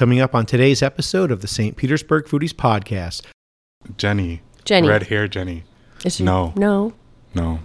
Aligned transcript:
coming 0.00 0.18
up 0.18 0.34
on 0.34 0.46
today's 0.46 0.82
episode 0.82 1.30
of 1.30 1.42
the 1.42 1.46
St. 1.46 1.76
Petersburg 1.76 2.24
Foodies 2.24 2.54
Podcast. 2.54 3.20
Jenny. 3.98 4.40
Jenny. 4.64 4.88
Red 4.88 5.02
hair 5.08 5.28
Jenny. 5.28 5.64
Is 6.06 6.16
she- 6.16 6.24
No. 6.24 6.54
No. 6.56 6.94
No. 7.34 7.58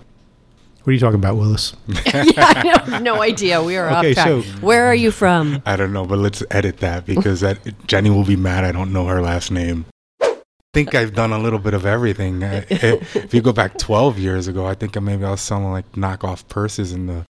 What 0.84 0.92
are 0.92 0.92
you 0.92 1.00
talking 1.00 1.16
about, 1.18 1.38
Willis? 1.38 1.78
yeah, 1.88 2.02
I 2.38 2.84
have 2.90 3.02
no 3.02 3.22
idea. 3.22 3.64
We 3.64 3.78
are 3.78 3.88
Okay, 4.00 4.10
off 4.10 4.14
track. 4.16 4.28
so- 4.28 4.42
Where 4.60 4.86
are 4.86 4.94
you 4.94 5.12
from? 5.12 5.62
I 5.66 5.78
don't 5.78 5.94
know, 5.94 6.06
but 6.06 6.18
let's 6.20 6.44
edit 6.52 6.80
that 6.80 7.06
because 7.06 7.40
that 7.40 7.58
Jenny 7.88 8.10
will 8.10 8.26
be 8.26 8.36
mad 8.36 8.66
I 8.66 8.74
don't 8.74 8.92
know 8.92 9.06
her 9.06 9.22
last 9.22 9.50
name. 9.50 9.86
I 10.22 10.36
think 10.74 10.94
I've 10.94 11.14
done 11.14 11.32
a 11.32 11.40
little 11.40 11.60
bit 11.60 11.74
of 11.74 11.86
everything. 11.86 12.44
I- 12.44 12.66
if 12.70 13.34
you 13.34 13.40
go 13.42 13.54
back 13.54 13.78
12 13.78 14.20
years 14.20 14.50
ago, 14.50 14.66
I 14.66 14.74
think 14.74 15.02
maybe 15.02 15.24
I 15.24 15.32
was 15.32 15.40
selling 15.40 15.72
like 15.72 15.90
knockoff 15.94 16.46
purses 16.50 16.92
in 16.92 17.08
the 17.08 17.24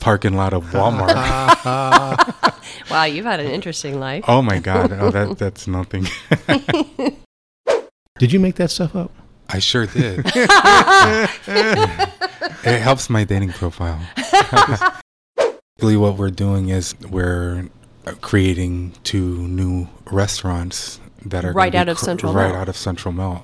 parking 0.00 0.34
lot 0.36 0.52
of 0.52 0.64
Walmart. 0.66 2.50
Wow, 2.90 3.04
you've 3.04 3.24
had 3.24 3.40
an 3.40 3.50
interesting 3.50 3.98
life. 4.00 4.24
oh 4.28 4.42
my 4.42 4.58
God. 4.58 4.92
Oh, 4.92 5.10
that, 5.10 5.38
that's 5.38 5.66
nothing. 5.66 6.06
Did 8.18 8.32
you 8.32 8.40
make 8.40 8.56
that 8.56 8.70
stuff 8.70 8.94
up? 8.94 9.10
I 9.48 9.58
sure 9.58 9.86
did. 9.86 10.22
it 10.26 10.50
helps 12.80 13.10
my 13.10 13.24
dating 13.24 13.50
profile. 13.50 14.00
Basically, 15.76 15.96
what 15.96 16.16
we're 16.16 16.30
doing 16.30 16.68
is 16.70 16.94
we're 17.10 17.68
creating 18.20 18.92
two 19.02 19.46
new 19.48 19.88
restaurants 20.10 21.00
that 21.26 21.44
are 21.44 21.48
gonna 21.48 21.56
Right 21.56 21.72
be 21.72 21.78
out 21.78 21.88
of 21.88 21.98
cr- 21.98 22.04
Central 22.04 22.32
right 22.32 22.46
Melt. 22.48 22.56
out 22.56 22.68
of 22.68 22.76
Central 22.76 23.12
Melt. 23.12 23.42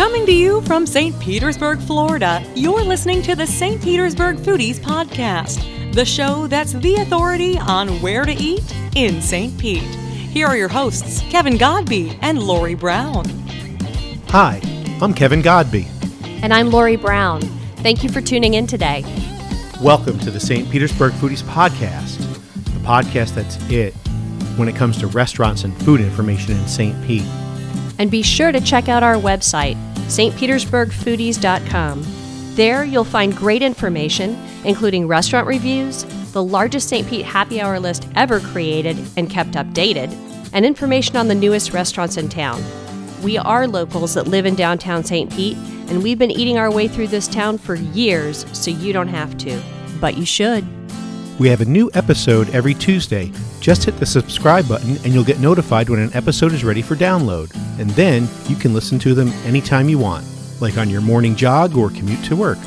Coming 0.00 0.24
to 0.24 0.32
you 0.32 0.62
from 0.62 0.86
St. 0.86 1.20
Petersburg, 1.20 1.78
Florida, 1.78 2.42
you're 2.54 2.82
listening 2.82 3.20
to 3.20 3.36
the 3.36 3.46
St. 3.46 3.82
Petersburg 3.82 4.38
Foodies 4.38 4.78
Podcast, 4.80 5.92
the 5.92 6.06
show 6.06 6.46
that's 6.46 6.72
the 6.72 6.94
authority 6.94 7.58
on 7.58 8.00
where 8.00 8.24
to 8.24 8.32
eat 8.32 8.64
in 8.96 9.20
St. 9.20 9.58
Pete. 9.58 9.82
Here 9.82 10.46
are 10.46 10.56
your 10.56 10.70
hosts, 10.70 11.20
Kevin 11.28 11.58
Godby 11.58 12.18
and 12.22 12.42
Lori 12.42 12.74
Brown. 12.74 13.26
Hi, 14.28 14.62
I'm 15.02 15.12
Kevin 15.12 15.42
Godby. 15.42 15.86
And 16.42 16.54
I'm 16.54 16.70
Lori 16.70 16.96
Brown. 16.96 17.42
Thank 17.82 18.02
you 18.02 18.08
for 18.08 18.22
tuning 18.22 18.54
in 18.54 18.66
today. 18.66 19.02
Welcome 19.82 20.18
to 20.20 20.30
the 20.30 20.40
St. 20.40 20.70
Petersburg 20.70 21.12
Foodies 21.12 21.42
Podcast, 21.42 22.16
the 22.64 22.80
podcast 22.86 23.34
that's 23.34 23.58
it 23.70 23.92
when 24.56 24.66
it 24.66 24.76
comes 24.76 24.96
to 25.00 25.08
restaurants 25.08 25.64
and 25.64 25.76
food 25.82 26.00
information 26.00 26.56
in 26.56 26.66
St. 26.66 27.04
Pete. 27.04 27.28
And 27.98 28.10
be 28.10 28.22
sure 28.22 28.50
to 28.50 28.62
check 28.62 28.88
out 28.88 29.02
our 29.02 29.16
website, 29.16 29.76
stpetersburgfoodies.com. 30.10 32.04
There 32.54 32.84
you'll 32.84 33.04
find 33.04 33.34
great 33.34 33.62
information, 33.62 34.36
including 34.64 35.06
restaurant 35.06 35.46
reviews, 35.46 36.04
the 36.32 36.42
largest 36.42 36.88
St. 36.88 37.08
Pete 37.08 37.24
happy 37.24 37.60
hour 37.60 37.78
list 37.78 38.08
ever 38.16 38.40
created 38.40 38.98
and 39.16 39.30
kept 39.30 39.52
updated, 39.52 40.12
and 40.52 40.66
information 40.66 41.16
on 41.16 41.28
the 41.28 41.34
newest 41.34 41.72
restaurants 41.72 42.16
in 42.16 42.28
town. 42.28 42.62
We 43.22 43.38
are 43.38 43.68
locals 43.68 44.14
that 44.14 44.26
live 44.28 44.46
in 44.46 44.56
downtown 44.56 45.04
St. 45.04 45.30
Pete, 45.32 45.56
and 45.88 46.02
we've 46.02 46.18
been 46.18 46.30
eating 46.30 46.58
our 46.58 46.70
way 46.72 46.88
through 46.88 47.08
this 47.08 47.28
town 47.28 47.56
for 47.58 47.76
years, 47.76 48.44
so 48.52 48.70
you 48.70 48.92
don't 48.92 49.08
have 49.08 49.38
to. 49.38 49.62
But 50.00 50.16
you 50.16 50.24
should. 50.24 50.66
We 51.38 51.48
have 51.48 51.60
a 51.60 51.66
new 51.66 51.90
episode 51.94 52.50
every 52.50 52.74
Tuesday. 52.74 53.32
Just 53.60 53.84
hit 53.84 53.98
the 53.98 54.06
subscribe 54.06 54.66
button 54.66 54.96
and 55.04 55.12
you'll 55.12 55.22
get 55.22 55.38
notified 55.38 55.90
when 55.90 56.00
an 56.00 56.10
episode 56.14 56.52
is 56.52 56.64
ready 56.64 56.80
for 56.80 56.96
download. 56.96 57.54
And 57.78 57.90
then 57.90 58.26
you 58.48 58.56
can 58.56 58.72
listen 58.72 58.98
to 59.00 59.14
them 59.14 59.28
anytime 59.44 59.88
you 59.88 59.98
want, 59.98 60.24
like 60.60 60.78
on 60.78 60.88
your 60.88 61.02
morning 61.02 61.36
jog 61.36 61.76
or 61.76 61.90
commute 61.90 62.24
to 62.24 62.36
work. 62.36 62.58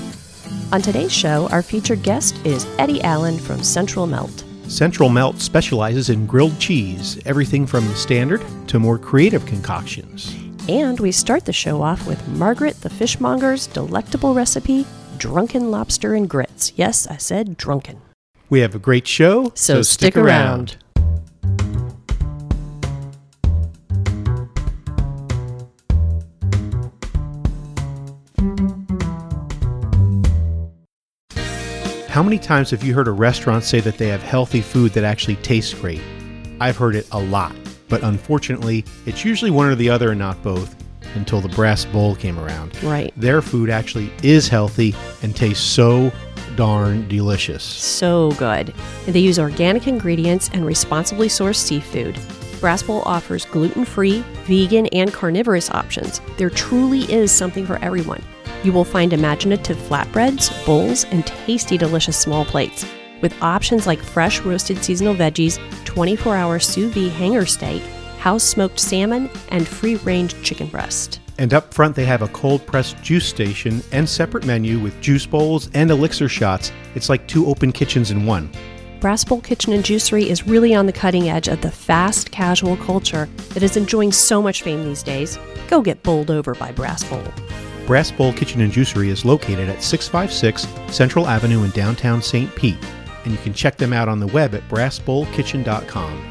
On 0.72 0.82
today's 0.82 1.12
show, 1.12 1.48
our 1.50 1.64
featured 1.64 2.04
guest 2.04 2.36
is 2.46 2.66
Eddie 2.78 3.02
Allen 3.02 3.40
from 3.40 3.64
Central 3.64 4.06
Melt. 4.06 4.44
Central 4.68 5.10
Melt 5.10 5.40
specializes 5.40 6.10
in 6.10 6.26
grilled 6.26 6.58
cheese, 6.60 7.20
everything 7.26 7.66
from 7.66 7.88
the 7.88 7.96
standard 7.96 8.44
to 8.68 8.80
more 8.80 8.98
creative 8.98 9.46
concoctions. 9.46 10.34
And 10.70 11.00
we 11.00 11.12
start 11.12 11.46
the 11.46 11.54
show 11.54 11.82
off 11.82 12.08
with 12.08 12.26
Margaret 12.30 12.80
the 12.82 12.90
Fishmonger's 12.90 13.68
delectable 13.68 14.34
recipe, 14.34 14.86
drunken 15.18 15.72
lobster 15.72 16.14
and 16.14 16.30
grits. 16.30 16.72
Yes, 16.76 17.06
I 17.08 17.18
said 17.18 17.58
drunken. 17.58 18.02
We 18.50 18.60
have 18.60 18.76
a 18.76 18.80
great 18.80 19.08
show, 19.08 19.52
So 19.56 19.82
stick 19.82 20.16
around. 20.16 20.78
How 32.14 32.22
many 32.22 32.38
times 32.38 32.70
have 32.70 32.84
you 32.84 32.94
heard 32.94 33.08
a 33.08 33.12
restaurant 33.12 33.64
say 33.64 33.80
that 33.80 33.98
they 33.98 34.08
have 34.10 34.22
healthy 34.22 34.62
food 34.62 34.92
that 34.92 35.04
actually 35.04 35.36
tastes 35.38 35.74
great? 35.74 36.00
I've 36.62 36.78
heard 36.78 36.96
it 36.96 37.08
a 37.12 37.20
lot, 37.20 37.56
but 37.90 38.04
unfortunately, 38.04 38.86
it's 39.08 39.26
usually 39.26 39.50
one 39.50 39.66
or 39.66 39.74
the 39.74 39.90
other 39.90 40.12
and 40.12 40.20
not 40.20 40.40
both 40.44 40.76
until 41.16 41.42
the 41.42 41.50
brass 41.50 41.86
bowl 41.86 42.16
came 42.16 42.38
around. 42.38 42.78
Right. 42.84 43.12
Their 43.18 43.42
food 43.42 43.72
actually 43.72 44.14
is 44.22 44.48
healthy 44.48 44.94
and 45.24 45.36
tastes 45.36 45.64
so 45.64 46.12
darn 46.56 47.08
delicious. 47.08 47.64
So 47.64 48.34
good. 48.34 48.76
They 49.08 49.20
use 49.20 49.40
organic 49.40 49.88
ingredients 49.88 50.52
and 50.54 50.68
responsibly 50.68 51.30
sourced 51.30 51.56
seafood. 51.56 52.16
Brass 52.60 52.84
Bowl 52.84 53.02
offers 53.08 53.46
gluten 53.46 53.86
free, 53.86 54.20
vegan, 54.44 54.86
and 54.94 55.12
carnivorous 55.12 55.72
options. 55.72 56.22
There 56.38 56.52
truly 56.52 57.12
is 57.12 57.32
something 57.32 57.66
for 57.66 57.78
everyone. 57.80 58.22
You 58.64 58.72
will 58.72 58.86
find 58.86 59.12
imaginative 59.12 59.78
flatbreads, 59.78 60.66
bowls, 60.66 61.04
and 61.06 61.28
tasty, 61.28 61.78
delicious 61.78 62.18
small 62.18 62.46
plates. 62.46 62.86
With 63.22 63.42
options 63.42 63.86
like 63.86 64.00
fresh 64.00 64.40
roasted 64.42 64.84
seasonal 64.84 65.16
veggies, 65.16 65.60
24 65.84 66.36
hour 66.36 66.60
sous 66.60 66.94
vide 66.94 67.12
hanger 67.12 67.46
steak, 67.46 67.82
house 68.20 68.44
smoked 68.44 68.80
salmon, 68.80 69.30
and 69.50 69.68
free 69.68 69.96
range 69.98 70.42
chicken 70.44 70.68
breast. 70.68 71.20
And 71.38 71.54
up 71.54 71.74
front, 71.74 71.96
they 71.96 72.06
have 72.06 72.22
a 72.22 72.28
cold 72.30 72.66
pressed 72.66 73.02
juice 73.02 73.26
station 73.26 73.84
and 73.92 74.08
separate 74.08 74.46
menu 74.46 74.80
with 74.80 75.00
juice 75.02 75.26
bowls 75.26 75.70
and 75.74 75.92
elixir 75.92 76.30
shots. 76.30 76.72
It's 76.96 77.10
like 77.10 77.28
two 77.28 77.48
open 77.48 77.72
kitchens 77.74 78.12
in 78.12 78.26
one. 78.26 78.50
Brass 79.02 79.26
Bowl 79.26 79.42
Kitchen 79.42 79.74
and 79.74 79.84
Juicery 79.84 80.28
is 80.28 80.48
really 80.48 80.74
on 80.74 80.86
the 80.86 80.94
cutting 80.94 81.30
edge 81.30 81.50
of 81.50 81.60
the 81.60 81.72
fast 81.72 82.32
casual 82.32 82.78
culture 82.78 83.28
that 83.50 83.62
is 83.64 83.76
enjoying 83.76 84.14
so 84.14 84.42
much 84.42 84.62
fame 84.62 84.86
these 84.86 85.04
days. 85.04 85.38
Go 85.68 85.82
get 85.82 86.04
bowled 86.04 86.32
over 86.32 86.56
by 86.56 86.72
Brass 86.72 87.04
Bowl. 87.04 87.24
Brass 87.86 88.12
Bowl 88.12 88.32
Kitchen 88.32 88.62
and 88.62 88.72
Juicery 88.72 89.08
is 89.08 89.26
located 89.26 89.68
at 89.68 89.84
656 89.84 90.68
Central 90.96 91.28
Avenue 91.28 91.64
in 91.64 91.72
downtown 91.72 92.22
St. 92.22 92.54
Pete, 92.56 92.78
and 93.26 93.32
you 93.34 93.38
can 93.40 93.54
check 93.54 93.76
them 93.78 93.92
out 93.92 94.08
on 94.08 94.20
the 94.20 94.28
web 94.28 94.56
at 94.56 94.68
brassbowlkitchen.com. 94.70 96.30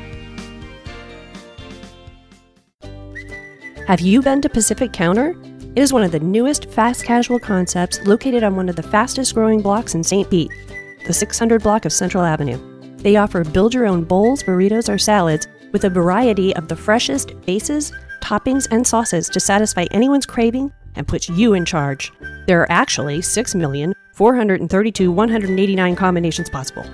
Have 3.86 4.00
you 4.00 4.22
been 4.22 4.40
to 4.40 4.48
Pacific 4.48 4.92
Counter? 4.92 5.36
It 5.74 5.82
is 5.82 5.92
one 5.92 6.02
of 6.02 6.12
the 6.12 6.20
newest 6.20 6.70
fast 6.70 7.04
casual 7.04 7.38
concepts 7.38 8.00
located 8.06 8.42
on 8.42 8.56
one 8.56 8.68
of 8.68 8.76
the 8.76 8.82
fastest 8.82 9.34
growing 9.34 9.60
blocks 9.60 9.94
in 9.94 10.02
St. 10.02 10.30
Pete, 10.30 10.50
the 11.06 11.12
600 11.12 11.62
block 11.62 11.84
of 11.84 11.92
Central 11.92 12.24
Avenue. 12.24 12.58
They 12.98 13.16
offer 13.16 13.44
build 13.44 13.74
your 13.74 13.86
own 13.86 14.04
bowls, 14.04 14.42
burritos, 14.42 14.88
or 14.88 14.98
salads 14.98 15.48
with 15.72 15.84
a 15.84 15.90
variety 15.90 16.54
of 16.56 16.68
the 16.68 16.76
freshest 16.76 17.38
bases, 17.42 17.92
toppings, 18.22 18.68
and 18.70 18.86
sauces 18.86 19.28
to 19.30 19.40
satisfy 19.40 19.86
anyone's 19.90 20.26
craving 20.26 20.72
and 20.94 21.08
puts 21.08 21.28
you 21.28 21.54
in 21.54 21.64
charge. 21.64 22.12
There 22.46 22.60
are 22.60 22.70
actually 22.70 23.20
6,432,189 23.20 25.96
combinations 25.96 26.50
possible. 26.50 26.84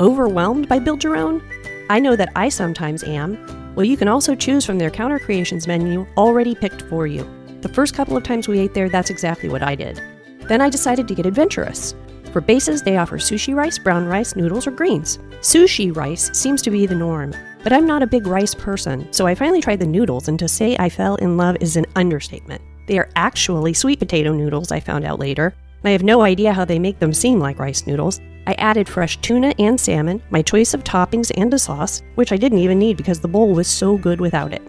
Overwhelmed 0.00 0.68
by 0.68 0.78
Build 0.78 1.04
Your 1.04 1.16
Own? 1.16 1.42
I 1.90 1.98
know 1.98 2.16
that 2.16 2.32
I 2.36 2.48
sometimes 2.48 3.04
am. 3.04 3.74
Well, 3.74 3.84
you 3.84 3.96
can 3.96 4.08
also 4.08 4.34
choose 4.34 4.64
from 4.64 4.78
their 4.78 4.90
counter 4.90 5.18
creations 5.18 5.66
menu 5.66 6.06
already 6.16 6.54
picked 6.54 6.82
for 6.82 7.06
you. 7.06 7.28
The 7.60 7.68
first 7.68 7.94
couple 7.94 8.16
of 8.16 8.22
times 8.22 8.48
we 8.48 8.58
ate 8.58 8.74
there, 8.74 8.88
that's 8.88 9.10
exactly 9.10 9.48
what 9.48 9.62
I 9.62 9.74
did. 9.74 10.00
Then 10.48 10.60
I 10.60 10.68
decided 10.68 11.06
to 11.08 11.14
get 11.14 11.26
adventurous. 11.26 11.94
For 12.32 12.40
bases, 12.40 12.82
they 12.82 12.96
offer 12.96 13.18
sushi 13.18 13.54
rice, 13.54 13.78
brown 13.78 14.06
rice, 14.06 14.34
noodles, 14.34 14.66
or 14.66 14.70
greens. 14.70 15.18
Sushi 15.40 15.94
rice 15.94 16.36
seems 16.36 16.62
to 16.62 16.70
be 16.70 16.86
the 16.86 16.94
norm, 16.94 17.34
but 17.62 17.72
I'm 17.72 17.86
not 17.86 18.02
a 18.02 18.06
big 18.06 18.26
rice 18.26 18.54
person, 18.54 19.12
so 19.12 19.26
I 19.26 19.34
finally 19.34 19.60
tried 19.60 19.80
the 19.80 19.86
noodles, 19.86 20.28
and 20.28 20.38
to 20.38 20.48
say 20.48 20.76
I 20.78 20.88
fell 20.88 21.16
in 21.16 21.36
love 21.36 21.56
is 21.60 21.76
an 21.76 21.86
understatement. 21.94 22.62
They 22.86 22.98
are 22.98 23.10
actually 23.16 23.74
sweet 23.74 23.98
potato 23.98 24.32
noodles, 24.32 24.72
I 24.72 24.80
found 24.80 25.04
out 25.04 25.18
later. 25.18 25.54
I 25.84 25.90
have 25.90 26.02
no 26.02 26.22
idea 26.22 26.52
how 26.52 26.64
they 26.64 26.78
make 26.78 26.98
them 26.98 27.12
seem 27.12 27.38
like 27.38 27.58
rice 27.58 27.86
noodles. 27.86 28.20
I 28.46 28.54
added 28.54 28.88
fresh 28.88 29.16
tuna 29.18 29.54
and 29.58 29.80
salmon, 29.80 30.22
my 30.30 30.42
choice 30.42 30.74
of 30.74 30.84
toppings, 30.84 31.30
and 31.36 31.52
a 31.54 31.58
sauce, 31.58 32.02
which 32.16 32.32
I 32.32 32.36
didn't 32.36 32.58
even 32.58 32.78
need 32.78 32.96
because 32.96 33.20
the 33.20 33.28
bowl 33.28 33.52
was 33.52 33.68
so 33.68 33.96
good 33.96 34.20
without 34.20 34.52
it. 34.52 34.62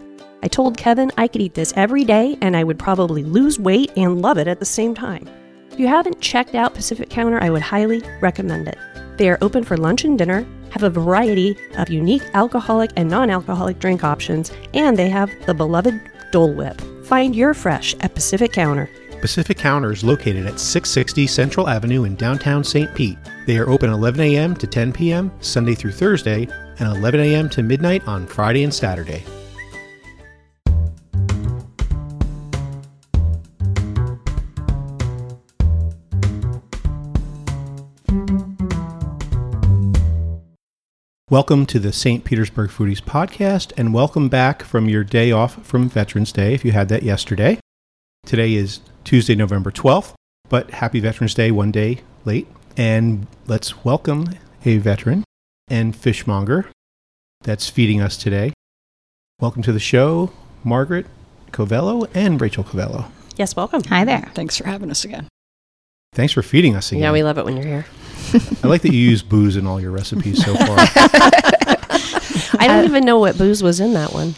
I 0.43 0.47
told 0.47 0.77
Kevin 0.77 1.11
I 1.17 1.27
could 1.27 1.41
eat 1.41 1.53
this 1.53 1.73
every 1.75 2.03
day 2.03 2.37
and 2.41 2.55
I 2.57 2.63
would 2.63 2.77
probably 2.77 3.23
lose 3.23 3.59
weight 3.59 3.91
and 3.95 4.21
love 4.21 4.37
it 4.37 4.47
at 4.47 4.59
the 4.59 4.65
same 4.65 4.93
time. 4.93 5.27
If 5.71 5.79
you 5.79 5.87
haven't 5.87 6.21
checked 6.21 6.53
out 6.53 6.75
Pacific 6.75 7.09
Counter, 7.09 7.41
I 7.41 7.49
would 7.49 7.61
highly 7.61 8.03
recommend 8.21 8.67
it. 8.67 8.77
They 9.17 9.29
are 9.29 9.37
open 9.41 9.63
for 9.63 9.77
lunch 9.77 10.03
and 10.03 10.17
dinner, 10.17 10.45
have 10.71 10.83
a 10.83 10.89
variety 10.89 11.55
of 11.77 11.89
unique 11.89 12.23
alcoholic 12.33 12.91
and 12.95 13.09
non 13.09 13.29
alcoholic 13.29 13.79
drink 13.79 14.03
options, 14.03 14.51
and 14.73 14.97
they 14.97 15.09
have 15.09 15.31
the 15.45 15.53
beloved 15.53 15.99
Dole 16.31 16.53
Whip. 16.53 16.81
Find 17.03 17.35
your 17.35 17.53
fresh 17.53 17.95
at 17.99 18.15
Pacific 18.15 18.53
Counter. 18.53 18.89
Pacific 19.21 19.57
Counter 19.57 19.91
is 19.91 20.03
located 20.03 20.45
at 20.45 20.59
660 20.59 21.27
Central 21.27 21.69
Avenue 21.69 22.03
in 22.03 22.15
downtown 22.15 22.63
St. 22.63 22.93
Pete. 22.93 23.17
They 23.45 23.57
are 23.57 23.69
open 23.69 23.89
11 23.89 24.19
a.m. 24.21 24.55
to 24.55 24.67
10 24.67 24.91
p.m. 24.91 25.31
Sunday 25.39 25.75
through 25.75 25.91
Thursday 25.91 26.47
and 26.79 26.97
11 26.97 27.19
a.m. 27.19 27.49
to 27.51 27.63
midnight 27.63 28.05
on 28.07 28.27
Friday 28.27 28.63
and 28.63 28.73
Saturday. 28.73 29.23
Welcome 41.33 41.65
to 41.65 41.79
the 41.79 41.91
St. 41.91 42.23
Petersburg 42.23 42.69
Foodies 42.69 43.01
podcast, 43.01 43.73
and 43.75 43.91
welcome 43.91 44.29
back 44.29 44.61
from 44.61 44.87
your 44.87 45.03
day 45.03 45.31
off 45.31 45.65
from 45.65 45.89
Veterans 45.89 46.31
Day 46.31 46.53
if 46.53 46.63
you 46.63 46.73
had 46.73 46.89
that 46.89 47.01
yesterday. 47.01 47.57
Today 48.23 48.53
is 48.53 48.81
Tuesday, 49.03 49.33
November 49.33 49.71
12th, 49.71 50.13
but 50.49 50.69
happy 50.69 50.99
Veterans 50.99 51.33
Day 51.33 51.49
one 51.49 51.71
day 51.71 52.01
late. 52.23 52.47
And 52.77 53.25
let's 53.47 53.83
welcome 53.83 54.27
a 54.63 54.77
veteran 54.77 55.23
and 55.67 55.95
fishmonger 55.95 56.69
that's 57.41 57.67
feeding 57.67 57.99
us 57.99 58.15
today. 58.15 58.53
Welcome 59.41 59.63
to 59.63 59.71
the 59.71 59.79
show, 59.79 60.31
Margaret 60.63 61.07
Covello 61.51 62.07
and 62.13 62.39
Rachel 62.39 62.63
Covello. 62.63 63.09
Yes, 63.37 63.55
welcome. 63.55 63.81
Hi 63.85 64.05
there. 64.05 64.29
Thanks 64.35 64.55
for 64.55 64.67
having 64.67 64.91
us 64.91 65.03
again. 65.03 65.27
Thanks 66.13 66.33
for 66.33 66.43
feeding 66.43 66.75
us 66.75 66.91
again. 66.91 67.01
Yeah, 67.01 67.11
we 67.11 67.23
love 67.23 67.39
it 67.39 67.45
when 67.45 67.57
you're 67.57 67.65
here. 67.65 67.85
I 68.63 68.67
like 68.67 68.81
that 68.83 68.93
you 68.93 68.99
use 68.99 69.21
booze 69.21 69.55
in 69.57 69.67
all 69.67 69.79
your 69.79 69.91
recipes 69.91 70.43
so 70.43 70.55
far. 70.55 70.75
I 72.59 72.65
don't 72.67 72.85
even 72.85 73.05
know 73.05 73.19
what 73.19 73.37
booze 73.37 73.61
was 73.63 73.79
in 73.79 73.93
that 73.93 74.13
one. 74.13 74.35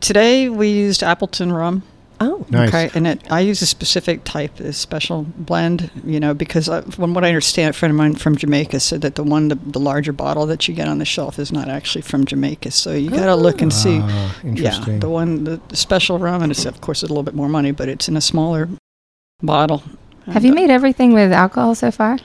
Today 0.00 0.48
we 0.48 0.68
used 0.70 1.02
Appleton 1.02 1.52
rum. 1.52 1.82
Oh, 2.20 2.44
nice. 2.50 2.68
Okay, 2.70 2.90
and 2.96 3.06
it, 3.06 3.30
I 3.30 3.40
use 3.40 3.62
a 3.62 3.66
specific 3.66 4.24
type, 4.24 4.58
a 4.58 4.72
special 4.72 5.22
blend, 5.36 5.88
you 6.04 6.18
know, 6.18 6.34
because 6.34 6.68
I, 6.68 6.80
from 6.80 7.14
what 7.14 7.24
I 7.24 7.28
understand, 7.28 7.70
a 7.70 7.72
friend 7.72 7.90
of 7.92 7.96
mine 7.96 8.16
from 8.16 8.34
Jamaica 8.34 8.80
said 8.80 9.02
that 9.02 9.14
the 9.14 9.22
one, 9.22 9.46
the, 9.46 9.54
the 9.54 9.78
larger 9.78 10.12
bottle 10.12 10.44
that 10.46 10.66
you 10.66 10.74
get 10.74 10.88
on 10.88 10.98
the 10.98 11.04
shelf 11.04 11.38
is 11.38 11.52
not 11.52 11.68
actually 11.68 12.02
from 12.02 12.24
Jamaica. 12.24 12.72
So 12.72 12.92
you 12.92 13.10
got 13.10 13.26
to 13.26 13.36
look 13.36 13.62
and 13.62 13.72
see. 13.72 14.00
Ah, 14.02 14.36
Yeah, 14.42 14.98
the 14.98 15.08
one, 15.08 15.44
the, 15.44 15.60
the 15.68 15.76
special 15.76 16.18
rum, 16.18 16.42
and 16.42 16.50
it's 16.50 16.66
of 16.66 16.80
course 16.80 17.04
it's 17.04 17.10
a 17.10 17.12
little 17.12 17.22
bit 17.22 17.34
more 17.34 17.48
money, 17.48 17.70
but 17.70 17.88
it's 17.88 18.08
in 18.08 18.16
a 18.16 18.20
smaller 18.20 18.68
bottle. 19.40 19.84
Have 20.26 20.44
you 20.44 20.50
And, 20.50 20.58
uh, 20.58 20.62
made 20.62 20.70
everything 20.70 21.12
with 21.12 21.30
alcohol 21.32 21.76
so 21.76 21.92
far? 21.92 22.18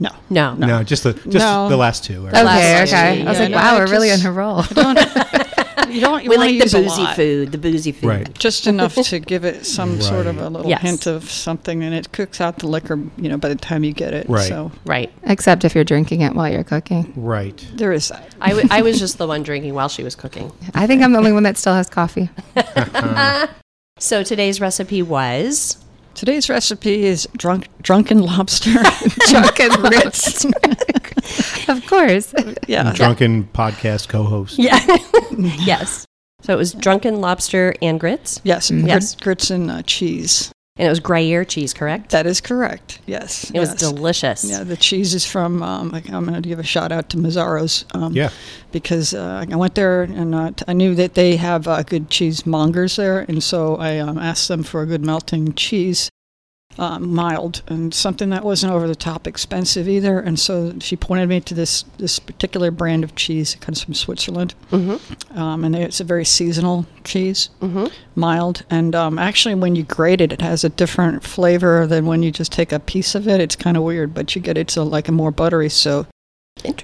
No. 0.00 0.10
no. 0.30 0.54
no, 0.54 0.82
just 0.84 1.02
the 1.02 1.12
just 1.14 1.34
No. 1.38 1.68
the 1.68 1.76
last 1.76 2.04
two. 2.04 2.24
right? 2.24 2.34
The 2.34 2.44
last 2.44 2.58
okay, 2.60 2.78
two, 2.78 2.96
okay. 2.96 3.26
I 3.26 3.28
was 3.28 3.36
yeah. 3.38 3.42
like, 3.44 3.50
No, 3.50 3.56
wow, 3.56 3.74
I 3.74 3.78
we're 3.78 3.86
really 3.90 4.10
on 4.10 4.18
just- 4.18 4.26
a 4.26 4.32
roll. 4.32 4.64
You 5.88 6.02
don't. 6.02 6.22
You 6.22 6.28
we 6.28 6.36
wanna 6.36 6.50
like 6.50 6.58
the 6.58 6.64
use 6.64 6.72
boozy 6.74 7.06
food, 7.14 7.50
the 7.52 7.56
boozy 7.56 7.92
food. 7.92 8.08
Right. 8.08 8.34
just 8.38 8.66
enough 8.66 8.94
to 8.94 9.18
give 9.20 9.44
it 9.44 9.64
some 9.64 10.02
sort 10.02 10.26
of 10.26 10.36
a 10.36 10.50
little 10.50 10.68
Yes. 10.68 10.82
hint 10.82 11.06
of 11.06 11.30
something, 11.30 11.82
and 11.82 11.94
it 11.94 12.12
cooks 12.12 12.42
out 12.42 12.58
the 12.58 12.66
liquor, 12.66 12.96
you 13.16 13.30
know, 13.30 13.38
by 13.38 13.48
the 13.48 13.54
time 13.54 13.84
you 13.84 13.94
get 13.94 14.12
it. 14.12 14.28
Right. 14.28 14.46
So 14.48 14.70
Right. 14.84 15.10
Except 15.24 15.64
if 15.64 15.74
you're 15.74 15.84
drinking 15.84 16.20
it 16.20 16.34
while 16.34 16.50
you're 16.52 16.62
cooking. 16.64 17.10
Right. 17.16 17.56
there 17.74 17.92
is 17.92 18.08
that. 18.08 18.34
I, 18.38 18.48
w- 18.50 18.68
I 18.70 18.82
was 18.82 18.98
just 19.04 19.16
the 19.16 19.26
one 19.26 19.42
drinking 19.42 19.72
while 19.72 19.88
she 19.88 20.02
was 20.02 20.14
cooking. 20.14 20.52
I 20.74 20.86
think 20.86 21.00
I'm 21.02 21.12
the 21.12 21.18
only 21.18 21.32
one 21.32 21.44
that 21.44 21.56
still 21.56 21.74
has 21.74 21.88
coffee. 21.88 22.28
So 23.98 24.22
today's 24.22 24.60
recipe 24.60 25.02
was 25.02 25.78
Today's 26.18 26.48
recipe 26.50 27.04
is 27.06 27.28
drunk, 27.36 27.68
drunken 27.80 28.18
lobster. 28.18 28.72
Drunken 29.30 29.70
grits. 29.82 30.44
of 31.68 31.86
course. 31.86 32.34
yeah. 32.66 32.92
Drunken 32.92 33.44
podcast 33.54 34.08
co-host. 34.08 34.58
yeah, 34.58 34.80
yes. 35.60 36.04
So 36.42 36.52
it 36.52 36.56
was 36.56 36.72
drunken 36.72 37.20
lobster 37.20 37.72
and 37.80 38.00
grits, 38.00 38.40
Yes. 38.42 38.68
Mm. 38.72 38.80
grit- 38.80 38.88
Yes. 38.88 39.14
Grits 39.14 39.50
and 39.50 39.70
uh, 39.70 39.82
cheese. 39.82 40.50
And 40.78 40.86
it 40.86 40.88
was 40.88 41.00
Gruyere 41.00 41.44
cheese, 41.44 41.74
correct? 41.74 42.10
That 42.10 42.26
is 42.26 42.40
correct. 42.40 43.00
Yes. 43.06 43.50
It 43.50 43.58
was 43.58 43.74
delicious. 43.74 44.44
Yeah, 44.48 44.62
the 44.64 44.76
cheese 44.76 45.12
is 45.14 45.26
from. 45.26 45.62
Um, 45.62 45.90
like, 45.90 46.08
I'm 46.10 46.24
going 46.26 46.40
to 46.40 46.48
give 46.48 46.58
a 46.58 46.62
shout 46.64 46.92
out 46.92 47.08
to 47.10 47.16
Mazzaro's. 47.16 47.84
Um, 47.94 48.12
Yeah. 48.14 48.30
Because 48.70 49.12
uh, 49.14 49.44
I 49.50 49.56
went 49.56 49.74
there 49.74 50.02
and 50.02 50.34
uh, 50.34 50.50
t- 50.52 50.64
I 50.68 50.72
knew 50.74 50.94
that 50.94 51.14
they 51.14 51.36
have 51.36 51.66
uh, 51.66 51.82
good 51.82 52.10
cheesemongers 52.10 52.96
there, 52.96 53.20
and 53.20 53.42
so 53.42 53.76
I 53.76 53.98
um, 53.98 54.18
asked 54.18 54.48
them 54.48 54.62
for 54.62 54.82
a 54.82 54.86
good 54.86 55.04
melting 55.04 55.54
cheese, 55.54 56.10
um, 56.78 57.12
mild, 57.12 57.62
and 57.66 57.92
something 57.92 58.30
that 58.30 58.44
wasn't 58.44 58.72
over 58.72 58.86
the 58.86 58.94
top 58.94 59.26
expensive 59.26 59.88
either. 59.88 60.20
And 60.20 60.38
so 60.38 60.74
she 60.80 60.94
pointed 60.96 61.28
me 61.28 61.40
to 61.40 61.54
this 61.54 61.82
this 61.98 62.18
particular 62.18 62.70
brand 62.70 63.02
of 63.04 63.14
cheese. 63.16 63.54
It 63.54 63.60
comes 63.60 63.82
from 63.82 63.94
Switzerland, 63.94 64.54
Mm-hmm. 64.70 65.38
um, 65.38 65.64
and 65.64 65.74
it's 65.74 66.00
a 66.00 66.04
very 66.04 66.24
seasonal 66.24 66.86
cheese, 67.04 67.50
Mm-hmm. 67.60 67.86
mild. 68.14 68.64
And 68.70 68.94
um, 68.94 69.18
actually, 69.18 69.54
when 69.56 69.74
you 69.74 69.82
grate 69.82 70.20
it, 70.20 70.32
it 70.32 70.40
has 70.40 70.62
a 70.64 70.68
different 70.68 71.24
flavor 71.24 71.86
than 71.86 72.06
when 72.06 72.22
you 72.22 72.30
just 72.30 72.52
take 72.52 72.72
a 72.72 72.78
piece 72.78 73.14
of 73.14 73.26
it. 73.26 73.40
It's 73.40 73.56
kind 73.56 73.76
of 73.76 73.82
weird, 73.82 74.14
but 74.14 74.34
you 74.36 74.40
get 74.40 74.56
it's 74.56 74.76
a, 74.76 74.82
like 74.84 75.08
a 75.08 75.12
more 75.12 75.30
buttery. 75.32 75.68
So 75.68 76.06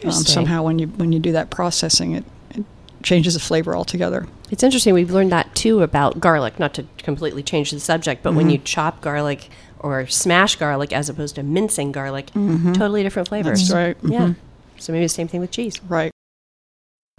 um, 0.04 0.10
somehow 0.12 0.62
when 0.64 0.78
you 0.78 0.86
when 0.88 1.12
you 1.12 1.18
do 1.18 1.32
that 1.32 1.50
processing, 1.50 2.12
it, 2.12 2.24
it 2.50 2.64
changes 3.02 3.34
the 3.34 3.40
flavor 3.40 3.76
altogether. 3.76 4.26
It's 4.50 4.62
interesting. 4.62 4.94
We've 4.94 5.10
learned 5.10 5.32
that 5.32 5.54
too 5.54 5.82
about 5.82 6.20
garlic. 6.20 6.58
Not 6.60 6.74
to 6.74 6.84
completely 6.98 7.42
change 7.42 7.70
the 7.70 7.80
subject, 7.80 8.22
but 8.22 8.34
when 8.34 8.50
you 8.50 8.58
chop 8.58 9.00
garlic 9.00 9.50
or 9.80 10.06
smash 10.06 10.56
garlic 10.56 10.92
as 10.92 11.08
opposed 11.08 11.34
to 11.36 11.42
mincing 11.42 11.92
garlic, 11.92 12.30
totally 12.32 13.02
different 13.02 13.28
flavors. 13.28 13.68
That's 13.68 13.74
right. 13.74 13.96
Yeah. 14.02 14.28
Mhm. 14.28 14.36
So 14.78 14.92
maybe 14.92 15.04
the 15.04 15.08
same 15.08 15.28
thing 15.28 15.40
with 15.40 15.50
cheese. 15.50 15.80
Right. 15.88 16.10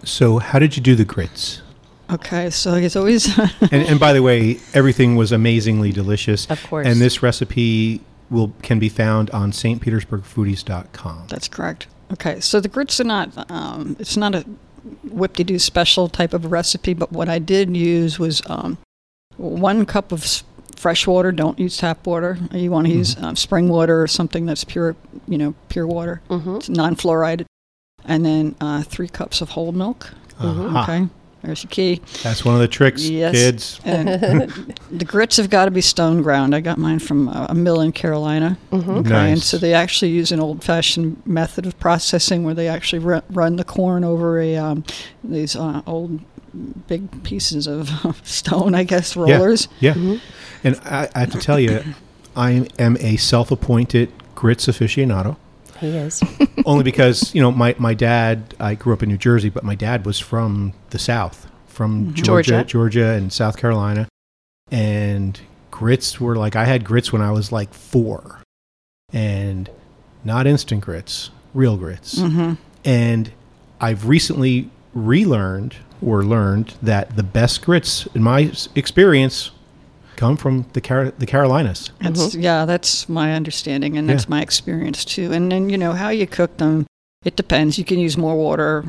So, 0.03 0.39
how 0.39 0.59
did 0.59 0.75
you 0.75 0.83
do 0.83 0.93
the 0.95 1.05
grits? 1.05 1.61
Okay. 2.11 2.49
So 2.49 2.73
it's 2.75 2.95
always 2.95 3.37
And, 3.71 3.73
and 3.73 3.99
by 3.99 4.13
the 4.13 4.21
way, 4.21 4.59
everything 4.73 5.15
was 5.15 5.31
amazingly 5.31 5.91
delicious. 5.91 6.45
Of 6.49 6.61
course. 6.67 6.85
And 6.85 6.99
this 7.01 7.23
recipe 7.23 8.01
will 8.29 8.51
can 8.61 8.77
be 8.79 8.89
found 8.89 9.29
on 9.31 9.51
stpetersburgfoodies.com. 9.51 11.25
that's 11.29 11.47
correct. 11.47 11.87
Okay. 12.13 12.39
So 12.39 12.59
the 12.59 12.67
grits 12.67 12.99
are 12.99 13.03
not. 13.05 13.49
Um, 13.51 13.95
it's 13.99 14.17
not 14.17 14.35
a 14.35 14.45
whip-de-doo 15.09 15.57
special 15.59 16.07
type 16.09 16.33
of 16.33 16.51
recipe, 16.51 16.93
but 16.93 17.11
what 17.11 17.27
I 17.29 17.39
did 17.39 17.75
use 17.75 18.19
was 18.19 18.41
um, 18.47 18.77
one 19.37 19.85
cup 19.85 20.11
of 20.11 20.23
s- 20.23 20.43
fresh 20.75 21.07
water. 21.07 21.31
Don't 21.31 21.57
use 21.59 21.77
tap 21.77 22.05
water. 22.05 22.37
You 22.51 22.71
want 22.71 22.87
to 22.87 22.93
use 22.93 23.17
um, 23.21 23.35
spring 23.35 23.69
water 23.69 24.01
or 24.01 24.07
something 24.07 24.45
that's 24.45 24.63
pure. 24.63 24.95
You 25.27 25.37
know, 25.37 25.55
pure 25.69 25.87
water. 25.87 26.21
Mm-hmm. 26.29 26.55
It's 26.57 26.69
non-fluoride. 26.69 27.45
And 28.05 28.25
then 28.25 28.55
uh, 28.61 28.83
three 28.83 29.07
cups 29.07 29.41
of 29.41 29.49
whole 29.49 29.71
milk. 29.71 30.11
Mhm. 30.39 30.69
Aha. 30.75 30.83
Okay. 30.83 31.07
There's 31.41 31.63
your 31.63 31.69
key. 31.69 32.01
That's 32.23 32.43
one 32.43 32.55
of 32.55 32.61
the 32.61 32.67
tricks, 32.67 33.03
Yes. 33.07 33.33
kids. 33.33 33.79
And 33.85 34.49
the 34.91 35.05
grits 35.05 35.37
have 35.37 35.51
got 35.51 35.65
to 35.65 35.71
be 35.71 35.81
stone 35.81 36.23
ground. 36.23 36.55
I 36.55 36.59
got 36.59 36.79
mine 36.79 36.97
from 36.97 37.29
uh, 37.29 37.45
a 37.49 37.53
mill 37.55 37.81
in 37.81 37.91
Carolina. 37.91 38.57
Mm-hmm. 38.71 38.89
Okay, 38.89 39.31
and 39.31 39.41
so 39.41 39.59
they 39.59 39.73
actually 39.75 40.09
use 40.09 40.31
an 40.31 40.39
old-fashioned 40.39 41.21
method 41.27 41.67
of 41.67 41.79
processing 41.79 42.43
where 42.45 42.55
they 42.55 42.67
actually 42.67 43.21
run 43.29 43.55
the 43.57 43.63
corn 43.63 44.03
over 44.03 44.39
a 44.39 44.55
um, 44.55 44.83
these 45.23 45.55
uh, 45.55 45.83
old 45.85 46.19
big 46.87 47.23
pieces 47.23 47.67
of 47.67 47.89
stone, 48.23 48.73
I 48.75 48.83
guess, 48.83 49.15
rollers. 49.15 49.67
Yeah. 49.79 49.93
Mhm. 49.93 50.21
And 50.63 50.79
I, 50.85 51.09
I 51.13 51.19
have 51.21 51.31
to 51.31 51.39
tell 51.39 51.59
you, 51.59 51.83
I 52.35 52.67
am 52.79 52.97
a 52.99 53.17
self-appointed 53.17 54.11
grits 54.35 54.67
aficionado. 54.67 55.37
He 55.79 55.87
is. 55.87 56.21
only 56.65 56.83
because 56.83 57.35
you 57.35 57.41
know 57.41 57.51
my, 57.51 57.75
my 57.77 57.93
dad 57.93 58.55
i 58.61 58.75
grew 58.75 58.93
up 58.93 59.03
in 59.03 59.09
new 59.09 59.17
jersey 59.17 59.49
but 59.49 59.63
my 59.65 59.75
dad 59.75 60.05
was 60.05 60.17
from 60.17 60.71
the 60.91 60.97
south 60.97 61.47
from 61.67 62.13
georgia 62.13 62.51
Georgia. 62.51 62.63
georgia 62.65 63.07
and 63.11 63.31
south 63.33 63.57
carolina 63.57 64.07
and 64.71 65.41
grits 65.71 66.19
were 66.19 66.37
like 66.37 66.55
i 66.55 66.63
had 66.63 66.85
grits 66.85 67.11
when 67.11 67.21
i 67.21 67.29
was 67.29 67.51
like 67.51 67.73
four 67.73 68.41
and 69.11 69.69
not 70.23 70.47
instant 70.47 70.81
grits 70.81 71.29
real 71.53 71.75
grits 71.77 72.15
Mm-hmm. 72.19 72.53
and 72.85 73.31
i've 73.81 74.07
recently 74.07 74.69
relearned 74.93 75.75
or 76.01 76.23
learned 76.23 76.73
that 76.81 77.15
the 77.15 77.23
best 77.23 77.61
grits 77.63 78.07
in 78.15 78.23
my 78.23 78.51
experience 78.75 79.51
come 80.15 80.37
from 80.37 80.65
the 80.73 80.81
Car- 80.81 81.11
the 81.17 81.25
carolinas 81.25 81.91
That's 81.99 82.35
yeah, 82.35 82.65
that's 82.65 83.09
my 83.09 83.33
understanding, 83.33 83.97
and 83.97 84.07
that's 84.09 84.23
Yeah. 84.25 84.29
my 84.29 84.41
experience 84.41 85.03
too. 85.05 85.31
And 85.33 85.51
then 85.51 85.69
you 85.69 85.77
know 85.77 85.91
how 85.93 86.09
you 86.09 86.25
cook 86.27 86.57
them, 86.57 86.85
it 87.25 87.35
depends. 87.35 87.77
You 87.77 87.83
can 87.85 87.99
use 87.99 88.17
more 88.17 88.35
water. 88.37 88.85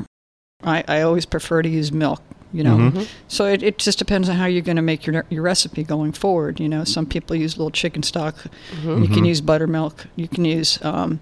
I, 0.63 0.83
I 0.87 1.01
always 1.01 1.25
prefer 1.25 1.61
to 1.61 1.69
use 1.69 1.91
milk. 1.91 2.21
You 2.53 2.63
know, 2.63 2.77
Mhm. 2.77 2.91
Mhm. 2.93 3.07
so 3.27 3.45
it, 3.45 3.61
it 3.61 3.77
just 3.77 3.99
depends 3.99 4.29
on 4.29 4.37
how 4.37 4.45
you're 4.45 4.61
going 4.61 4.77
to 4.77 4.81
make 4.81 5.05
your 5.05 5.25
your 5.29 5.43
recipe 5.43 5.83
going 5.83 6.13
forward. 6.13 6.61
You 6.61 6.69
know, 6.69 6.85
some 6.85 7.05
people 7.05 7.35
use 7.35 7.55
a 7.55 7.57
little 7.57 7.71
chicken 7.71 8.03
stock. 8.03 8.35
Mhm. 8.81 9.01
You 9.01 9.07
can 9.09 9.23
Mhm. 9.23 9.27
use 9.27 9.41
buttermilk. 9.41 10.05
You 10.15 10.29
can 10.29 10.45
use 10.45 10.79
um, 10.81 11.19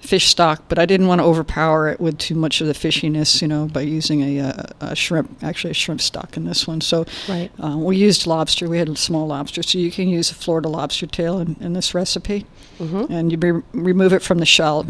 fish 0.00 0.26
stock, 0.28 0.62
but 0.68 0.78
I 0.78 0.86
didn't 0.86 1.08
want 1.08 1.20
to 1.20 1.24
overpower 1.24 1.88
it 1.88 1.98
with 2.00 2.18
too 2.18 2.34
much 2.34 2.60
of 2.60 2.66
the 2.68 2.72
fishiness. 2.74 3.42
You 3.42 3.48
know, 3.48 3.66
by 3.66 3.80
using 3.80 4.22
a, 4.22 4.38
a, 4.38 4.74
a 4.80 4.96
shrimp, 4.96 5.42
actually 5.42 5.72
a 5.72 5.74
shrimp 5.74 6.00
stock 6.00 6.36
in 6.36 6.44
this 6.44 6.66
one. 6.66 6.80
So 6.80 7.04
Right. 7.28 7.50
uh, 7.62 7.76
we 7.76 7.96
used 7.96 8.26
lobster. 8.26 8.68
We 8.68 8.78
had 8.78 8.88
a 8.88 8.96
small 8.96 9.26
lobster, 9.26 9.62
so 9.62 9.78
you 9.78 9.90
can 9.90 10.08
use 10.08 10.30
a 10.30 10.34
Florida 10.34 10.68
lobster 10.68 11.06
tail 11.06 11.38
in, 11.38 11.56
in 11.60 11.72
this 11.72 11.94
recipe, 11.94 12.46
Mm-hmm. 12.78 13.10
and 13.12 13.32
you 13.32 13.38
re- 13.38 13.62
remove 13.72 14.12
it 14.12 14.22
from 14.22 14.38
the 14.38 14.46
shell 14.46 14.86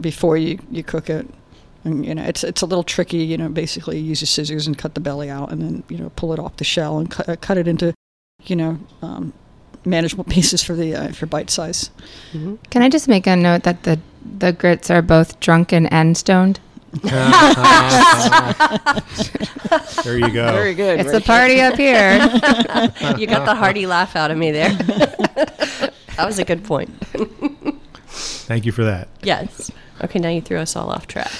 before 0.00 0.36
you, 0.36 0.58
you 0.70 0.82
cook 0.82 1.08
it. 1.08 1.26
And 1.84 2.04
you 2.04 2.14
know, 2.14 2.24
it's 2.24 2.42
it's 2.42 2.60
a 2.62 2.66
little 2.66 2.82
tricky. 2.82 3.18
You 3.18 3.38
know, 3.38 3.48
basically, 3.48 3.98
you 3.98 4.04
use 4.06 4.20
your 4.20 4.26
scissors 4.26 4.66
and 4.66 4.76
cut 4.76 4.94
the 4.94 5.00
belly 5.00 5.30
out, 5.30 5.52
and 5.52 5.62
then 5.62 5.84
you 5.88 5.96
know, 5.96 6.10
pull 6.16 6.32
it 6.32 6.38
off 6.40 6.56
the 6.56 6.64
shell 6.64 6.98
and 6.98 7.08
cut, 7.10 7.28
uh, 7.28 7.36
cut 7.36 7.56
it 7.56 7.68
into, 7.68 7.94
you 8.44 8.56
know, 8.56 8.78
um, 9.00 9.32
manageable 9.84 10.24
pieces 10.36 10.62
for 10.64 10.74
the 10.74 10.94
uh, 10.96 11.12
for 11.12 11.26
bite 11.26 11.48
size. 11.50 11.90
Can 12.70 12.82
I 12.82 12.88
just 12.88 13.06
make 13.06 13.28
a 13.28 13.36
note 13.36 13.62
that 13.62 13.84
the 13.84 14.00
the 14.24 14.52
grits 14.52 14.90
are 14.90 15.02
both 15.02 15.40
drunken 15.40 15.86
and 15.86 16.16
stoned? 16.16 16.60
There 20.04 20.16
you 20.16 20.30
go. 20.30 20.52
Very 20.52 20.74
good. 20.74 21.00
It's 21.00 21.12
a 21.12 21.20
party 21.20 21.60
up 21.60 21.74
here. 21.76 22.18
you 23.18 23.26
got 23.26 23.44
the 23.44 23.54
hearty 23.54 23.86
laugh 23.86 24.16
out 24.16 24.30
of 24.30 24.38
me 24.38 24.50
there. 24.52 24.70
that 24.74 25.92
was 26.24 26.38
a 26.38 26.44
good 26.44 26.64
point. 26.64 26.88
Thank 28.06 28.64
you 28.64 28.72
for 28.72 28.84
that. 28.84 29.08
Yes. 29.22 29.70
Okay, 30.02 30.18
now 30.18 30.30
you 30.30 30.40
threw 30.40 30.58
us 30.58 30.76
all 30.76 30.88
off 30.88 31.06
track. 31.06 31.30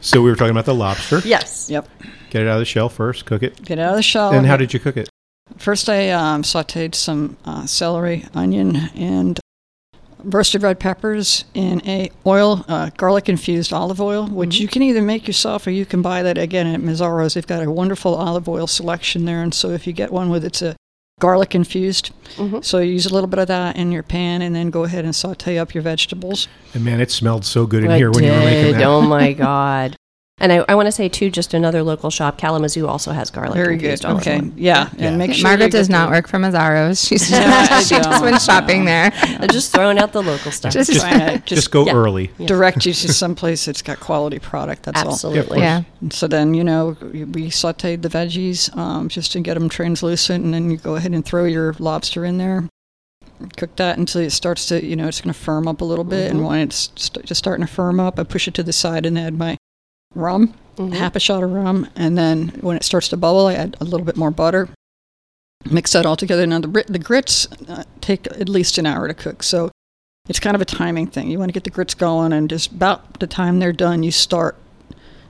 So 0.00 0.22
we 0.22 0.30
were 0.30 0.36
talking 0.36 0.50
about 0.50 0.64
the 0.64 0.74
lobster. 0.74 1.20
yes. 1.24 1.68
Yep. 1.70 1.88
Get 2.30 2.42
it 2.42 2.48
out 2.48 2.54
of 2.54 2.60
the 2.60 2.64
shell 2.64 2.88
first, 2.88 3.24
cook 3.26 3.42
it. 3.42 3.62
Get 3.62 3.78
it 3.78 3.82
out 3.82 3.90
of 3.90 3.96
the 3.96 4.02
shell. 4.02 4.32
and 4.32 4.46
how 4.46 4.56
did 4.56 4.74
you 4.74 4.80
cook 4.80 4.96
it? 4.96 5.08
First, 5.56 5.88
I 5.88 6.10
um, 6.10 6.42
sauteed 6.42 6.94
some 6.94 7.36
uh, 7.44 7.66
celery, 7.66 8.26
onion, 8.34 8.76
and 8.94 9.40
roasted 10.30 10.62
red 10.62 10.78
peppers 10.78 11.44
in 11.54 11.80
a 11.86 12.10
oil, 12.26 12.64
uh, 12.68 12.90
garlic 12.96 13.28
infused 13.28 13.72
olive 13.72 14.00
oil, 14.00 14.26
which 14.26 14.58
you 14.58 14.68
can 14.68 14.82
either 14.82 15.02
make 15.02 15.26
yourself 15.26 15.66
or 15.66 15.70
you 15.70 15.86
can 15.86 16.02
buy 16.02 16.22
that 16.22 16.38
again 16.38 16.66
at 16.66 16.80
Mazzaro's. 16.80 17.34
They've 17.34 17.46
got 17.46 17.62
a 17.62 17.70
wonderful 17.70 18.14
olive 18.14 18.48
oil 18.48 18.66
selection 18.66 19.24
there, 19.24 19.42
and 19.42 19.54
so 19.54 19.70
if 19.70 19.86
you 19.86 19.92
get 19.92 20.12
one 20.12 20.28
with 20.30 20.44
it's 20.44 20.62
a 20.62 20.76
garlic 21.20 21.54
infused, 21.54 22.10
Mhm. 22.36 22.64
so 22.64 22.78
you 22.78 22.92
use 22.92 23.06
a 23.06 23.12
little 23.12 23.26
bit 23.28 23.38
of 23.40 23.48
that 23.48 23.76
in 23.76 23.90
your 23.90 24.02
pan, 24.04 24.40
and 24.42 24.54
then 24.54 24.70
go 24.70 24.84
ahead 24.84 25.04
and 25.04 25.14
saute 25.16 25.58
up 25.58 25.74
your 25.74 25.82
vegetables. 25.82 26.46
And 26.74 26.84
man, 26.84 27.00
it 27.00 27.10
smelled 27.10 27.44
so 27.44 27.66
good 27.66 27.82
in 27.84 27.90
I 27.90 27.96
here 27.96 28.10
when 28.10 28.22
you 28.24 28.30
were 28.30 28.38
making 28.38 28.64
did. 28.64 28.74
that. 28.76 28.84
Oh 28.84 29.00
my 29.00 29.32
god. 29.48 29.96
And 30.40 30.52
I, 30.52 30.64
I 30.68 30.74
want 30.76 30.86
to 30.86 30.92
say 30.92 31.08
too, 31.08 31.30
just 31.30 31.52
another 31.52 31.82
local 31.82 32.10
shop, 32.10 32.38
Kalamazoo 32.38 32.86
also 32.86 33.10
has 33.12 33.30
garlic. 33.30 33.54
Very 33.56 33.76
good. 33.76 34.04
Okay, 34.04 34.36
oil. 34.38 34.52
yeah, 34.56 34.88
Yeah. 34.96 35.08
and 35.08 35.18
make 35.18 35.32
sure 35.34 35.42
Margaret 35.42 35.72
does 35.72 35.88
not 35.88 36.10
work 36.10 36.28
for 36.28 36.38
Mazzaro's. 36.38 37.04
She's 37.04 37.30
No, 37.32 37.38
I 37.38 37.82
she 37.82 37.96
just 37.96 38.08
don't, 38.10 38.22
went 38.22 38.40
shopping 38.40 38.80
no. 38.84 38.90
there. 38.90 39.12
I'm 39.22 39.48
just 39.48 39.72
throwing 39.74 39.98
out 39.98 40.12
the 40.12 40.22
local 40.22 40.52
stuff. 40.52 40.72
Just- 40.72 40.92
Just, 40.92 41.04
just, 41.06 41.44
just 41.46 41.70
go 41.72 41.86
yeah. 41.86 41.94
early. 41.94 42.30
Yeah. 42.38 42.46
direct 42.46 42.86
you 42.86 42.92
to 42.92 43.12
someplace 43.12 43.64
that's 43.64 43.82
got 43.82 43.98
quality 44.00 44.38
product. 44.38 44.84
That's 44.84 45.02
all. 45.02 45.10
Absolutely. 45.12 45.58
Yeah. 45.58 45.82
And 46.00 46.12
so 46.12 46.28
then, 46.28 46.54
you 46.54 46.62
know, 46.64 46.96
we 47.00 47.48
sauteed 47.50 48.02
the 48.02 48.08
veggies 48.08 48.74
um, 48.76 49.08
just 49.08 49.32
to 49.32 49.40
get 49.40 49.54
them 49.54 49.68
translucent, 49.68 50.44
and 50.44 50.54
then 50.54 50.70
you 50.70 50.76
go 50.76 50.94
ahead 50.94 51.12
and 51.12 51.24
throw 51.24 51.44
your 51.44 51.74
lobster 51.80 52.24
in 52.24 52.38
there. 52.38 52.68
Cook 53.56 53.76
that 53.76 53.98
until 53.98 54.22
it 54.22 54.30
starts 54.30 54.66
to, 54.66 54.84
you 54.84 54.96
know, 54.96 55.06
it's 55.08 55.20
going 55.20 55.32
to 55.32 55.38
firm 55.38 55.68
up 55.68 55.80
a 55.80 55.84
little 55.84 56.04
bit. 56.04 56.30
And 56.30 56.44
when 56.44 56.58
it's 56.60 56.90
st- 56.96 57.24
just 57.24 57.38
starting 57.38 57.64
to 57.66 57.72
firm 57.72 58.00
up, 58.00 58.18
I 58.18 58.24
push 58.24 58.48
it 58.48 58.54
to 58.54 58.62
the 58.62 58.72
side 58.72 59.06
and 59.06 59.18
add 59.18 59.34
my 59.38 59.56
rum, 60.14 60.54
Mhm. 60.76 60.94
half 60.94 61.16
a 61.16 61.20
shot 61.20 61.42
of 61.42 61.52
rum. 61.52 61.88
And 61.96 62.16
then 62.16 62.48
when 62.60 62.76
it 62.76 62.84
starts 62.84 63.08
to 63.08 63.16
bubble, 63.16 63.46
I 63.46 63.54
add 63.54 63.76
a 63.80 63.84
little 63.84 64.04
bit 64.06 64.16
more 64.16 64.30
butter. 64.30 64.68
Mix 65.70 65.92
that 65.92 66.06
all 66.06 66.16
together. 66.16 66.46
Now, 66.46 66.60
the, 66.60 66.84
the 66.88 66.98
grits 66.98 67.46
uh, 67.68 67.84
take 68.00 68.26
at 68.26 68.48
least 68.48 68.78
an 68.78 68.86
hour 68.86 69.08
to 69.08 69.14
cook. 69.14 69.42
So 69.42 69.70
it's 70.28 70.38
kind 70.40 70.54
of 70.54 70.62
a 70.62 70.64
timing 70.64 71.08
thing. 71.08 71.30
You 71.30 71.38
want 71.38 71.48
to 71.48 71.52
get 71.52 71.64
the 71.64 71.70
grits 71.70 71.94
going, 71.94 72.32
and 72.32 72.48
just 72.48 72.70
about 72.72 73.18
the 73.18 73.26
time 73.26 73.58
they're 73.58 73.72
done, 73.72 74.02
you 74.02 74.12
start 74.12 74.56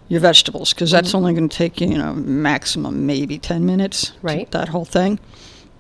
your 0.09 0.21
vegetables 0.21 0.73
because 0.73 0.91
that's 0.91 1.15
only 1.15 1.35
going 1.35 1.49
to 1.49 1.57
take 1.57 1.81
you, 1.81 1.89
you 1.89 1.99
know, 1.99 2.15
maximum 2.15 3.07
maybe 3.07 3.39
10 3.39 3.65
minutes. 3.67 4.13
Right. 4.23 4.51
That 4.53 4.69
whole 4.69 4.85
thing. 4.85 5.19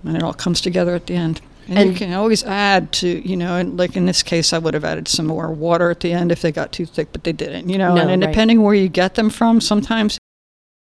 And 0.04 0.16
it 0.16 0.22
all 0.22 0.34
comes 0.34 0.60
together 0.60 0.94
at 0.94 1.06
the 1.06 1.14
end. 1.14 1.40
And, 1.68 1.90
you 1.90 1.94
can 1.96 2.12
always 2.14 2.42
add 2.44 2.92
to, 2.92 3.28
you 3.28 3.36
know, 3.36 3.56
and 3.56 3.76
like 3.78 3.96
in 3.96 4.06
this 4.06 4.22
case, 4.22 4.52
I 4.52 4.58
would 4.58 4.74
have 4.74 4.84
added 4.84 5.06
some 5.08 5.26
more 5.26 5.50
water 5.52 5.90
at 5.90 6.00
the 6.00 6.12
end 6.12 6.32
if 6.32 6.40
they 6.42 6.50
got 6.52 6.72
too 6.72 6.86
thick, 6.86 7.08
but 7.12 7.24
they 7.24 7.32
didn't, 7.32 7.68
you 7.68 7.76
know. 7.78 7.94
No, 7.94 8.02
and, 8.02 8.10
and 8.10 8.22
right. 8.22 8.30
depending 8.30 8.62
where 8.62 8.74
you 8.74 8.88
get 8.88 9.16
them 9.16 9.28
from, 9.30 9.60
sometimes, 9.60 10.18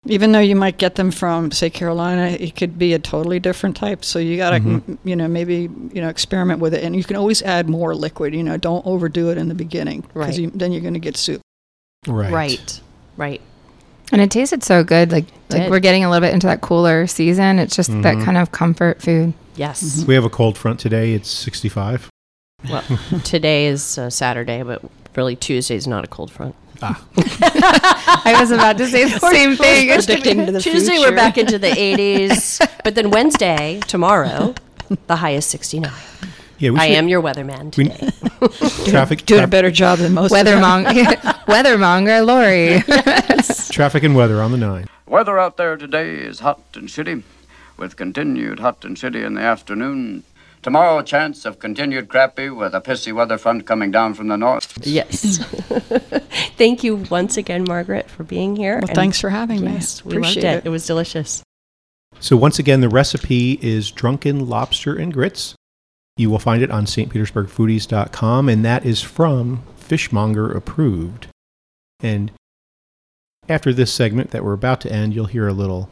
even 0.08 0.34
though 0.34 0.40
you 0.40 0.56
might 0.56 0.78
get 0.78 0.96
them 0.96 1.12
from, 1.12 1.52
say, 1.52 1.70
Carolina, 1.70 2.36
it 2.40 2.56
could 2.56 2.78
be 2.78 2.94
a 2.94 3.00
totally 3.00 3.40
different 3.40 3.76
type. 3.76 4.04
So 4.06 4.20
you 4.20 4.38
got 4.38 4.52
to, 4.52 4.60
Mhm. 4.60 4.98
you 5.04 5.16
know, 5.16 5.28
maybe, 5.28 5.70
you 5.94 6.02
know, 6.02 6.10
experiment 6.10 6.60
with 6.60 6.74
it. 6.74 6.84
And 6.84 6.96
you 6.96 7.04
can 7.04 7.16
always 7.16 7.42
add 7.42 7.70
more 7.70 7.96
liquid, 7.96 8.34
you 8.36 8.44
know, 8.44 8.58
don't 8.58 8.86
overdo 8.86 9.30
it 9.30 9.38
in 9.38 9.48
the 9.48 9.56
beginning 9.56 10.04
Right. 10.14 10.36
because 10.36 10.52
then 10.54 10.72
you're 10.72 10.82
going 10.82 10.94
to 10.94 11.00
get 11.00 11.18
soup. 11.18 11.42
Right. 12.06 12.32
Right. 12.32 12.82
Right. 13.18 13.42
And 14.12 14.22
it 14.22 14.30
tasted 14.30 14.62
so 14.64 14.84
good. 14.84 15.12
Like 15.12 15.26
like 15.50 15.62
Did. 15.64 15.72
we're 15.72 15.80
getting 15.80 16.04
a 16.04 16.10
little 16.10 16.22
bit 16.28 16.34
into 16.34 16.48
that 16.48 16.62
cooler 16.62 17.08
season. 17.08 17.60
It's 17.60 17.76
just 17.76 17.90
that 18.04 18.16
Mhm. 18.18 18.24
kind 18.26 18.38
of 18.38 18.52
comfort 18.52 19.02
food. 19.02 19.34
Yes. 19.56 20.04
We 20.06 20.16
have 20.16 20.26
a 20.26 20.30
cold 20.30 20.58
front 20.58 20.80
today. 20.80 21.14
It's 21.14 21.30
65. 21.30 22.10
Well, 22.70 22.84
today 23.24 23.68
is 23.68 23.98
uh, 23.98 24.10
Saturday, 24.10 24.64
but 24.64 24.82
really 25.16 25.36
Tuesday 25.36 25.76
is 25.76 25.88
not 25.88 26.04
a 26.04 26.08
cold 26.08 26.32
front. 26.32 26.56
Ah. 26.82 27.02
I 28.26 28.36
was 28.40 28.52
about 28.52 28.78
to 28.80 28.88
say 28.88 29.06
the 29.06 29.20
same 29.20 29.56
thing. 29.56 29.88
predicting 29.90 30.46
to 30.46 30.52
the 30.52 30.60
Tuesday 30.60 30.96
future. 30.96 31.10
we're 31.10 31.16
back 31.16 31.38
into 31.38 31.58
the 31.58 31.68
80s, 31.72 32.60
but 32.84 32.96
then 32.96 33.12
Wednesday, 33.12 33.80
tomorrow, 33.88 34.54
the 35.08 35.16
high 35.16 35.32
is 35.32 35.46
69. 35.46 35.90
Yeah, 36.58 36.72
we 36.72 36.80
I 36.80 36.88
should- 36.88 36.96
am 36.98 37.08
your 37.08 37.22
weatherman 37.22 37.76
we- 37.78 37.86
today. 37.90 38.92
traffic, 38.92 39.26
Doing 39.26 39.44
a 39.44 39.48
better 39.48 39.72
job 39.72 40.00
than 40.00 40.14
most 40.14 40.34
of 40.34 40.46
them. 40.46 40.62
Weathermonger, 40.62 41.16
weathermonger 41.46 42.26
Lori. 42.26 42.82
traffic 43.72 44.04
and 44.04 44.16
weather 44.16 44.42
on 44.42 44.52
the 44.52 44.58
nine. 44.58 44.88
Weather 45.08 45.40
out 45.40 45.56
there 45.58 45.78
today 45.78 46.16
is 46.16 46.40
hot 46.42 46.62
and 46.74 46.90
shitty, 46.90 47.24
with 47.78 47.96
continued 47.96 48.60
hot 48.60 48.84
and 48.86 48.98
shitty 48.98 49.26
in 49.26 49.36
the 49.36 49.42
afternoon. 49.42 50.24
Tomorrow, 50.62 51.04
chance 51.04 51.46
of 51.46 51.60
continued 51.60 52.10
crappy 52.10 52.50
with 52.50 52.74
a 52.74 52.82
pissy 52.82 53.14
weather 53.14 53.38
front 53.38 53.68
coming 53.68 53.92
down 53.92 54.16
from 54.16 54.30
the 54.30 54.36
north. 54.36 54.76
Yes. 54.86 55.38
Thank 56.58 56.84
you 56.84 56.96
once 57.12 57.38
again, 57.38 57.66
Margaret, 57.68 58.10
for 58.10 58.24
being 58.24 58.56
here. 58.56 58.78
Well, 58.78 58.88
and 58.88 58.96
thanks 58.96 59.22
for 59.22 59.30
having 59.30 59.62
me. 59.62 59.74
Yes, 59.74 60.04
we 60.04 60.14
Appreciate 60.16 60.44
loved 60.44 60.56
it. 60.56 60.58
it. 60.58 60.66
It 60.66 60.70
was 60.70 60.88
delicious. 60.88 61.44
So 62.20 62.36
once 62.36 62.58
again, 62.58 62.82
the 62.82 62.90
recipe 62.90 63.60
is 63.62 63.92
drunken 63.92 64.50
lobster 64.50 64.96
and 64.96 65.14
grits. 65.14 65.54
You 66.18 66.30
will 66.32 66.40
find 66.40 66.64
it 66.64 66.72
on 66.72 66.86
stpetersburgfoodies.com, 66.86 68.50
and 68.50 68.66
that 68.66 68.86
is 68.86 69.02
from 69.02 69.62
Fishmonger 69.76 70.52
Approved. 70.52 71.28
And 72.00 72.32
after 73.48 73.74
this 73.74 73.94
segment 73.94 74.32
that 74.32 74.44
we're 74.44 74.54
about 74.54 74.82
to 74.82 74.92
end, 74.92 75.14
you'll 75.14 75.26
hear 75.26 75.48
a 75.48 75.54
little 75.54 75.90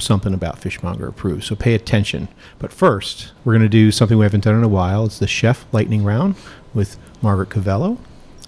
something 0.00 0.34
about 0.34 0.58
Fishmonger 0.58 1.06
Approved. 1.06 1.44
So 1.44 1.54
pay 1.54 1.74
attention. 1.74 2.28
But 2.58 2.72
first, 2.72 3.32
we're 3.44 3.52
going 3.52 3.62
to 3.62 3.68
do 3.68 3.90
something 3.90 4.18
we 4.18 4.24
haven't 4.24 4.44
done 4.44 4.56
in 4.56 4.64
a 4.64 4.68
while. 4.68 5.04
It's 5.06 5.18
the 5.18 5.26
Chef 5.26 5.66
Lightning 5.72 6.04
Round 6.04 6.34
with 6.74 6.98
Margaret 7.22 7.50
Cavello. 7.50 7.98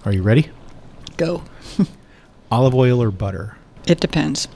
Are 0.04 0.12
you 0.12 0.22
ready? 0.22 0.50
Go. 1.16 1.44
Olive 2.50 2.74
oil 2.74 3.02
or 3.02 3.10
butter? 3.10 3.56
It 3.86 4.00
depends. 4.00 4.46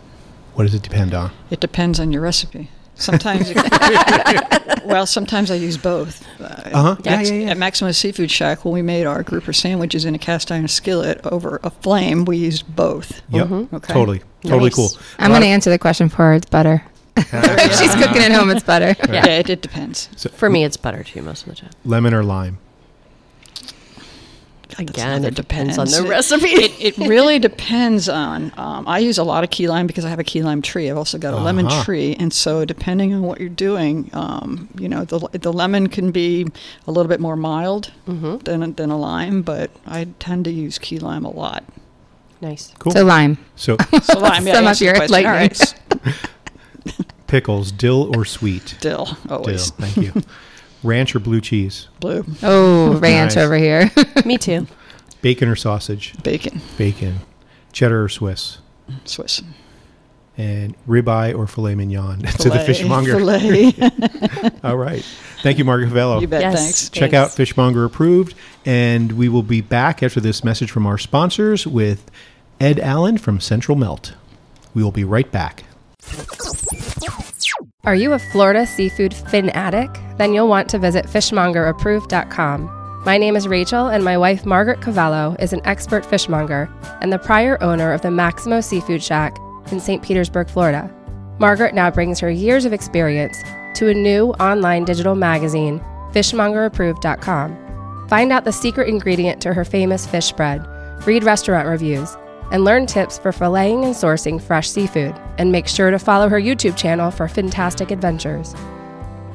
What 0.54 0.64
does 0.64 0.74
it 0.74 0.82
depend 0.82 1.14
on? 1.14 1.30
It 1.50 1.60
depends 1.60 2.00
on 2.00 2.12
your 2.12 2.22
recipe. 2.22 2.70
Sometimes, 2.96 3.50
it, 3.54 3.56
well, 4.84 5.06
sometimes 5.06 5.50
I 5.50 5.54
use 5.56 5.76
both. 5.76 6.26
Uh, 6.40 6.44
Uh-huh. 6.72 6.96
Yeah, 7.04 7.16
Max- 7.16 7.30
yeah, 7.30 7.36
yeah. 7.36 7.50
At 7.50 7.58
Maximo 7.58 7.92
Seafood 7.92 8.30
Shack, 8.30 8.64
when 8.64 8.74
we 8.74 8.82
made 8.82 9.06
our 9.06 9.22
grouper 9.22 9.52
sandwiches 9.52 10.04
in 10.04 10.14
a 10.14 10.18
cast 10.18 10.50
iron 10.50 10.66
skillet 10.68 11.20
over 11.26 11.60
a 11.62 11.70
flame, 11.70 12.24
we 12.24 12.38
used 12.38 12.74
both. 12.74 13.22
Yep. 13.30 13.50
Okay. 13.74 13.92
Totally. 13.92 14.22
Totally 14.42 14.70
cool. 14.70 14.90
I'm 15.18 15.30
going 15.30 15.42
to 15.42 15.46
answer 15.46 15.70
the 15.70 15.78
question 15.78 16.08
for 16.08 16.16
her. 16.18 16.34
It's 16.34 16.46
butter. 16.48 16.82
If 17.18 17.78
she's 17.78 17.94
cooking 17.94 18.22
at 18.22 18.32
home, 18.32 18.50
it's 18.50 18.62
butter. 18.62 18.94
Yeah, 19.08 19.24
it, 19.26 19.48
it 19.48 19.62
depends. 19.62 20.08
For 20.34 20.50
me, 20.50 20.64
it's 20.64 20.76
butter 20.76 21.02
too 21.02 21.22
most 21.22 21.46
of 21.46 21.54
the 21.54 21.60
time. 21.62 21.70
Lemon 21.84 22.12
or 22.12 22.22
lime? 22.22 22.58
That's 24.78 24.90
Again, 24.90 25.24
it 25.24 25.34
depends 25.34 25.78
on 25.78 25.86
the 25.88 26.04
It- 26.04 26.08
recipe. 26.08 26.48
It, 26.48 26.98
it 26.98 26.98
really 27.08 27.38
depends 27.38 28.08
on. 28.10 28.52
Um, 28.58 28.86
I 28.86 28.98
use 28.98 29.16
a 29.16 29.24
lot 29.24 29.42
of 29.42 29.48
key 29.50 29.68
lime 29.68 29.86
because 29.86 30.04
I 30.04 30.10
have 30.10 30.18
a 30.18 30.24
key 30.24 30.42
lime 30.42 30.60
tree. 30.60 30.90
I've 30.90 30.98
also 30.98 31.16
got 31.16 31.32
a 31.32 31.38
lemon 31.38 31.66
Uh-huh. 31.66 31.82
tree, 31.84 32.14
and 32.18 32.30
so 32.32 32.64
depending 32.66 33.14
on 33.14 33.22
what 33.22 33.40
you're 33.40 33.48
doing, 33.48 34.10
um, 34.12 34.68
you 34.78 34.88
know, 34.88 35.04
the 35.04 35.18
the 35.32 35.52
lemon 35.52 35.86
can 35.88 36.10
be 36.10 36.46
a 36.86 36.90
little 36.92 37.08
bit 37.08 37.20
more 37.20 37.36
mild 37.36 37.90
Mhm. 38.06 38.44
than 38.44 38.74
than 38.74 38.90
a 38.90 38.98
lime, 38.98 39.40
but 39.42 39.70
I 39.86 40.08
tend 40.18 40.44
to 40.44 40.50
use 40.52 40.78
key 40.78 40.98
lime 40.98 41.24
a 41.24 41.30
lot. 41.30 41.64
Nice. 42.42 42.74
Cool. 42.78 42.92
So 42.92 43.02
lime. 43.04 43.38
So 43.56 43.78
So 44.02 44.18
lime, 44.18 44.46
yeah, 44.46 44.54
Sum 44.54 44.64
up 44.64 44.68
answer 44.70 44.84
your 44.84 44.94
question. 44.96 45.24
All 45.26 45.32
right, 45.32 45.74
pickles, 47.26 47.72
dill 47.72 48.14
or 48.16 48.24
sweet? 48.24 48.76
dill 48.80 49.06
Dill. 49.06 49.16
always 49.36 49.70
Thank 49.70 49.96
you. 49.96 50.12
Ranch 50.86 51.14
or 51.14 51.18
blue 51.20 51.40
cheese? 51.40 51.88
blue 52.00 52.24
Oh, 52.42 52.96
ranch 53.00 53.34
Nice. 53.34 53.44
over 53.44 53.56
here. 53.56 53.90
Me 54.24 54.38
too. 54.38 54.66
Bacon 55.22 55.48
or 55.48 55.56
sausage? 55.56 56.14
bacon, 56.22 56.60
Bacon. 56.78 57.16
Cheddar 57.72 58.04
or 58.04 58.08
Swiss? 58.08 58.58
Swiss. 59.04 59.42
And 60.38 60.74
ribeye 60.86 61.36
or 61.36 61.46
filet 61.46 61.74
mignon 61.74 62.18
to 62.38 62.50
the 62.50 62.58
Filet, 62.60 62.66
fishmonger. 62.66 63.14
Filet. 63.14 63.72
All 64.62 64.76
right. 64.76 65.02
Thank 65.42 65.56
you, 65.58 65.64
Margaret 65.64 65.88
Cavello. 65.90 66.20
you 66.20 66.28
bet. 66.28 66.42
Yes. 66.42 66.62
Thanks. 66.62 66.88
Check 66.90 67.10
Thanks. 67.12 67.32
out 67.32 67.36
Fishmonger 67.36 67.84
Approved, 67.86 68.34
and 68.66 69.12
we 69.12 69.28
will 69.30 69.42
be 69.42 69.62
back 69.62 70.02
after 70.02 70.20
this 70.20 70.44
message 70.44 70.70
from 70.70 70.86
our 70.86 70.98
sponsors 70.98 71.66
with 71.66 72.10
Ed 72.60 72.78
Allen 72.80 73.16
from 73.18 73.40
Central 73.40 73.76
Melt. 73.78 74.12
We 74.74 74.82
will 74.82 74.92
be 74.92 75.04
right 75.04 75.30
back. 75.32 75.64
Are 77.86 77.94
you 77.94 78.12
a 78.14 78.18
Florida 78.18 78.66
seafood 78.66 79.14
fanatic? 79.14 79.88
Then 80.18 80.34
you'll 80.34 80.48
want 80.48 80.68
to 80.70 80.78
visit 80.78 81.06
fishmongerapproved.com. 81.06 83.02
My 83.04 83.16
name 83.16 83.36
is 83.36 83.46
Rachel, 83.46 83.86
and 83.86 84.04
my 84.04 84.18
wife 84.18 84.44
Margaret 84.44 84.80
Cavallo 84.80 85.36
is 85.38 85.52
an 85.52 85.64
expert 85.64 86.04
fishmonger 86.04 86.68
and 87.00 87.12
the 87.12 87.20
prior 87.20 87.62
owner 87.62 87.92
of 87.92 88.02
the 88.02 88.10
Maximo 88.10 88.60
Seafood 88.60 89.00
Shack 89.04 89.38
in 89.70 89.78
St. 89.78 90.02
Petersburg, 90.02 90.50
Florida. 90.50 90.92
Margaret 91.38 91.74
now 91.76 91.88
brings 91.88 92.18
her 92.18 92.28
years 92.28 92.64
of 92.64 92.72
experience 92.72 93.40
to 93.76 93.88
a 93.88 93.94
new 93.94 94.30
online 94.40 94.84
digital 94.84 95.14
magazine, 95.14 95.78
fishmongerapproved.com. 96.10 98.08
Find 98.08 98.32
out 98.32 98.42
the 98.44 98.52
secret 98.52 98.88
ingredient 98.88 99.40
to 99.42 99.54
her 99.54 99.64
famous 99.64 100.08
fish 100.08 100.26
spread, 100.26 100.66
read 101.06 101.22
restaurant 101.22 101.68
reviews, 101.68 102.16
and 102.50 102.64
learn 102.64 102.86
tips 102.86 103.18
for 103.18 103.32
filleting 103.32 103.84
and 103.84 103.94
sourcing 103.94 104.40
fresh 104.40 104.70
seafood. 104.70 105.14
And 105.38 105.52
make 105.52 105.68
sure 105.68 105.90
to 105.90 105.98
follow 105.98 106.28
her 106.28 106.40
YouTube 106.40 106.76
channel 106.76 107.10
for 107.10 107.28
fantastic 107.28 107.90
adventures. 107.90 108.52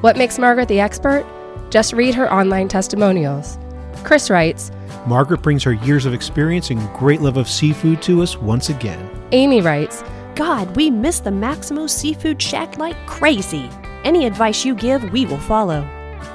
What 0.00 0.16
makes 0.16 0.38
Margaret 0.38 0.68
the 0.68 0.80
expert? 0.80 1.24
Just 1.70 1.92
read 1.92 2.14
her 2.14 2.32
online 2.32 2.68
testimonials. 2.68 3.58
Chris 4.04 4.30
writes, 4.30 4.70
Margaret 5.06 5.42
brings 5.42 5.62
her 5.62 5.72
years 5.72 6.06
of 6.06 6.14
experience 6.14 6.70
and 6.70 6.80
great 6.94 7.20
love 7.20 7.36
of 7.36 7.48
seafood 7.48 8.02
to 8.02 8.22
us 8.22 8.36
once 8.36 8.68
again. 8.68 9.10
Amy 9.32 9.60
writes, 9.60 10.02
God, 10.34 10.74
we 10.76 10.90
miss 10.90 11.20
the 11.20 11.30
Maximo 11.30 11.86
Seafood 11.86 12.40
Shack 12.40 12.78
like 12.78 12.96
crazy. 13.06 13.68
Any 14.04 14.26
advice 14.26 14.64
you 14.64 14.74
give, 14.74 15.12
we 15.12 15.26
will 15.26 15.38
follow. 15.38 15.86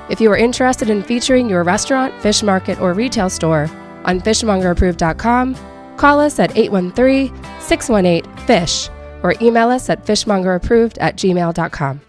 If 0.10 0.22
you 0.22 0.32
are 0.32 0.38
interested 0.38 0.90
in 0.90 1.04
featuring 1.04 1.50
your 1.50 1.64
restaurant, 1.64 2.14
fish 2.22 2.42
market, 2.44 2.80
or 2.80 2.94
retail 2.94 3.30
store 3.30 3.70
on 4.06 4.22
fishmongerapproved.com, 4.22 5.56
call 5.98 6.20
us 6.20 6.40
at 6.40 6.56
813 6.58 7.36
618 7.60 8.38
FISH 8.46 8.90
or 9.24 9.34
email 9.42 9.70
us 9.70 9.90
at 9.90 10.06
fishmongerapproved 10.06 10.98
at 11.02 11.16
gmail.com. 11.18 12.02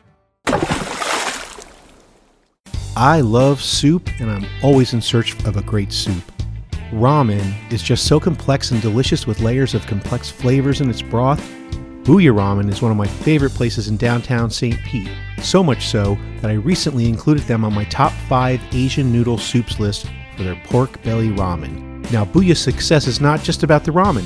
I 2.97 3.21
love 3.21 3.63
soup 3.63 4.11
and 4.21 4.31
I'm 4.31 4.47
always 4.63 4.93
in 4.93 5.01
search 5.01 5.41
of 5.45 5.57
a 5.57 5.63
great 5.63 5.93
soup. 5.93 6.25
Ramen 6.91 7.55
is 7.73 7.83
just 7.83 8.07
so 8.07 8.19
complex 8.19 8.71
and 8.71 8.83
delicious 8.83 9.27
with 9.27 9.41
layers 9.41 9.75
of 9.75 9.87
complex 9.87 10.31
flavors 10.31 10.81
in 10.81 10.91
its 10.91 11.03
broth. 11.03 11.41
Buya 12.03 12.35
Ramen 12.35 12.71
is 12.71 12.81
one 12.81 12.91
of 12.91 12.97
my 12.97 13.07
favorite 13.07 13.53
places 13.53 13.89
in 13.89 13.99
downtown 13.99 14.51
St. 14.51 14.79
Pete, 14.83 15.11
so 15.43 15.63
much 15.63 15.87
so 15.87 16.19
that 16.41 16.51
I 16.51 16.55
recently 16.55 17.09
included 17.09 17.45
them 17.45 17.65
on 17.65 17.75
my 17.75 17.85
top 17.85 18.13
5 18.29 18.61
Asian 18.73 19.13
noodle 19.13 19.39
soups 19.39 19.79
list 19.79 20.07
for 20.37 20.43
their 20.43 20.61
pork 20.65 21.03
belly 21.03 21.29
ramen. 21.29 21.88
Now, 22.11 22.25
Buya's 22.25 22.59
success 22.59 23.07
is 23.07 23.21
not 23.21 23.43
just 23.43 23.63
about 23.63 23.85
the 23.85 23.91
ramen. 23.91 24.25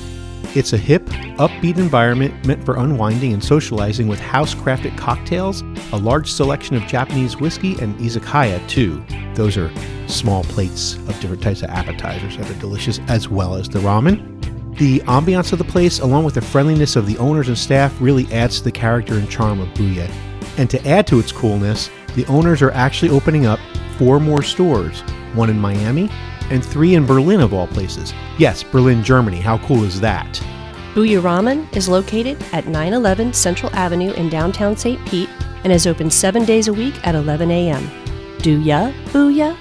It's 0.54 0.72
a 0.72 0.78
hip, 0.78 1.04
upbeat 1.38 1.78
environment 1.78 2.46
meant 2.46 2.62
for 2.64 2.76
unwinding 2.76 3.32
and 3.32 3.42
socializing 3.42 4.06
with 4.06 4.20
house 4.20 4.54
crafted 4.54 4.96
cocktails, 4.96 5.62
a 5.92 5.96
large 5.96 6.30
selection 6.30 6.76
of 6.76 6.86
Japanese 6.86 7.38
whiskey, 7.38 7.72
and 7.80 7.98
izakaya 7.98 8.64
too. 8.68 9.04
Those 9.34 9.56
are 9.56 9.72
small 10.06 10.44
plates 10.44 10.94
of 10.94 11.18
different 11.18 11.42
types 11.42 11.62
of 11.62 11.70
appetizers 11.70 12.36
that 12.36 12.48
are 12.48 12.60
delicious, 12.60 13.00
as 13.08 13.28
well 13.28 13.56
as 13.56 13.68
the 13.68 13.80
ramen. 13.80 14.28
The 14.76 15.00
ambiance 15.00 15.52
of 15.52 15.58
the 15.58 15.64
place, 15.64 15.98
along 15.98 16.24
with 16.24 16.34
the 16.34 16.40
friendliness 16.40 16.94
of 16.94 17.06
the 17.06 17.18
owners 17.18 17.48
and 17.48 17.58
staff, 17.58 18.00
really 18.00 18.32
adds 18.32 18.58
to 18.58 18.64
the 18.64 18.72
character 18.72 19.14
and 19.14 19.28
charm 19.28 19.58
of 19.58 19.68
Buya. 19.70 20.08
And 20.56 20.70
to 20.70 20.86
add 20.86 21.08
to 21.08 21.18
its 21.18 21.32
coolness, 21.32 21.90
the 22.14 22.26
owners 22.26 22.62
are 22.62 22.70
actually 22.72 23.10
opening 23.10 23.46
up 23.46 23.58
four 23.98 24.20
more 24.20 24.42
stores 24.42 25.00
one 25.34 25.50
in 25.50 25.58
Miami 25.58 26.10
and 26.52 26.64
three 26.64 26.94
in 26.94 27.04
Berlin, 27.04 27.40
of 27.40 27.52
all 27.52 27.66
places. 27.66 28.14
Yes, 28.38 28.62
Berlin, 28.62 29.02
Germany. 29.02 29.40
How 29.40 29.58
cool 29.58 29.82
is 29.82 30.00
that? 30.00 30.40
Buya 30.94 31.20
Ramen 31.20 31.74
is 31.74 31.88
located 31.88 32.40
at 32.52 32.66
911 32.66 33.32
Central 33.32 33.74
Avenue 33.74 34.12
in 34.12 34.28
downtown 34.28 34.76
St. 34.76 35.04
Pete 35.08 35.30
and 35.64 35.72
is 35.72 35.86
open 35.86 36.10
seven 36.10 36.44
days 36.44 36.68
a 36.68 36.72
week 36.72 36.94
at 37.06 37.14
11 37.14 37.50
a.m. 37.50 37.90
Do 38.38 38.60
ya, 38.60 38.92
Buya? 39.06 39.56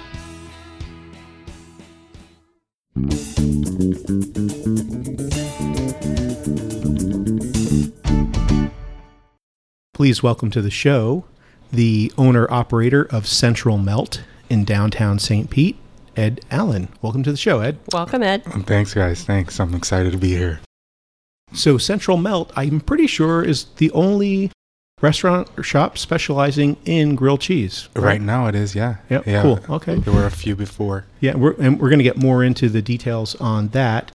Please 9.94 10.22
welcome 10.22 10.50
to 10.50 10.60
the 10.60 10.70
show 10.70 11.24
the 11.72 12.12
owner 12.18 12.46
operator 12.52 13.04
of 13.10 13.26
Central 13.26 13.78
Melt 13.78 14.22
in 14.50 14.64
downtown 14.64 15.18
St. 15.18 15.48
Pete, 15.48 15.78
Ed 16.16 16.40
Allen. 16.50 16.88
Welcome 17.00 17.22
to 17.24 17.30
the 17.30 17.36
show, 17.36 17.60
Ed. 17.60 17.78
Welcome, 17.92 18.22
Ed. 18.22 18.44
Thanks, 18.66 18.94
guys. 18.94 19.24
Thanks. 19.24 19.58
I'm 19.60 19.74
excited 19.74 20.12
to 20.12 20.18
be 20.18 20.30
here. 20.30 20.60
So, 21.52 21.78
Central 21.78 22.16
Melt, 22.16 22.52
I'm 22.56 22.80
pretty 22.80 23.06
sure, 23.06 23.42
is 23.42 23.64
the 23.76 23.90
only 23.92 24.50
restaurant 25.00 25.48
or 25.58 25.62
shop 25.62 25.98
specializing 25.98 26.76
in 26.84 27.14
grilled 27.14 27.40
cheese. 27.40 27.88
Right, 27.96 28.20
now, 28.20 28.46
it 28.46 28.54
is. 28.54 28.74
Yeah. 28.74 28.96
Yep, 29.10 29.26
Yeah. 29.26 29.42
cool. 29.42 29.60
Okay. 29.76 29.96
There 29.96 30.14
were 30.14 30.26
a 30.26 30.30
few 30.30 30.54
before. 30.56 31.06
Yeah, 31.20 31.34
we're, 31.34 31.54
and 31.60 31.80
we're 31.80 31.88
going 31.88 31.98
to 31.98 32.04
get 32.04 32.16
more 32.16 32.44
into 32.44 32.68
the 32.68 32.80
details 32.82 33.34
on 33.36 33.68
that 33.68 34.12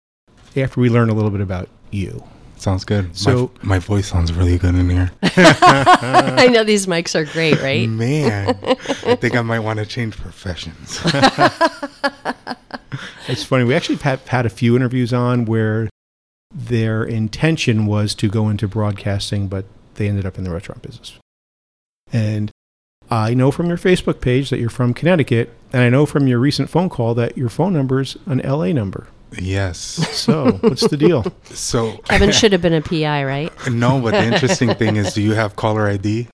after 0.56 0.79
we 0.82 0.89
learn 0.89 1.10
a 1.10 1.13
little 1.13 1.32
bit 1.32 1.41
about 1.41 1.69
you. 1.89 2.23
Sounds 2.63 2.86
good. 2.86 3.13
So- 3.13 3.52
my, 3.62 3.76
my 3.76 3.80
voice 3.80 4.08
sounds 4.08 4.32
really 4.32 4.58
good 4.58 4.73
in 4.76 4.89
here. 4.89 5.12
I 5.21 6.47
know 6.49 6.63
these 6.63 6.88
mics 6.88 7.13
are 7.13 7.26
great, 7.26 7.62
right? 7.62 7.89
Man, 7.89 8.56
I 9.06 9.15
think 9.19 9.36
I 9.36 9.41
might 9.41 9.60
want 9.60 9.80
to 9.80 9.86
change 9.86 10.15
professions. 10.15 10.99
It's 13.28 13.43
funny. 13.43 13.63
We 13.63 13.73
actually 13.73 13.95
have 13.99 14.28
had 14.28 14.45
a 14.45 14.49
few 14.49 14.76
interviews 14.76 15.13
on 15.13 15.45
where 15.45 15.89
their 16.54 17.04
intention 17.06 17.86
was 17.86 18.13
to 18.15 18.28
go 18.28 18.49
into 18.49 18.67
broadcasting, 18.67 19.47
but 19.47 19.65
they 19.95 20.10
ended 20.10 20.26
up 20.26 20.38
in 20.38 20.43
the 20.43 20.52
restaurant 20.52 20.82
business. 20.82 21.13
And 22.12 22.52
I 23.10 23.34
know 23.34 23.49
from 23.49 23.67
your 23.67 23.78
Facebook 23.78 24.19
page 24.19 24.49
that 24.49 24.60
you're 24.60 24.69
from 24.69 24.93
Connecticut, 24.93 25.52
and 25.71 25.82
I 25.82 25.89
know 25.89 26.06
from 26.06 26.28
your 26.28 26.38
recent 26.38 26.69
phone 26.69 26.89
call 26.89 27.15
that 27.15 27.38
your 27.38 27.49
phone 27.49 27.71
number 27.73 28.02
is 28.02 28.17
an 28.26 28.39
LA 28.39 28.73
number. 28.73 29.08
Yes. 29.39 29.77
So, 29.77 30.51
what's 30.61 30.87
the 30.87 30.97
deal? 30.97 31.23
So 31.45 31.97
Kevin 32.09 32.31
should 32.31 32.51
have 32.51 32.61
been 32.61 32.73
a 32.73 32.81
PI, 32.81 33.23
right? 33.23 33.51
no, 33.69 33.99
but 34.01 34.11
the 34.11 34.23
interesting 34.23 34.73
thing 34.75 34.95
is, 34.97 35.13
do 35.13 35.21
you 35.21 35.33
have 35.33 35.55
caller 35.55 35.87
ID? 35.87 36.27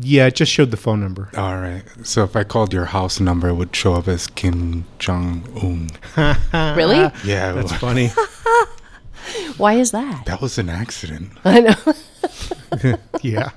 Yeah, 0.00 0.26
it 0.26 0.34
just 0.34 0.50
showed 0.50 0.70
the 0.72 0.76
phone 0.76 1.00
number. 1.00 1.30
All 1.36 1.56
right. 1.56 1.82
So 2.02 2.24
if 2.24 2.34
I 2.34 2.42
called 2.42 2.72
your 2.72 2.86
house 2.86 3.20
number, 3.20 3.48
it 3.48 3.54
would 3.54 3.74
show 3.76 3.94
up 3.94 4.08
as 4.08 4.26
Kim 4.26 4.84
Jong 4.98 5.44
Un. 5.62 5.90
Really? 6.76 6.98
Yeah, 7.24 7.52
That's 7.52 7.70
well, 7.70 7.80
funny. 7.80 8.08
Why 9.56 9.74
is 9.74 9.92
that? 9.92 10.26
that 10.26 10.40
was 10.40 10.58
an 10.58 10.68
accident. 10.68 11.30
I 11.44 11.60
know. 11.60 12.96
yeah. 13.22 13.50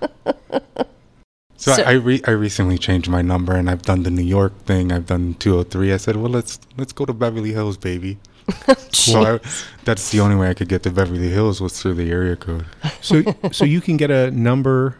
So, 1.57 1.73
So- 1.73 1.83
I 1.83 1.93
re- 1.93 2.21
I 2.27 2.31
recently 2.31 2.77
changed 2.77 3.09
my 3.09 3.21
number, 3.23 3.55
and 3.55 3.67
I've 3.69 3.81
done 3.81 4.03
the 4.03 4.11
New 4.11 4.23
York 4.23 4.53
thing. 4.65 4.91
I've 4.91 5.07
done 5.07 5.33
203. 5.39 5.91
I 5.91 5.97
said, 5.97 6.15
well, 6.17 6.29
let's 6.31 6.59
let's 6.77 6.93
go 6.93 7.03
to 7.05 7.13
Beverly 7.13 7.51
Hills, 7.53 7.77
baby. 7.77 8.19
well, 9.09 9.35
I, 9.35 9.39
that's 9.83 10.11
the 10.11 10.19
only 10.19 10.35
way 10.35 10.49
I 10.49 10.53
could 10.53 10.69
get 10.69 10.83
to 10.83 10.91
Beverly 10.91 11.29
Hills 11.29 11.59
was 11.61 11.81
through 11.81 11.95
the 11.95 12.09
area 12.11 12.35
code. 12.35 12.65
So, 13.01 13.23
so 13.51 13.65
you 13.65 13.81
can 13.81 13.97
get 13.97 14.09
a 14.11 14.31
number 14.31 14.95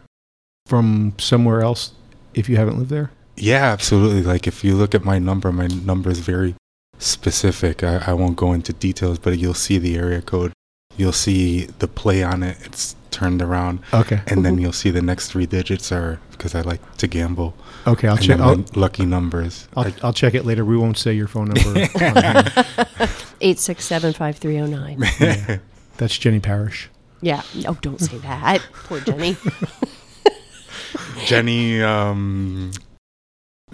from 0.66 1.14
somewhere 1.18 1.62
else 1.62 1.92
if 2.34 2.50
you 2.50 2.58
haven't 2.58 2.78
lived 2.78 2.90
there. 2.90 3.12
Yeah, 3.36 3.66
absolutely. 3.66 4.22
Like 4.24 4.48
if 4.48 4.64
you 4.64 4.76
look 4.76 4.94
at 4.96 5.04
my 5.06 5.20
number, 5.20 5.52
my 5.52 5.68
number 5.68 6.10
is 6.10 6.20
very 6.20 6.56
specific. 7.00 7.84
I, 7.84 7.98
I 8.08 8.14
won't 8.14 8.36
go 8.36 8.52
into 8.54 8.74
details, 8.74 9.20
but 9.20 9.38
you'll 9.38 9.54
see 9.54 9.78
the 9.78 9.98
area 9.98 10.22
code. 10.22 10.52
You'll 10.98 11.12
see 11.14 11.66
the 11.66 11.88
play 11.88 12.24
on 12.24 12.42
it. 12.44 12.58
It's 12.66 12.96
turned 13.12 13.42
around, 13.42 13.80
Okay. 13.94 14.22
and 14.28 14.44
then 14.46 14.58
you'll 14.58 14.74
see 14.74 14.90
the 14.92 15.02
next 15.02 15.30
three 15.32 15.46
digits 15.46 15.92
are 15.92 16.20
because 16.32 16.54
I 16.56 16.62
like 16.62 16.82
to 16.98 17.08
gamble. 17.08 17.56
Okay, 17.86 18.08
I'll 18.08 18.16
and 18.16 18.24
check. 18.24 18.38
then 18.38 18.48
I'll, 18.48 18.66
lucky 18.76 19.06
numbers. 19.06 19.68
I'll, 19.76 19.86
I- 19.88 19.94
I'll 20.04 20.14
check 20.14 20.34
it 20.34 20.44
later. 20.46 20.66
We 20.66 20.76
won't 20.78 20.98
say 20.98 21.14
your 21.14 21.28
phone 21.28 21.50
number. 21.50 21.88
on 23.42 23.46
here. 23.46 23.52
867 23.52 24.14
5309. 24.14 25.04
Yeah. 25.20 25.58
That's 25.98 26.18
Jenny 26.18 26.40
Parrish. 26.40 26.90
Yeah. 27.22 27.42
Oh, 27.68 27.78
don't 27.82 28.00
say 28.00 28.18
that. 28.20 28.62
Poor 28.74 29.00
Jenny. 29.00 29.36
Jenny, 31.26 31.82
um, 31.82 32.72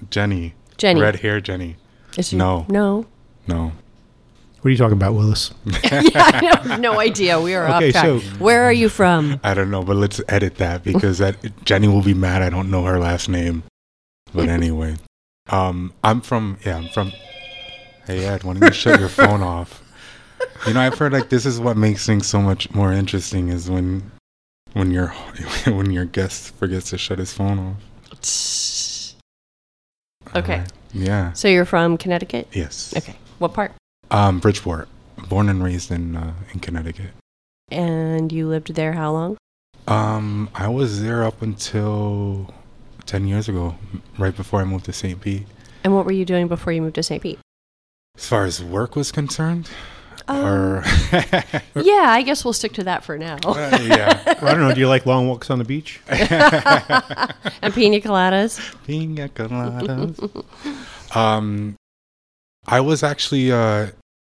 Jenny, 0.09 0.53
Jenny. 0.77 1.01
red 1.01 1.17
hair, 1.17 1.39
Jenny. 1.41 1.75
Is 2.17 2.29
she- 2.29 2.37
No. 2.37 2.65
No. 2.69 3.05
No, 3.45 3.73
What 4.61 4.69
are 4.69 4.71
you 4.71 4.77
talking 4.77 4.95
about, 4.95 5.13
Willis? 5.15 5.51
yeah, 5.65 6.01
I 6.15 6.61
have 6.65 6.79
no 6.79 6.97
idea. 7.01 7.41
We 7.41 7.53
are 7.55 7.65
Okay, 7.75 7.87
off 7.89 7.91
track. 7.91 8.05
so- 8.05 8.19
Where 8.39 8.63
are 8.63 8.71
you 8.71 8.87
from? 8.87 9.39
I 9.43 9.53
don't 9.53 9.69
know, 9.69 9.83
but 9.83 9.97
let's 9.97 10.21
edit 10.29 10.55
that 10.55 10.81
because 10.83 11.17
that 11.17 11.35
Jenny 11.65 11.89
will 11.89 12.01
be 12.01 12.13
mad. 12.13 12.41
I 12.41 12.49
don't 12.49 12.71
know 12.71 12.85
her 12.85 12.97
last 12.99 13.27
name, 13.27 13.63
but 14.33 14.47
anyway, 14.47 14.95
um, 15.49 15.91
I'm 16.05 16.21
from 16.21 16.57
yeah, 16.65 16.77
I'm 16.77 16.87
from. 16.87 17.11
Hey 18.05 18.25
Ed, 18.25 18.43
why 18.43 18.53
don't 18.53 18.63
you 18.63 18.73
shut 18.73 18.99
your 18.99 19.09
phone 19.09 19.41
off? 19.55 19.81
You 20.67 20.73
know, 20.73 20.81
I've 20.81 20.97
heard 20.97 21.13
like 21.13 21.29
this 21.29 21.45
is 21.45 21.59
what 21.59 21.77
makes 21.77 22.05
things 22.05 22.27
so 22.27 22.41
much 22.41 22.69
more 22.73 22.91
interesting 22.91 23.49
is 23.49 23.69
when 23.69 24.11
when 24.73 24.91
your 24.91 25.07
when 25.65 25.91
your 25.91 26.05
guest 26.05 26.53
forgets 26.55 26.89
to 26.89 26.97
shut 26.97 27.19
his 27.19 27.33
phone 27.33 27.59
off. 27.59 27.77
Okay. 30.35 30.63
Yeah. 30.93 31.33
So 31.33 31.47
you're 31.47 31.65
from 31.65 31.95
Connecticut? 31.97 32.47
Yes. 32.53 32.95
Okay. 32.97 33.13
What 33.37 33.53
part? 33.53 33.71
Um, 34.09 34.39
Bridgeport, 34.39 34.87
born 35.29 35.47
and 35.47 35.63
raised 35.63 35.91
in 35.91 36.15
uh, 36.15 36.33
in 36.53 36.59
Connecticut. 36.59 37.11
And 37.69 38.31
you 38.31 38.47
lived 38.47 38.73
there 38.73 38.93
how 38.93 39.11
long? 39.11 39.37
Um, 39.87 40.49
I 40.55 40.69
was 40.69 41.03
there 41.03 41.23
up 41.23 41.43
until 41.43 42.51
ten 43.05 43.27
years 43.27 43.47
ago, 43.47 43.75
right 44.17 44.35
before 44.35 44.61
I 44.61 44.63
moved 44.63 44.85
to 44.85 44.93
St. 44.93 45.21
Pete. 45.21 45.45
And 45.83 45.93
what 45.93 46.05
were 46.05 46.13
you 46.13 46.25
doing 46.25 46.47
before 46.47 46.73
you 46.73 46.81
moved 46.81 46.95
to 46.95 47.03
St. 47.03 47.21
Pete? 47.21 47.37
As 48.15 48.27
far 48.27 48.45
as 48.45 48.63
work 48.63 48.95
was 48.95 49.11
concerned, 49.11 49.71
or 50.29 50.83
Yeah, 51.75 52.05
I 52.09 52.21
guess 52.23 52.45
we'll 52.45 52.53
stick 52.53 52.73
to 52.73 52.83
that 52.83 53.03
for 53.03 53.17
now. 53.17 53.37
Uh, 53.43 53.79
yeah, 53.81 54.21
Well, 54.41 54.51
I 54.51 54.53
don't 54.53 54.59
know. 54.67 54.73
Do 54.73 54.79
you 54.79 54.87
like 54.87 55.07
long 55.07 55.27
walks 55.27 55.49
on 55.49 55.57
the 55.57 55.65
beach? 55.65 55.99
and 56.07 57.73
pina 57.73 57.99
coladas. 57.99 58.59
Pina 58.85 59.29
coladas. 59.29 60.45
um, 61.15 61.75
I 62.67 62.81
was 62.81 63.01
actually 63.01 63.51
uh, 63.51 63.87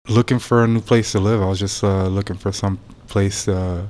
looking 0.08 0.38
for 0.38 0.62
a 0.62 0.68
new 0.68 0.80
place 0.80 1.10
to 1.12 1.18
live. 1.18 1.42
I 1.42 1.46
was 1.46 1.58
just 1.58 1.82
uh, 1.82 2.06
looking 2.06 2.36
for 2.36 2.52
some 2.52 2.78
place 3.08 3.48
uh, 3.48 3.84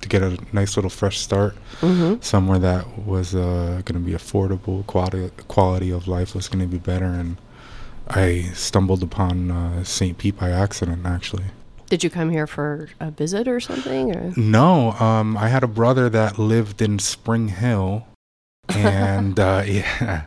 to 0.00 0.08
get 0.08 0.20
a 0.20 0.36
nice 0.52 0.76
little 0.76 0.90
fresh 0.90 1.18
start, 1.20 1.54
Mm-hmm. 1.80 2.20
somewhere 2.22 2.58
that 2.58 3.06
was 3.06 3.36
uh, 3.36 3.82
going 3.84 3.94
to 4.02 4.04
be 4.04 4.14
affordable, 4.14 4.84
quality 4.88 5.30
quality 5.46 5.92
of 5.92 6.08
life 6.08 6.34
was 6.34 6.48
going 6.48 6.60
to 6.60 6.66
be 6.66 6.78
better, 6.78 7.04
and 7.04 7.36
I 8.10 8.42
stumbled 8.54 9.02
upon 9.02 9.50
uh, 9.50 9.84
St. 9.84 10.16
Pete 10.18 10.38
by 10.38 10.50
accident, 10.50 11.04
actually. 11.06 11.44
Did 11.90 12.04
you 12.04 12.10
come 12.10 12.30
here 12.30 12.46
for 12.46 12.88
a 13.00 13.10
visit 13.10 13.48
or 13.48 13.60
something? 13.60 14.14
Or? 14.14 14.32
No, 14.36 14.92
um, 14.92 15.36
I 15.36 15.48
had 15.48 15.62
a 15.62 15.66
brother 15.68 16.08
that 16.10 16.38
lived 16.38 16.82
in 16.82 16.98
Spring 16.98 17.48
Hill, 17.48 18.06
and 18.68 19.38
uh, 19.40 19.62
yeah, 19.66 20.24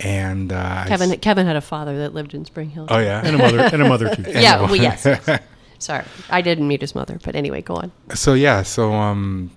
and 0.00 0.50
uh, 0.52 0.84
Kevin 0.86 1.12
s- 1.12 1.18
Kevin 1.20 1.46
had 1.46 1.56
a 1.56 1.60
father 1.60 1.98
that 1.98 2.14
lived 2.14 2.32
in 2.34 2.44
Spring 2.46 2.70
Hill. 2.70 2.86
Oh 2.88 2.98
yeah, 2.98 3.20
And 3.24 3.36
a 3.36 3.38
mother, 3.38 3.58
and 3.60 3.82
a 3.82 3.88
mother 3.88 4.14
too. 4.14 4.22
Yeah, 4.30 4.62
well, 4.62 4.76
yes, 4.76 5.04
yes. 5.04 5.40
Sorry, 5.78 6.04
I 6.30 6.40
didn't 6.40 6.66
meet 6.68 6.80
his 6.80 6.94
mother, 6.94 7.18
but 7.22 7.34
anyway, 7.36 7.60
go 7.60 7.74
on. 7.76 7.92
so 8.14 8.32
yeah, 8.32 8.62
so 8.62 8.92
um, 8.94 9.50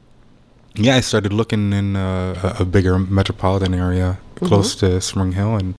yeah, 0.76 0.98
I 0.98 1.00
started 1.00 1.32
looking 1.32 1.72
in 1.72 1.96
uh, 1.96 2.56
a, 2.60 2.64
a 2.64 2.66
bigger 2.66 3.00
metropolitan 3.00 3.74
area 3.74 4.20
close 4.36 4.76
to 4.76 5.00
Spring 5.00 5.32
Hill, 5.32 5.56
and 5.56 5.76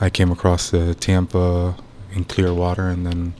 I 0.00 0.10
came 0.10 0.30
across 0.30 0.70
the 0.70 0.94
Tampa 0.94 1.76
and 2.14 2.28
Clearwater, 2.28 2.88
and 2.88 3.06
then 3.06 3.34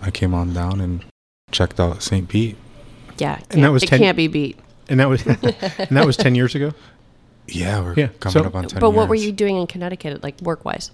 I 0.00 0.10
came 0.10 0.34
on 0.34 0.52
down 0.54 0.80
and 0.80 1.04
checked 1.50 1.78
out 1.80 2.02
St. 2.02 2.28
Pete. 2.28 2.56
Yeah, 3.18 3.38
And 3.50 3.62
that 3.64 3.70
was 3.72 3.82
it 3.82 3.88
10 3.88 3.98
can't 3.98 4.16
be 4.16 4.28
beat. 4.28 4.58
And 4.88 4.98
that 4.98 5.08
was, 5.08 5.24
and 5.26 5.96
that 5.96 6.06
was 6.06 6.16
ten 6.16 6.34
years 6.34 6.54
ago. 6.54 6.72
Yeah, 7.46 7.80
we're 7.80 7.94
Yeah, 7.94 8.08
coming 8.18 8.32
so- 8.32 8.44
up 8.44 8.54
on 8.54 8.64
ten. 8.66 8.80
But 8.80 8.90
what 8.90 9.08
were 9.08 9.14
you 9.14 9.30
doing 9.30 9.56
in 9.56 9.66
Connecticut, 9.66 10.22
like 10.22 10.40
work 10.40 10.64
wise? 10.64 10.90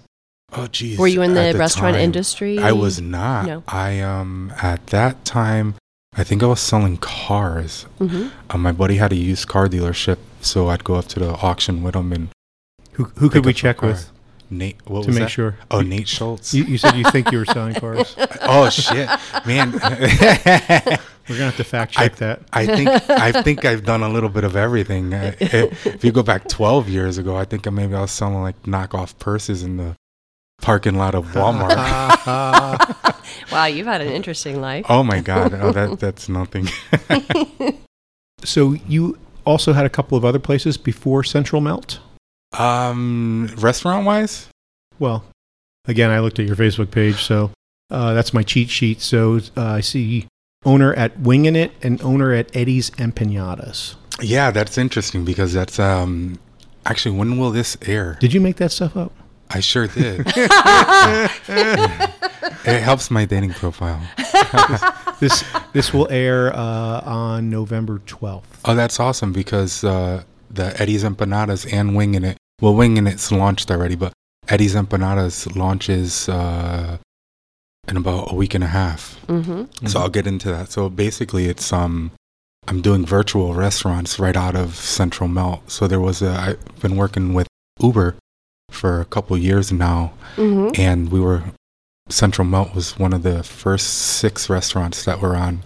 Oh, 0.53 0.67
geez. 0.67 0.97
Were 0.99 1.07
you 1.07 1.21
in 1.23 1.35
at 1.35 1.53
the 1.53 1.57
restaurant 1.59 1.95
time, 1.95 2.03
industry? 2.03 2.59
I 2.59 2.71
was 2.73 3.01
not. 3.01 3.45
No. 3.45 3.63
I 3.67 3.99
um 4.01 4.53
at 4.61 4.87
that 4.87 5.25
time, 5.25 5.75
I 6.15 6.23
think 6.23 6.43
I 6.43 6.45
was 6.47 6.59
selling 6.61 6.97
cars. 6.97 7.83
hmm 7.97 8.27
Um, 8.49 8.61
my 8.61 8.71
buddy 8.71 8.97
had 8.97 9.11
a 9.11 9.15
used 9.15 9.47
car 9.47 9.67
dealership, 9.67 10.17
so 10.41 10.67
I'd 10.69 10.83
go 10.83 10.95
up 10.95 11.07
to 11.07 11.19
the 11.19 11.31
auction 11.31 11.81
with 11.83 11.95
him 11.95 12.13
and 12.13 12.29
Who, 12.93 13.05
who 13.17 13.29
could 13.29 13.45
we 13.45 13.53
check 13.53 13.81
with 13.81 14.09
Nate. 14.49 14.77
What 14.85 15.01
to 15.03 15.07
was 15.07 15.15
make 15.15 15.25
that? 15.25 15.29
sure? 15.31 15.57
Oh, 15.71 15.81
Nate 15.81 16.07
Schultz. 16.07 16.53
You, 16.53 16.63
you 16.65 16.77
said 16.77 16.95
you 16.95 17.03
think 17.05 17.31
you 17.31 17.37
were 17.39 17.45
selling 17.45 17.75
cars. 17.79 18.15
oh 18.41 18.69
shit, 18.69 19.09
man. 19.45 19.71
We're 19.73 21.35
gonna 21.35 21.45
have 21.51 21.57
to 21.57 21.63
fact 21.65 21.91
check 21.93 22.15
that. 22.17 22.41
I 22.53 22.65
think 22.65 22.87
I 23.09 23.41
think 23.41 23.65
I've 23.65 23.83
done 23.83 24.01
a 24.03 24.09
little 24.09 24.29
bit 24.29 24.43
of 24.45 24.55
everything. 24.55 25.13
Uh, 25.13 25.35
if 25.39 26.03
you 26.05 26.11
go 26.13 26.23
back 26.23 26.47
12 26.47 26.87
years 26.87 27.17
ago, 27.17 27.35
I 27.35 27.43
think 27.43 27.69
maybe 27.71 27.93
I 27.95 28.01
was 28.01 28.11
selling 28.11 28.41
like 28.41 28.61
knockoff 28.63 29.17
purses 29.19 29.61
in 29.63 29.75
the 29.77 29.95
parking 30.61 30.95
lot 30.95 31.15
of 31.15 31.25
Walmart. 31.27 33.03
Wow, 33.51 33.65
you've 33.65 33.87
had 33.87 34.01
an 34.01 34.07
interesting 34.11 34.59
life. 34.61 34.85
oh 34.89 35.03
my 35.03 35.19
god, 35.21 35.53
oh 35.53 35.71
that 35.71 35.99
that's 35.99 36.27
nothing. 36.29 36.67
so 38.43 38.73
you 38.87 39.17
also 39.45 39.73
had 39.73 39.85
a 39.85 39.89
couple 39.89 40.17
of 40.17 40.25
other 40.25 40.39
places 40.39 40.77
before 40.77 41.23
Central 41.23 41.61
Melt. 41.61 41.99
Um, 42.53 43.49
restaurant 43.57 44.05
wise, 44.05 44.47
Well, 44.99 45.23
again, 45.87 46.09
I 46.09 46.19
looked 46.19 46.39
at 46.39 46.45
your 46.47 46.55
Facebook 46.55 46.91
page, 46.91 47.17
so 47.23 47.51
uh, 47.91 48.13
that's 48.13 48.33
my 48.33 48.43
cheat 48.43 48.69
sheet. 48.69 49.01
So 49.01 49.39
uh, 49.55 49.63
I 49.65 49.81
see 49.81 50.27
owner 50.65 50.93
at 50.93 51.19
Wingin' 51.19 51.55
It 51.55 51.71
and 51.83 52.01
owner 52.01 52.33
at 52.33 52.55
Eddie's 52.55 52.89
Empanadas. 52.91 53.95
yeah, 54.21 54.49
that's 54.51 54.77
interesting 54.77 55.23
because 55.25 55.53
that's 55.53 55.77
um 55.79 56.39
actually 56.85 57.15
when 57.17 57.37
will 57.37 57.51
this 57.51 57.77
air? 57.83 58.17
Did 58.19 58.33
you 58.33 58.41
make 58.41 58.55
that 58.57 58.71
stuff 58.71 58.95
up? 58.97 59.11
I 59.49 59.59
sure 59.61 59.87
did. 59.99 60.25
it 61.47 62.81
helps 62.81 63.09
my 63.11 63.25
dating 63.25 63.51
profile. 63.53 64.01
This 65.19 65.43
this 65.73 65.93
will 65.93 66.07
air 66.11 66.53
uh, 66.55 67.01
on 67.05 67.49
November 67.49 67.99
twelfth. 68.05 68.61
Oh, 68.65 68.75
that's 68.75 68.99
awesome 68.99 69.31
because 69.31 69.83
uh, 69.83 70.23
the 70.49 70.79
Eddie's 70.81 71.03
Empanadas 71.03 71.71
and 71.71 71.95
Winging 71.95 72.23
It. 72.23 72.37
Well, 72.61 72.73
Winging 72.75 73.07
It's 73.07 73.31
launched 73.31 73.69
already, 73.71 73.95
but 73.95 74.13
Eddie's 74.47 74.75
Empanadas 74.75 75.55
launches 75.55 76.27
uh, 76.29 76.97
in 77.87 77.97
about 77.97 78.31
a 78.31 78.35
week 78.35 78.53
and 78.53 78.63
a 78.63 78.67
half. 78.67 79.19
Mm-hmm. 79.27 79.87
So 79.87 79.99
I'll 79.99 80.09
get 80.09 80.27
into 80.27 80.49
that. 80.51 80.71
So 80.71 80.89
basically, 80.89 81.47
it's 81.47 81.71
um, 81.73 82.11
I'm 82.67 82.81
doing 82.81 83.05
virtual 83.05 83.53
restaurants 83.53 84.19
right 84.19 84.35
out 84.35 84.55
of 84.55 84.75
Central 84.75 85.29
Melt. 85.29 85.69
So 85.71 85.87
there 85.87 85.99
was 85.99 86.21
a 86.21 86.31
I've 86.31 86.79
been 86.81 86.95
working 86.97 87.33
with 87.33 87.47
Uber 87.81 88.15
for 88.71 88.99
a 89.01 89.05
couple 89.05 89.37
years 89.37 89.71
now, 89.71 90.13
Mm-hmm. 90.35 90.79
and 90.79 91.11
we 91.11 91.19
were 91.19 91.43
Central 92.09 92.45
Melt 92.47 92.73
was 92.75 92.97
one 92.97 93.11
of 93.13 93.23
the 93.23 93.43
first 93.43 93.87
six 93.87 94.49
restaurants 94.49 95.03
that 95.05 95.19
were 95.21 95.35
on 95.35 95.63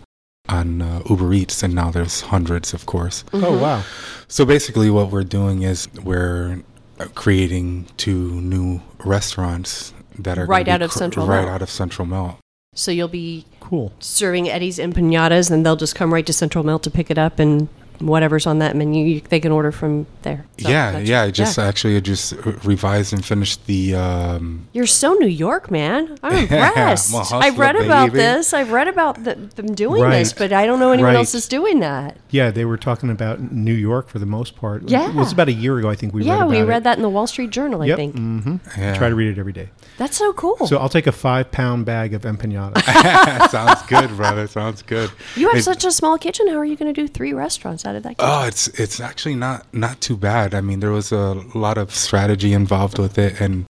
on 0.50 0.82
uh, 0.82 1.02
Uber 1.10 1.34
Eats, 1.34 1.64
and 1.64 1.74
now 1.74 1.92
there's 1.92 2.22
hundreds, 2.22 2.74
of 2.74 2.86
course. 2.86 3.24
Oh 3.34 3.58
wow! 3.58 3.84
So 4.28 4.46
basically, 4.46 4.90
what 4.90 5.12
we're 5.12 5.24
doing 5.24 5.64
is 5.64 5.88
we're 6.04 6.64
uh, 7.00 7.06
creating 7.16 7.88
two 7.98 8.42
new 8.42 8.82
restaurants 9.06 9.94
that 10.20 10.38
are 10.38 10.42
gonna 10.46 10.48
Right 10.50 10.66
be 10.66 10.72
out 10.72 10.82
of 10.82 10.92
cr- 10.92 10.98
Central 11.00 11.28
right 11.28 11.42
Melt. 11.42 11.50
out 11.50 11.62
of 11.62 11.70
Central 11.70 12.06
Melt. 12.06 12.38
So 12.74 12.92
you'll 12.92 13.08
be 13.08 13.46
Cool. 13.60 13.92
serving 14.00 14.50
Eddie's 14.50 14.78
empanadas, 14.78 15.52
and 15.52 15.66
they'll 15.66 15.76
just 15.76 15.96
come 15.96 16.14
right 16.14 16.26
to 16.26 16.34
Central 16.34 16.64
Melt 16.64 16.84
to 16.84 16.92
pick 16.92 17.12
it 17.12 17.18
up, 17.18 17.40
and 17.40 17.68
whatever's 18.00 18.48
on 18.48 18.60
that 18.60 18.76
menu, 18.76 19.06
you, 19.06 19.22
they 19.22 19.40
can 19.40 19.52
order 19.52 19.72
from 19.72 20.08
there. 20.24 20.46
So 20.60 20.70
yeah, 20.70 20.98
yeah. 21.00 21.22
I 21.24 21.32
just 21.32 21.60
actually 21.60 21.98
I 21.98 22.00
just 22.00 22.34
revised 22.64 23.14
and 23.14 23.24
finished 23.24 23.66
the. 23.68 23.96
Um, 23.96 24.68
You're 24.74 24.88
so 24.88 25.14
New 25.14 25.28
York, 25.28 25.70
man. 25.70 26.18
I'm 26.24 26.38
impressed. 26.44 27.14
I'm 27.14 27.22
a 27.22 27.46
I've 27.46 27.60
read 27.60 27.76
hustler, 27.76 27.86
about 27.86 28.12
this. 28.14 28.54
I've 28.54 28.72
read 28.72 28.88
about 28.88 29.24
the, 29.24 29.36
them 29.36 29.74
doing 29.76 30.02
Right. 30.02 30.20
this, 30.20 30.34
but 30.34 30.52
I 30.54 30.66
don't 30.66 30.80
know 30.80 30.92
anyone 30.92 31.14
Right. 31.14 31.20
else 31.20 31.36
is 31.36 31.48
doing 31.48 31.80
that. 31.82 32.18
Yeah, 32.32 32.50
they 32.52 32.66
were 32.66 32.78
talking 32.78 33.10
about 33.10 33.52
New 33.52 33.74
York 33.74 34.08
for 34.10 34.20
the 34.20 34.26
most 34.26 34.56
part. 34.56 34.90
Yeah. 34.90 35.10
it 35.10 35.16
was 35.16 35.32
about 35.32 35.48
a 35.50 35.54
year 35.54 35.78
ago. 35.78 35.90
I 35.90 35.96
think 35.96 36.14
we 36.14 36.24
yeah, 36.24 36.32
read 36.34 36.38
about 36.40 36.50
we 36.50 36.58
it. 36.60 36.64
read 36.64 36.84
that 36.86 36.98
in 36.98 37.04
the 37.04 37.10
Wall 37.10 37.28
Street 37.28 37.50
Journal, 37.52 37.82
I 37.82 37.86
Yep. 37.88 37.98
think. 37.98 38.16
hmm 38.16 38.56
yeah. 38.78 38.96
Try 38.98 39.10
to 39.10 39.16
read 39.16 39.30
it 39.36 39.40
every 39.40 39.54
day. 39.54 39.70
That's 40.02 40.18
so 40.18 40.34
cool. 40.34 40.58
So 40.66 40.78
I'll 40.82 40.90
take 40.98 41.06
a 41.06 41.12
five 41.12 41.52
pound 41.52 41.86
bag 41.86 42.16
of 42.16 42.24
empanadas. 42.24 42.82
Sounds 43.58 43.82
good, 43.84 44.10
brother. 44.18 44.48
Sounds 44.48 44.82
good. 44.82 45.12
you 45.36 45.46
have 45.46 45.54
Maybe- 45.54 45.62
such 45.62 45.84
a 45.86 45.92
small 45.92 46.18
kitchen. 46.18 46.48
How 46.48 46.58
are 46.58 46.66
you 46.66 46.76
going 46.76 46.92
to 46.92 47.00
do 47.02 47.08
three 47.08 47.34
restaurants 47.34 47.86
out 47.86 47.96
of 47.96 48.02
that 48.04 48.18
kitchen? 48.18 48.32
Oh, 48.34 48.44
it's 48.48 48.68
it's 48.84 49.00
actually 49.00 49.36
not 49.36 49.72
not 49.74 50.02
too 50.02 50.18
bad. 50.18 50.56
I 50.56 50.62
mean, 50.62 50.80
there 50.80 50.92
was 50.92 51.12
a 51.12 51.34
lot 51.66 51.78
of 51.78 51.94
strategy 51.94 52.52
involved 52.54 52.98
with 52.98 53.18
it 53.20 53.40
and 53.40 53.66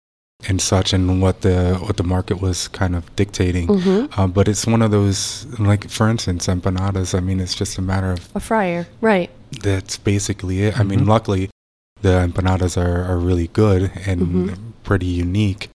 and 0.50 0.62
such, 0.62 0.92
and 0.94 1.22
what 1.22 1.42
the 1.48 1.76
what 1.86 1.96
the 1.96 2.04
market 2.04 2.42
was 2.42 2.68
kind 2.68 2.94
of 2.98 3.04
dictating. 3.16 3.68
Mhm. 3.70 4.10
Uh, 4.18 4.28
but 4.28 4.50
it's 4.50 4.68
one 4.68 4.82
of 4.82 4.92
those 4.92 5.46
like, 5.60 5.90
for 5.90 6.10
instance, 6.10 6.48
empanadas. 6.48 7.16
I 7.18 7.22
mean, 7.22 7.40
it's 7.40 7.56
just 7.56 7.78
a 7.78 7.82
matter 7.82 8.12
of 8.12 8.28
A 8.36 8.40
fryer, 8.42 8.86
right? 9.02 9.30
that's 9.64 9.96
basically 9.98 10.64
it. 10.64 10.78
I 10.78 10.84
mean, 10.84 11.02
Mhm. 11.06 11.08
luckily, 11.08 11.50
the 12.02 12.16
empanadas 12.28 12.76
are 12.76 13.06
are 13.10 13.18
really 13.18 13.48
good 13.64 13.92
and 14.06 14.22
Mhm. 14.22 14.58
pretty 14.84 15.08
unique. 15.08 15.70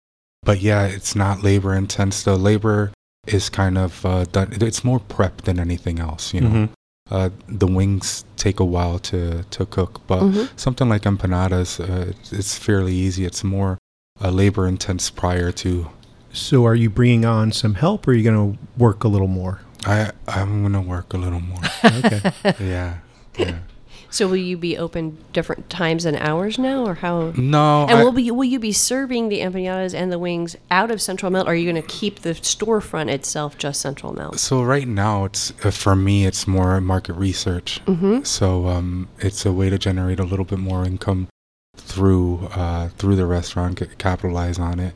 But 0.44 0.62
yeah, 0.62 0.86
it's 0.86 1.16
not 1.16 1.44
labor 1.44 1.74
intense. 1.76 2.24
The 2.24 2.36
labor 2.38 2.92
is 3.28 3.50
kind 3.50 3.78
of 3.78 4.06
uh, 4.06 4.26
done. 4.26 4.50
It's 4.62 4.84
more 4.84 5.00
prep 5.00 5.42
than 5.42 5.60
anything 5.60 6.00
else. 6.00 6.34
You 6.34 6.42
know. 6.42 6.50
Mhm. 6.50 6.70
Uh, 7.12 7.30
the 7.48 7.66
wings 7.66 8.24
take 8.38 8.60
a 8.60 8.66
while 8.66 9.00
to, 9.00 9.42
to 9.50 9.66
cook, 9.66 10.00
but 10.06 10.22
Mhm. 10.22 10.48
something 10.56 10.88
like 10.88 11.04
empanadas, 11.06 11.80
uh, 11.80 12.10
it's, 12.12 12.32
it's 12.32 12.56
fairly 12.56 12.94
easy. 12.94 13.26
It's 13.26 13.44
more 13.44 13.80
uh, 14.24 14.30
labor 14.30 14.68
intense 14.68 15.10
prior 15.10 15.52
to. 15.54 15.90
So 16.32 16.66
are 16.68 16.76
you 16.76 16.88
bringing 16.92 17.26
on 17.26 17.52
some 17.52 17.74
help, 17.74 18.08
or 18.08 18.12
are 18.12 18.14
you 18.14 18.24
going 18.24 18.54
to 18.54 18.60
work 18.78 19.04
a 19.04 19.08
little 19.08 19.28
more? 19.28 19.62
I 19.88 20.12
I'm 20.28 20.62
gonna 20.62 20.82
work 20.82 21.14
a 21.14 21.18
little 21.18 21.40
more. 21.40 21.62
Okay. 21.84 22.22
yeah, 22.60 22.98
yeah. 23.38 23.60
So 24.12 24.28
will 24.28 24.38
you 24.38 24.58
be 24.58 24.76
open 24.78 25.18
different 25.34 25.70
times 25.70 26.04
and 26.06 26.18
hours 26.18 26.58
now, 26.58 26.84
or 26.86 26.96
how? 26.96 27.32
No, 27.38 27.84
And 27.88 28.00
I- 28.00 28.04
will 28.04 28.12
be 28.12 28.32
will 28.32 28.44
you 28.46 28.60
be 28.60 28.72
serving 28.72 29.30
the 29.30 29.40
empanadas 29.42 29.94
and 29.94 30.12
the 30.12 30.18
wings 30.20 30.56
out 30.72 30.90
of 30.92 31.02
Central 31.02 31.32
Melt? 31.32 31.48
Or 31.48 31.52
are 31.52 31.56
you 31.56 31.72
going 31.72 31.82
to 31.82 31.88
keep 31.88 32.20
the 32.22 32.32
storefront 32.32 33.10
itself 33.10 33.58
just 33.58 33.82
Central 33.82 34.14
Melt? 34.14 34.40
so 34.40 34.64
right 34.64 34.88
now 34.88 35.26
it's 35.26 35.54
uh, 35.64 35.72
for 35.72 35.96
me 35.96 36.26
it's 36.26 36.48
more 36.48 36.82
market 36.82 37.14
research. 37.14 37.80
Mm-hmm. 37.86 38.24
So 38.24 38.68
um, 38.68 39.08
it's 39.20 39.46
a 39.46 39.54
way 39.54 39.70
to 39.70 39.78
generate 39.78 40.20
a 40.20 40.24
little 40.24 40.46
bit 40.46 40.60
more 40.60 40.84
income 40.86 41.28
through 41.78 42.48
uh, 42.54 42.90
through 42.90 43.16
the 43.16 43.26
restaurant, 43.26 43.82
capitalize 43.98 44.60
on 44.60 44.80
it. 44.80 44.94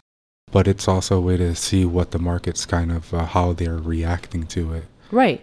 But 0.51 0.67
it's 0.67 0.87
also 0.87 1.17
a 1.17 1.21
way 1.21 1.37
to 1.37 1.55
see 1.55 1.83
what 1.85 2.11
the 2.11 2.19
market's 2.19 2.65
kind 2.65 2.91
of 2.91 3.13
uh, 3.13 3.25
how 3.25 3.53
they're 3.53 3.77
reacting 3.77 4.45
to 4.47 4.73
it. 4.73 4.85
Right. 5.11 5.41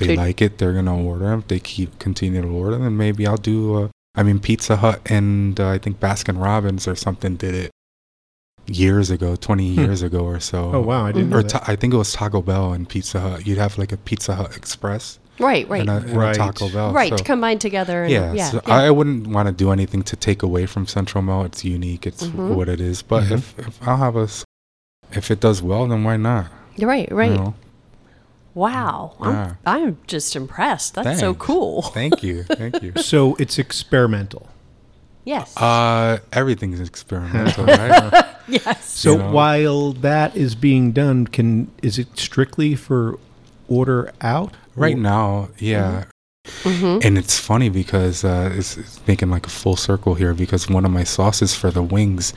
They 0.00 0.16
So- 0.16 0.20
like 0.22 0.42
it, 0.42 0.58
they're 0.58 0.72
gonna 0.72 0.96
order 1.00 1.26
them. 1.26 1.38
If 1.40 1.48
they 1.48 1.60
keep 1.60 1.98
continue 1.98 2.42
to 2.42 2.48
order 2.48 2.76
them, 2.78 2.96
maybe 2.96 3.26
I'll 3.26 3.36
do. 3.36 3.84
Uh, 3.84 3.88
I 4.16 4.22
mean, 4.24 4.40
Pizza 4.40 4.76
Hut 4.76 5.00
and 5.06 5.58
uh, 5.60 5.68
I 5.68 5.78
think 5.78 6.00
Baskin 6.00 6.42
Robbins 6.42 6.88
or 6.88 6.96
something 6.96 7.36
did 7.36 7.54
it 7.54 7.70
years 8.66 9.10
ago, 9.10 9.36
20 9.36 9.64
years 9.64 10.02
ago 10.02 10.20
or 10.20 10.40
so. 10.40 10.70
Oh, 10.74 10.80
wow, 10.80 11.04
I 11.06 11.12
didn't 11.12 11.30
know 11.30 11.38
Or. 11.38 11.42
Ta- 11.42 11.64
I 11.66 11.76
think 11.76 11.94
it 11.94 11.96
was 11.96 12.12
Taco 12.12 12.42
Bell 12.42 12.72
and 12.72 12.88
Pizza 12.88 13.20
Hut. 13.20 13.46
You'd 13.46 13.58
have 13.58 13.78
like 13.78 13.92
a 13.92 13.96
Pizza 13.96 14.34
Hut 14.34 14.56
Express 14.56 15.18
Right, 15.38 15.68
right. 15.68 15.80
and 15.80 15.90
a, 15.90 15.96
and 15.96 16.10
a 16.12 16.18
Right. 16.18 16.34
Taco 16.34 16.68
Bell. 16.68 16.92
right, 16.92 17.10
So- 17.10 17.16
to 17.18 17.24
combine 17.24 17.58
together. 17.58 18.02
And, 18.04 18.12
yeah, 18.12 18.32
yeah, 18.32 18.50
so 18.50 18.60
yeah. 18.66 18.74
I 18.74 18.90
wouldn't 18.90 19.28
want 19.28 19.46
to 19.48 19.52
do 19.52 19.70
anything 19.70 20.02
to 20.04 20.16
take 20.16 20.42
away 20.42 20.66
from 20.66 20.86
Central 20.86 21.22
Melt. 21.22 21.46
It's 21.46 21.64
unique. 21.64 22.06
It's 22.06 22.24
Mhm. 22.26 22.54
what 22.54 22.68
it 22.68 22.80
is. 22.80 23.02
But 23.02 23.24
Mhm. 23.24 23.32
if, 23.32 23.58
if 23.58 23.88
I'll 23.88 23.96
have 23.96 24.16
a, 24.16 24.28
if 25.12 25.30
it 25.30 25.40
does 25.40 25.62
well, 25.62 25.86
then 25.88 26.04
why 26.04 26.16
not? 26.16 26.46
You're 26.76 26.88
right, 26.88 27.10
right. 27.10 27.30
You 27.30 27.36
know? 27.38 27.54
Wow. 28.54 29.14
Yeah. 29.20 29.54
I'm, 29.66 29.86
I'm 29.86 29.98
just 30.06 30.34
impressed. 30.36 30.94
That's 30.94 31.20
so 31.20 31.34
cool. 31.34 31.82
Thank 31.94 32.22
you, 32.22 32.42
thank 32.44 32.82
you. 32.82 32.92
So 32.96 33.34
it's 33.36 33.58
experimental. 33.58 34.48
Yes. 35.24 35.56
Uh, 35.56 36.18
everything's 36.32 36.80
experimental, 36.80 37.64
right? 37.66 38.24
yes. 38.48 38.84
So 38.88 39.12
You 39.12 39.18
know? 39.18 39.30
while 39.30 39.92
that 39.92 40.34
is 40.36 40.54
being 40.54 40.92
done, 40.92 41.26
can 41.26 41.70
is 41.82 41.98
it 41.98 42.18
strictly 42.18 42.74
for 42.74 43.18
order 43.68 44.12
out? 44.20 44.54
right 44.76 44.96
Or- 44.96 44.98
now, 45.00 45.48
yeah. 45.58 46.04
Mm-hmm. 46.62 47.06
And 47.06 47.18
it's 47.18 47.38
funny 47.38 47.68
because 47.68 48.24
uh, 48.24 48.50
it's, 48.54 48.76
it's 48.76 48.98
making 49.06 49.30
like 49.30 49.46
a 49.46 49.50
full 49.50 49.76
circle 49.76 50.14
here 50.14 50.32
because 50.34 50.68
one 50.68 50.84
of 50.84 50.90
my 50.90 51.04
sauces 51.04 51.54
for 51.54 51.70
the 51.70 51.82
wings, 51.82 52.32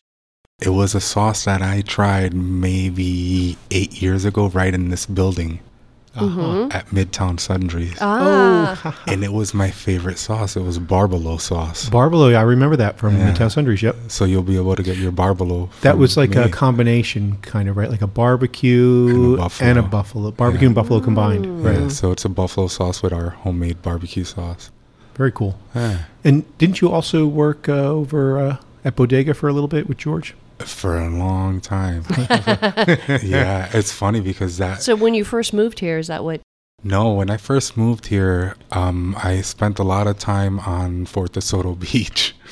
it 0.62 0.70
was 0.70 0.94
a 0.94 1.00
sauce 1.02 1.46
that 1.46 1.62
I 1.62 1.82
tried 1.82 2.34
maybe 2.34 3.58
eight 3.72 4.02
years 4.02 4.26
ago, 4.26 4.50
right 4.50 4.74
in 4.74 4.90
this 4.90 5.06
building 5.06 5.60
Mm-hmm. 6.16 6.72
at 6.72 6.86
Midtown 6.90 7.40
Sundries. 7.40 7.98
Ah. 8.00 8.80
Oh, 8.86 9.12
and 9.12 9.24
it 9.24 9.34
was 9.34 9.54
my 9.54 9.72
favorite 9.72 10.18
sauce. 10.20 10.56
It 10.56 10.62
was 10.62 10.78
barbalo 10.78 11.40
sauce. 11.42 11.90
Barbalo. 11.90 12.36
I 12.36 12.42
remember 12.44 12.76
that 12.76 12.98
from 13.00 13.18
Yeah. 13.18 13.32
Midtown 13.34 13.52
Sundries. 13.52 13.82
Yep. 13.82 13.96
So 14.10 14.26
you'll 14.26 14.44
be 14.44 14.56
able 14.58 14.76
to 14.76 14.84
get 14.84 14.98
your 14.98 15.12
barbalo. 15.12 15.70
That 15.82 15.98
was 15.98 16.16
like 16.16 16.36
a 16.36 16.50
combination, 16.50 17.38
kind 17.42 17.68
of 17.68 17.78
right, 17.78 17.90
like 17.90 18.02
a 18.04 18.08
barbecue 18.08 19.08
And 19.10 19.34
a 19.34 19.38
buffalo. 19.38 19.70
and 19.70 19.80
a 19.80 19.84
buffalo, 19.84 20.32
barbecue 20.32 20.66
Yeah. 20.66 20.68
and 20.68 20.76
buffalo 20.76 21.00
combined. 21.00 21.46
Mm. 21.46 21.66
Right. 21.66 21.80
Yeah, 21.82 21.88
so 21.88 22.12
it's 22.12 22.26
a 22.26 22.30
buffalo 22.30 22.68
sauce 22.68 23.02
with 23.02 23.12
our 23.14 23.30
homemade 23.32 23.82
barbecue 23.82 24.24
sauce. 24.24 24.70
Very 25.16 25.32
cool. 25.32 25.58
Yeah. 25.76 26.04
And 26.24 26.46
didn't 26.58 26.82
you 26.82 26.92
also 26.92 27.26
work 27.28 27.68
uh, 27.70 27.74
over 27.74 28.38
uh, 28.40 28.58
at 28.86 28.96
Bodega 28.96 29.34
for 29.34 29.48
a 29.48 29.54
little 29.54 29.68
bit 29.68 29.88
with 29.88 29.98
George? 29.98 30.36
For 30.66 30.98
a 30.98 31.10
long 31.10 31.62
time. 31.62 32.04
yeah, 33.24 33.70
it's 33.74 33.92
funny 33.92 34.22
because 34.22 34.58
that 34.58 34.82
So 34.82 34.96
when 34.96 35.14
you 35.14 35.24
first 35.24 35.54
moved 35.54 35.80
here, 35.80 35.98
is 35.98 36.08
that 36.08 36.24
what? 36.24 36.42
No, 36.84 37.14
when 37.14 37.30
I 37.30 37.38
first 37.38 37.78
moved 37.78 38.08
here, 38.08 38.56
um, 38.72 39.16
I 39.24 39.40
spent 39.42 39.80
a 39.80 39.84
lot 39.84 40.06
of 40.08 40.20
time 40.20 40.60
on 40.60 41.06
Fort 41.06 41.32
DeSoto 41.32 41.80
Beach. 41.80 42.36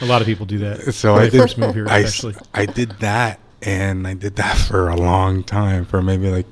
A 0.00 0.06
lot 0.06 0.20
of 0.20 0.26
people 0.26 0.44
do 0.44 0.58
that. 0.58 0.92
So 0.92 1.14
when 1.14 1.22
I 1.22 1.28
did. 1.30 1.40
first 1.40 1.56
move 1.56 1.74
here, 1.74 1.86
I, 1.88 2.00
s- 2.02 2.14
especially. 2.22 2.34
I 2.52 2.66
did 2.66 2.90
that, 3.00 3.38
and 3.62 4.06
I 4.06 4.14
did 4.14 4.36
that 4.36 4.56
for 4.58 4.88
a 4.90 4.96
long 4.96 5.42
time, 5.44 5.84
for 5.84 6.02
maybe 6.02 6.28
like 6.30 6.46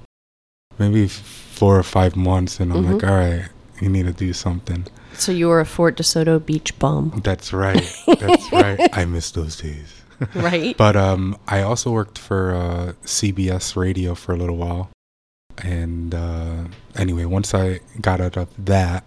maybe 0.78 1.08
four 1.08 1.76
or 1.78 1.82
five 1.82 2.16
months, 2.16 2.60
and 2.60 2.72
I'm 2.72 2.86
like, 2.90 3.02
Mhm. 3.02 3.08
all 3.10 3.16
right, 3.16 3.48
you 3.80 3.88
need 3.88 4.06
to 4.06 4.12
do 4.12 4.32
something. 4.32 4.86
So 5.14 5.32
you 5.32 5.48
were 5.48 5.60
a 5.60 5.66
Fort 5.66 5.96
DeSoto 5.96 6.44
beach 6.44 6.78
bum, 6.78 7.20
That's 7.24 7.52
right. 7.52 7.84
That's 8.18 8.52
right. 8.52 8.80
I 8.92 9.04
miss 9.04 9.30
those 9.30 9.56
days. 9.56 10.02
right? 10.34 10.76
But 10.84 10.96
um, 10.96 11.36
I 11.48 11.62
also 11.62 11.90
worked 11.90 12.18
for 12.18 12.54
uh, 12.54 12.92
CBS 13.04 13.76
Radio 13.76 14.14
for 14.14 14.32
a 14.34 14.36
little 14.36 14.56
while, 14.56 14.90
and 15.58 16.14
uh, 16.14 16.64
anyway, 16.96 17.24
once 17.24 17.54
I 17.54 17.80
got 18.00 18.20
out 18.20 18.36
of 18.36 18.48
that, 18.64 19.04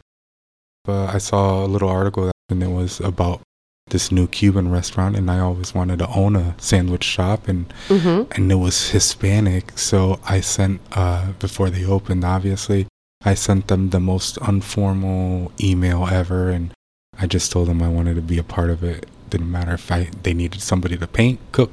uh, 0.87 1.05
I 1.05 1.17
saw 1.17 1.65
a 1.65 1.67
little 1.67 1.89
article 1.89 2.25
that, 2.25 2.33
and 2.49 2.61
it 2.61 2.69
was 2.69 2.99
about 2.99 3.41
this 3.89 4.11
new 4.11 4.27
Cuban 4.27 4.71
restaurant, 4.71 5.15
and 5.15 5.29
I 5.29 5.39
always 5.39 5.75
wanted 5.75 5.99
to 5.99 6.07
own 6.09 6.35
a 6.35 6.55
sandwich 6.57 7.03
shop, 7.03 7.47
and 7.47 7.71
mm-hmm. 7.87 8.31
and 8.31 8.51
it 8.51 8.55
was 8.55 8.89
Hispanic, 8.89 9.77
so 9.77 10.19
I 10.27 10.41
sent 10.41 10.81
uh, 10.93 11.33
before 11.39 11.69
they 11.69 11.85
opened, 11.85 12.23
obviously. 12.23 12.87
I 13.25 13.33
sent 13.33 13.67
them 13.67 13.89
the 13.89 13.99
most 13.99 14.38
informal 14.47 15.51
email 15.59 16.07
ever, 16.07 16.49
and 16.49 16.71
I 17.19 17.25
just 17.27 17.51
told 17.51 17.67
them 17.67 17.81
I 17.81 17.89
wanted 17.89 18.15
to 18.15 18.21
be 18.21 18.38
a 18.38 18.43
part 18.43 18.69
of 18.69 18.83
it. 18.83 19.07
Didn't 19.29 19.51
matter 19.51 19.73
if 19.73 19.91
I 19.91 20.09
they 20.23 20.33
needed 20.33 20.61
somebody 20.61 20.95
to 20.97 21.07
paint, 21.07 21.39
cook, 21.51 21.71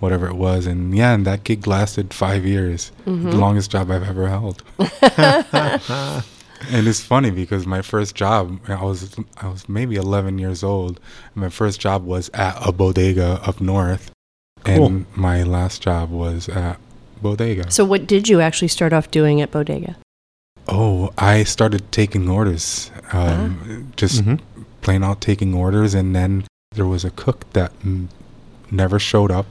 whatever 0.00 0.26
it 0.26 0.34
was, 0.36 0.66
and 0.66 0.94
yeah, 0.96 1.14
and 1.14 1.24
that 1.26 1.44
gig 1.44 1.66
lasted 1.66 2.12
five 2.12 2.44
years, 2.44 2.90
Mm-hmm. 3.06 3.30
the 3.30 3.36
longest 3.36 3.70
job 3.70 3.90
I've 3.90 4.02
ever 4.02 4.28
held. 4.28 4.62
And 6.70 6.88
it's 6.88 7.02
funny 7.02 7.30
because 7.30 7.66
my 7.66 7.82
first 7.82 8.14
job, 8.14 8.58
I 8.66 8.82
was 8.82 9.14
I 9.36 9.48
was 9.48 9.68
maybe 9.68 9.96
11 9.96 10.38
years 10.38 10.64
old. 10.64 10.98
And 11.34 11.42
my 11.42 11.50
first 11.50 11.78
job 11.80 12.04
was 12.04 12.30
at 12.32 12.56
a 12.66 12.72
bodega 12.72 13.40
up 13.44 13.60
north, 13.60 14.10
and 14.64 15.04
my 15.14 15.42
last 15.42 15.82
job 15.82 16.10
was 16.10 16.48
at 16.48 16.78
bodega. 17.22 17.70
so 17.70 17.84
what 17.84 18.06
did 18.06 18.28
you 18.28 18.40
actually 18.40 18.68
start 18.68 18.92
off 18.94 19.10
doing 19.10 19.40
at 19.42 19.50
Bodega? 19.50 19.96
Oh, 20.68 21.12
I 21.16 21.44
started 21.44 21.90
taking 21.92 22.28
orders, 22.28 22.90
um, 23.12 23.92
just 23.96 24.22
Mhm. 24.24 24.40
plain 24.82 25.02
out 25.04 25.20
taking 25.20 25.54
orders, 25.54 25.94
and 25.94 26.14
then 26.14 26.44
there 26.74 26.86
was 26.86 27.04
a 27.04 27.10
cook 27.10 27.44
that 27.52 27.72
mm, 27.84 28.08
never 28.70 28.98
showed 28.98 29.30
up, 29.30 29.46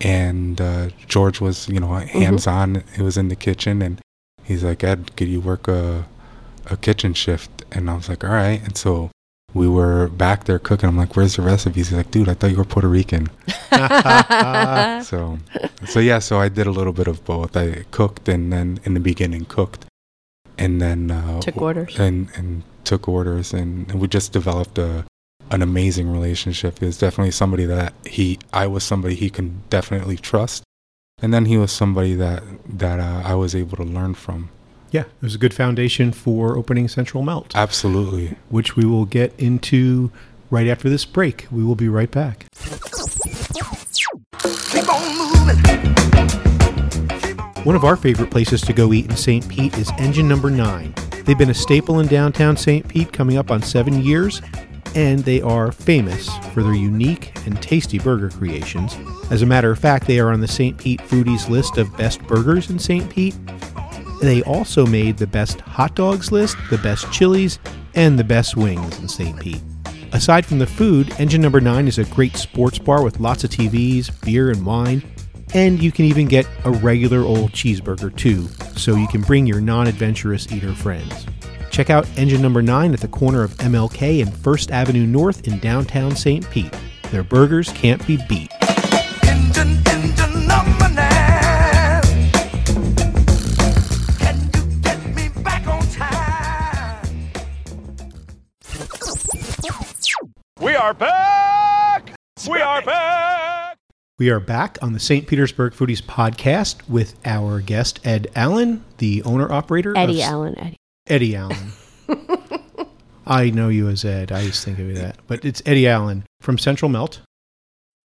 and 0.00 0.60
uh, 0.60 0.88
George 1.08 1.40
was, 1.40 1.68
you 1.68 1.80
know, 1.80 1.94
hands 1.94 2.46
on. 2.46 2.76
It 2.96 3.02
was 3.02 3.16
in 3.16 3.28
the 3.28 3.36
kitchen, 3.36 3.82
and 3.82 4.00
he's 4.44 4.62
like, 4.62 4.84
"Ed, 4.84 5.16
could 5.16 5.28
you 5.28 5.40
work 5.40 5.66
a 5.68 6.06
a 6.70 6.76
kitchen 6.76 7.12
shift?" 7.14 7.50
And 7.72 7.90
I 7.90 7.94
was 7.94 8.08
like, 8.08 8.22
"All 8.24 8.30
right." 8.30 8.62
And 8.62 8.76
so 8.76 9.10
we 9.52 9.66
were 9.68 10.06
back 10.08 10.44
there 10.44 10.60
cooking. 10.60 10.88
I'm 10.88 10.96
like, 10.96 11.16
"Where's 11.16 11.34
the 11.36 11.42
recipes?" 11.42 11.88
He's 11.88 11.96
like, 11.96 12.10
"Dude, 12.12 12.28
I 12.28 12.34
thought 12.34 12.50
you 12.52 12.56
were 12.56 12.64
Puerto 12.64 12.88
Rican." 12.88 13.28
so 15.04 15.38
so 15.86 15.98
yeah 16.00 16.18
so 16.18 16.38
i 16.38 16.48
did 16.48 16.66
a 16.66 16.70
little 16.70 16.92
bit 16.92 17.06
of 17.08 17.24
both 17.24 17.56
i 17.56 17.84
cooked 17.90 18.28
and 18.28 18.52
then 18.52 18.78
in 18.84 18.92
the 18.94 19.00
beginning 19.00 19.44
cooked 19.46 19.86
and 20.60 20.80
then 20.80 21.10
uh, 21.10 21.40
Took 21.40 21.60
orders. 21.60 21.98
and 21.98 22.28
and 22.36 22.62
took 22.84 23.08
orders 23.08 23.52
and, 23.52 23.90
and 23.90 24.00
we 24.00 24.08
just 24.08 24.32
developed 24.32 24.78
a 24.78 25.04
an 25.50 25.62
amazing 25.62 26.10
relationship 26.12 26.78
he 26.78 26.86
was 26.86 26.96
definitely 26.98 27.30
somebody 27.30 27.64
that 27.64 27.92
he 28.06 28.38
i 28.52 28.66
was 28.66 28.84
somebody 28.84 29.14
he 29.14 29.28
can 29.30 29.62
definitely 29.68 30.16
trust 30.16 30.62
and 31.22 31.34
then 31.34 31.44
he 31.46 31.56
was 31.58 31.72
somebody 31.72 32.14
that 32.14 32.42
that 32.68 32.98
uh, 33.00 33.22
i 33.24 33.34
was 33.34 33.54
able 33.54 33.76
to 33.76 33.84
learn 33.84 34.14
from 34.14 34.48
yeah, 34.92 35.02
it 35.02 35.22
was 35.22 35.36
a 35.36 35.38
good 35.38 35.54
foundation 35.54 36.10
for 36.10 36.56
opening 36.56 36.88
Central 36.88 37.22
Melt, 37.22 37.54
absolutely 37.54 38.34
which 38.48 38.74
we 38.74 38.84
will 38.84 39.04
get 39.04 39.32
into 39.38 40.10
right 40.50 40.66
after 40.66 40.88
this 40.90 41.04
break. 41.04 41.46
We 41.52 41.62
will 41.62 41.76
be 41.76 41.88
right 41.88 42.10
back. 42.10 42.46
One 47.64 47.76
of 47.76 47.84
our 47.84 47.94
favorite 47.96 48.30
places 48.30 48.62
to 48.62 48.72
go 48.72 48.94
eat 48.94 49.10
in 49.10 49.16
St. 49.16 49.46
Pete 49.46 49.76
is 49.76 49.92
Engine 49.98 50.26
Number 50.26 50.48
9. 50.48 50.94
They've 51.24 51.36
been 51.36 51.50
a 51.50 51.54
staple 51.54 52.00
in 52.00 52.06
downtown 52.06 52.56
St. 52.56 52.88
Pete 52.88 53.12
coming 53.12 53.36
up 53.36 53.50
on 53.50 53.60
seven 53.60 54.02
years, 54.02 54.40
and 54.94 55.18
they 55.18 55.42
are 55.42 55.70
famous 55.70 56.34
for 56.54 56.62
their 56.62 56.72
unique 56.72 57.36
and 57.46 57.60
tasty 57.62 57.98
burger 57.98 58.30
creations. 58.30 58.96
As 59.30 59.42
a 59.42 59.46
matter 59.46 59.70
of 59.70 59.78
fact, 59.78 60.06
they 60.06 60.18
are 60.20 60.32
on 60.32 60.40
the 60.40 60.48
St. 60.48 60.78
Pete 60.78 61.00
Foodies 61.02 61.50
list 61.50 61.76
of 61.76 61.94
best 61.98 62.22
burgers 62.22 62.70
in 62.70 62.78
St. 62.78 63.10
Pete. 63.10 63.36
They 64.22 64.42
also 64.44 64.86
made 64.86 65.18
the 65.18 65.26
best 65.26 65.60
hot 65.60 65.94
dogs 65.94 66.32
list, 66.32 66.56
the 66.70 66.78
best 66.78 67.12
chilies, 67.12 67.58
and 67.94 68.18
the 68.18 68.24
best 68.24 68.56
wings 68.56 68.98
in 69.00 69.06
St. 69.06 69.38
Pete. 69.38 69.60
Aside 70.12 70.46
from 70.46 70.60
the 70.60 70.66
food, 70.66 71.12
Engine 71.20 71.42
Number 71.42 71.60
9 71.60 71.86
is 71.88 71.98
a 71.98 72.04
great 72.04 72.38
sports 72.38 72.78
bar 72.78 73.04
with 73.04 73.20
lots 73.20 73.44
of 73.44 73.50
TVs, 73.50 74.24
beer, 74.24 74.50
and 74.50 74.64
wine. 74.64 75.02
And 75.52 75.82
you 75.82 75.90
can 75.90 76.04
even 76.04 76.26
get 76.26 76.46
a 76.64 76.70
regular 76.70 77.20
old 77.20 77.52
cheeseburger 77.52 78.14
too, 78.16 78.46
so 78.76 78.94
you 78.94 79.08
can 79.08 79.22
bring 79.22 79.46
your 79.46 79.60
non 79.60 79.88
adventurous 79.88 80.50
eater 80.52 80.74
friends. 80.74 81.26
Check 81.70 81.90
out 81.90 82.08
Engine 82.16 82.42
Number 82.42 82.62
9 82.62 82.92
at 82.92 83.00
the 83.00 83.08
corner 83.08 83.42
of 83.42 83.52
MLK 83.56 84.22
and 84.22 84.36
First 84.36 84.70
Avenue 84.70 85.06
North 85.06 85.46
in 85.46 85.58
downtown 85.58 86.14
St. 86.14 86.48
Pete. 86.50 86.74
Their 87.10 87.22
burgers 87.22 87.72
can't 87.72 88.04
be 88.06 88.18
beat. 88.28 88.50
Engine, 89.24 89.80
engine 89.88 90.46
number 90.46 90.88
nine. 90.88 92.02
Can 94.18 94.50
you 94.54 94.80
get 94.80 95.04
me 95.14 95.28
back 95.42 95.66
on 95.66 95.82
time? 95.88 97.08
We 100.60 100.74
are 100.76 100.94
back! 100.94 102.14
We 102.48 102.60
are 102.60 102.82
back! 102.82 103.59
We 104.20 104.28
are 104.28 104.38
back 104.38 104.76
on 104.82 104.92
the 104.92 105.00
St. 105.00 105.26
Petersburg 105.26 105.72
Foodies 105.72 106.02
podcast 106.02 106.86
with 106.90 107.18
our 107.24 107.62
guest, 107.62 108.00
Ed 108.04 108.26
Allen, 108.36 108.84
the 108.98 109.22
owner 109.22 109.50
operator 109.50 109.96
Eddie 109.96 110.22
of 110.22 110.28
Allen. 110.28 110.58
Eddie. 110.58 110.76
Eddie 111.06 111.36
Allen. 111.36 111.72
I 113.26 113.48
know 113.48 113.70
you 113.70 113.88
as 113.88 114.04
Ed. 114.04 114.30
I 114.30 114.44
just 114.44 114.62
think 114.62 114.78
of 114.78 114.88
you 114.88 114.92
that. 114.92 115.16
But 115.26 115.42
it's 115.42 115.62
Eddie 115.64 115.88
Allen 115.88 116.24
from 116.42 116.58
Central 116.58 116.90
Melt. 116.90 117.22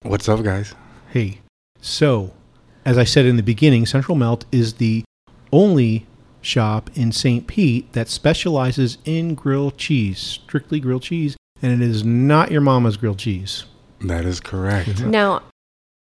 what's 0.04 0.30
up 0.30 0.44
guys 0.44 0.76
Hey, 1.10 1.40
so 1.82 2.32
as 2.86 3.00
I 3.00 3.06
said 3.06 3.26
in 3.26 3.36
the 3.36 3.42
beginning, 3.42 3.88
Central 3.88 4.16
Melt 4.16 4.46
is 4.52 4.76
the 4.76 5.04
only 5.52 6.06
shop 6.42 6.92
in 6.94 7.12
St. 7.12 7.48
Pete 7.48 7.92
that 7.94 8.08
specializes 8.08 9.00
in 9.04 9.34
grilled 9.34 9.80
cheese, 9.80 10.20
strictly 10.20 10.80
grilled 10.80 11.02
cheese, 11.02 11.36
and 11.60 11.74
it 11.74 11.82
is 11.82 12.04
not 12.04 12.52
your 12.52 12.62
mama's 12.62 12.98
grilled 12.98 13.18
cheese. 13.18 13.66
That 14.02 14.26
is 14.26 14.40
correct. 14.40 15.02
Now, 15.02 15.42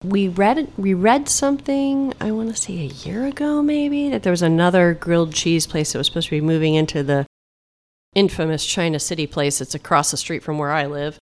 we 0.05 0.29
read 0.29 0.71
we 0.77 0.95
read 0.95 1.29
something. 1.29 2.15
I 2.21 2.31
want 2.31 2.51
to 2.51 2.57
say 2.57 2.75
a 2.79 2.85
year 2.85 3.27
ago, 3.27 3.63
maybe 3.63 4.09
that 4.11 4.23
there 4.23 4.31
was 4.31 4.43
another 4.43 4.95
grilled 4.95 5.35
cheese 5.35 5.67
place 5.67 5.93
that 5.93 5.99
was 5.99 6.07
supposed 6.07 6.29
to 6.29 6.37
be 6.37 6.41
moving 6.41 6.75
into 6.75 7.03
the 7.03 7.27
infamous 8.15 8.65
China 8.65 8.99
City 9.01 9.27
place 9.27 9.59
that's 9.59 9.75
across 9.75 10.11
the 10.11 10.17
street 10.17 10.43
from 10.43 10.59
where 10.59 10.71
I 10.71 10.87
live, 10.87 11.19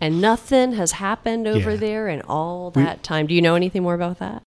and 0.00 0.20
nothing 0.20 0.72
has 0.74 0.92
happened 0.92 1.46
over 1.46 1.72
Yeah. 1.72 1.76
there 1.76 2.08
in 2.08 2.22
all 2.22 2.70
We- 2.74 2.82
that 2.82 3.02
time. 3.02 3.26
Do 3.26 3.34
you 3.34 3.42
know 3.42 3.54
anything 3.56 3.82
more 3.82 3.94
about 3.94 4.18
that? 4.20 4.42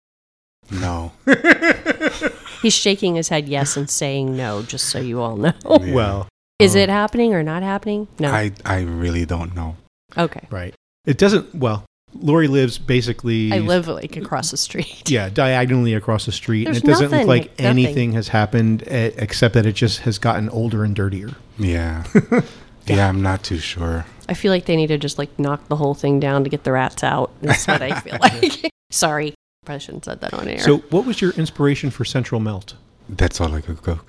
No. 0.71 1.13
He's 2.63 2.75
shaking 2.75 3.17
his 3.17 3.29
head 3.29 3.49
yes 3.49 3.77
and 3.77 3.91
saying 3.91 4.35
no, 4.35 4.63
just 4.63 4.87
so 4.89 4.99
you 4.99 5.21
all 5.21 5.37
know. 5.37 5.53
Yeah. 5.69 5.93
Well, 5.95 6.29
Is 6.59 6.75
um, 6.75 6.81
it 6.83 6.89
happening 6.89 7.35
or 7.35 7.43
not 7.43 7.63
happening? 7.63 8.09
No. 8.19 8.31
I 8.31 8.53
I 8.65 8.81
really 8.81 9.27
don't 9.27 9.55
know. 9.55 9.77
okay. 10.17 10.47
right? 10.51 10.75
It 11.07 11.19
doesn't. 11.19 11.55
Well, 11.55 11.85
Lori 12.21 12.49
lives 12.49 12.79
basically. 12.79 13.53
I 13.53 13.59
live 13.59 13.89
like 13.89 14.17
across 14.17 14.51
the 14.51 14.57
street. 14.57 15.11
Yeah, 15.11 15.29
diagonally 15.29 15.95
across 15.95 16.27
the 16.27 16.33
street, 16.33 16.65
There's 16.65 16.79
and 16.79 16.85
it 16.85 16.89
doesn't 16.89 17.11
nothing, 17.11 17.27
look 17.27 17.29
like 17.29 17.51
nothing. 17.53 17.67
anything 17.67 18.13
has 18.13 18.29
happened 18.29 18.83
except 18.87 19.55
that 19.55 19.67
it 19.67 19.73
just 19.75 20.01
has 20.01 20.19
gotten 20.19 20.49
older 20.51 20.85
and 20.85 20.95
dirtier. 20.95 21.31
Yeah. 21.59 22.05
yeah, 22.87 23.09
I'm 23.09 23.23
not 23.23 23.43
too 23.43 23.59
sure. 23.59 24.07
I 24.29 24.35
feel 24.35 24.51
like 24.53 24.65
they 24.67 24.77
need 24.77 24.87
to 24.89 24.99
just 24.99 25.19
like 25.19 25.37
knock 25.39 25.69
the 25.69 25.77
whole 25.77 25.95
thing 25.95 26.21
down 26.21 26.45
to 26.45 26.51
get 26.51 26.65
the 26.65 26.73
rats 26.73 27.03
out. 27.05 27.31
That's 27.43 27.67
what 27.67 27.83
I 27.83 27.99
feel 28.01 28.19
like. 28.21 28.71
Sorry. 28.91 29.35
Probably 29.67 29.81
shouldn't 29.81 30.05
have 30.05 30.13
said 30.13 30.21
that 30.21 30.35
on 30.35 30.47
air. 30.49 30.59
So, 30.61 30.79
what 30.91 31.07
was 31.07 31.21
your 31.21 31.33
inspiration 31.33 31.91
for 31.91 32.05
Central 32.05 32.41
Melt? 32.41 32.75
That's 33.09 33.41
all 33.41 33.55
I 33.55 33.61
could 33.61 33.83
cook. 33.83 34.07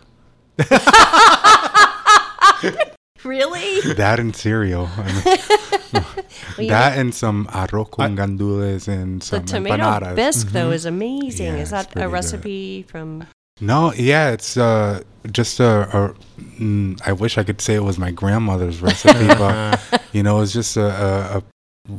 really? 3.23 3.81
That 3.93 4.19
and 4.19 4.35
cereal. 4.35 4.89
I 4.97 5.93
mean, 5.93 6.24
Well, 6.57 6.63
you 6.65 6.69
that 6.69 6.97
and 6.97 7.13
some 7.13 7.47
arroz 7.47 7.89
con 7.91 8.15
gandules 8.15 8.87
and 8.87 9.21
some 9.23 9.41
The 9.43 9.47
some 9.47 9.63
tomato 9.65 9.83
empanadas. 9.83 10.15
bisque 10.15 10.47
though 10.49 10.71
is 10.71 10.85
amazing. 10.85 11.53
Yeah, 11.55 11.61
is 11.61 11.69
that 11.71 11.91
pretty 11.91 12.05
a 12.05 12.07
good. 12.07 12.13
recipe 12.13 12.83
from? 12.83 13.25
No, 13.61 13.93
yeah, 13.93 14.31
it's 14.31 14.57
uh, 14.57 15.01
just 15.31 15.59
a, 15.61 15.87
a 15.97 16.13
mm, 16.59 16.99
I 17.05 17.13
wish 17.13 17.37
I 17.37 17.43
could 17.43 17.61
say 17.61 17.73
it 17.75 17.83
was 17.83 17.97
my 17.97 18.11
grandmother's 18.11 18.81
recipe, 18.81 19.27
but 19.27 19.79
you 20.11 20.23
know, 20.23 20.41
it's 20.41 20.51
just 20.51 20.75
a, 20.75 20.85
a, 20.85 21.37
a 21.37 21.43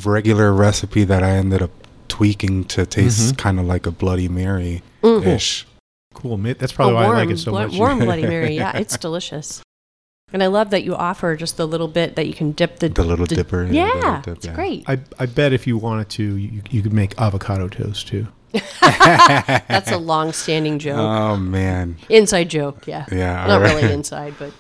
regular 0.05 0.53
recipe 0.53 1.05
that 1.05 1.23
I 1.23 1.31
ended 1.31 1.63
up 1.63 1.71
tweaking 2.09 2.65
to 2.65 2.85
taste 2.87 3.35
Mhm. 3.35 3.39
kind 3.39 3.59
of 3.61 3.67
like 3.67 3.87
a 3.87 3.91
Bloody 3.91 4.29
Mary 4.29 4.83
ish. 5.03 5.67
Cool. 6.15 6.37
That's 6.39 6.73
probably 6.73 6.93
a 6.93 6.97
why 6.97 7.05
warm, 7.05 7.17
I 7.17 7.21
like 7.21 7.31
it 7.31 7.39
so 7.39 7.51
blo- 7.53 7.67
much. 7.69 7.79
warm 7.79 7.99
Bloody 8.01 8.23
Mary. 8.27 8.55
Yeah, 8.57 8.77
it's 8.77 8.97
delicious. 8.99 9.63
And 10.33 10.43
I 10.43 10.49
love 10.49 10.71
that 10.71 10.83
you 10.83 10.95
offer 10.97 11.37
just 11.37 11.57
the 11.57 11.67
little 11.69 11.87
bit 11.87 12.17
that 12.17 12.27
you 12.27 12.35
can 12.35 12.51
dip 12.53 12.81
the 12.81 12.89
The 12.89 13.05
little 13.05 13.27
the- 13.27 13.37
dipper. 13.37 13.65
Yeah, 13.65 13.89
the 13.93 13.95
little 13.97 14.21
dip, 14.23 14.37
it's 14.39 14.47
yeah. 14.47 14.55
great. 14.55 14.85
I, 14.89 14.99
I 15.21 15.27
bet 15.27 15.53
if 15.53 15.67
you 15.69 15.79
wanted 15.79 16.09
to, 16.11 16.37
you, 16.37 16.63
you 16.69 16.83
could 16.83 16.93
make 16.93 17.19
avocado 17.21 17.69
toast 17.69 18.09
too. 18.09 18.27
That's 18.81 19.91
a 19.93 19.99
long-standing 19.99 20.79
joke, 20.79 20.97
Oh 20.99 21.37
man, 21.37 21.97
inside 22.09 22.49
joke. 22.49 22.87
Yeah, 22.87 23.05
yeah, 23.13 23.47
not 23.47 23.51
alright. 23.61 23.75
really 23.77 23.93
inside, 23.93 24.35
but 24.39 24.53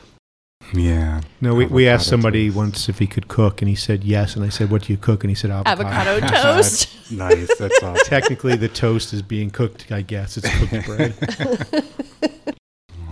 yeah. 0.75 1.23
No, 1.41 1.55
we, 1.55 1.67
we 1.67 1.89
asked 1.89 2.07
somebody 2.07 2.47
toast. 2.49 2.57
once 2.57 2.89
if 2.89 2.99
he 2.99 3.07
could 3.07 3.27
cook, 3.29 3.63
and 3.63 3.69
he 3.69 3.75
said 3.75 4.05
yes. 4.05 4.37
And 4.37 4.45
I 4.45 4.51
said, 4.51 4.71
"What 4.71 4.83
do 4.83 4.93
you 4.93 4.99
cook?" 4.99 5.25
And 5.25 5.31
he 5.31 5.35
said, 5.35 5.51
"Avocado." 5.51 6.17
avocado 6.19 6.27
toast. 6.27 6.89
nice. 7.11 7.57
That's 7.59 7.83
awesome. 7.83 8.05
Technically, 8.07 8.55
the 8.57 8.69
toast 8.69 9.13
is 9.15 9.23
being 9.23 9.51
cooked. 9.51 9.91
I 9.91 10.03
guess 10.03 10.37
it's 10.37 10.49
cooked 10.59 10.87
bread. 10.87 12.35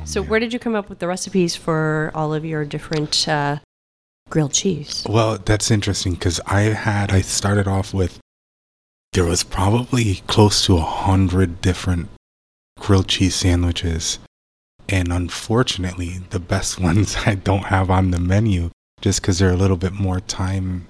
So 0.05 0.23
where 0.23 0.41
did 0.41 0.53
you 0.53 0.59
come 0.59 0.75
up 0.75 0.89
with 0.89 0.99
the 0.99 1.09
recipes 1.09 1.57
for 1.57 2.11
all 2.15 2.35
of 2.35 2.45
your 2.45 2.65
different 2.65 3.27
uh, 3.29 3.59
grilled 4.31 4.53
cheese? 4.53 5.05
Well, 5.09 5.39
that's 5.39 5.71
interesting 5.71 6.15
because 6.15 6.41
I 6.47 6.63
had 6.63 7.11
I 7.11 7.21
started 7.21 7.67
off 7.67 7.95
with 7.95 8.19
there 9.13 9.25
was 9.25 9.43
probably 9.43 10.17
close 10.27 10.65
to 10.67 10.77
a 10.77 10.83
hundred 10.83 11.61
different 11.61 12.09
grilled 12.79 13.09
cheese 13.09 13.35
sandwiches, 13.35 14.19
and 14.89 15.13
unfortunately, 15.13 16.19
the 16.31 16.41
best 16.41 16.79
ones 16.89 17.17
I 17.27 17.35
don't 17.35 17.67
have 17.67 17.91
on 17.91 18.11
the 18.11 18.21
menu 18.21 18.71
just 19.01 19.21
because 19.21 19.39
they're 19.39 19.51
a 19.51 19.57
little 19.57 19.77
bit 19.77 19.93
more 19.93 20.21
time 20.21 20.87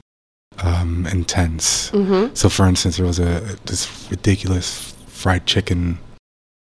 um, 0.63 1.07
intense. 1.07 1.91
Mm-hmm. 1.91 2.35
So, 2.35 2.49
for 2.49 2.67
instance, 2.67 2.97
there 2.97 3.07
was 3.07 3.19
a 3.19 3.59
this 3.67 4.09
ridiculous 4.11 4.95
fried 5.07 5.47
chicken 5.47 5.99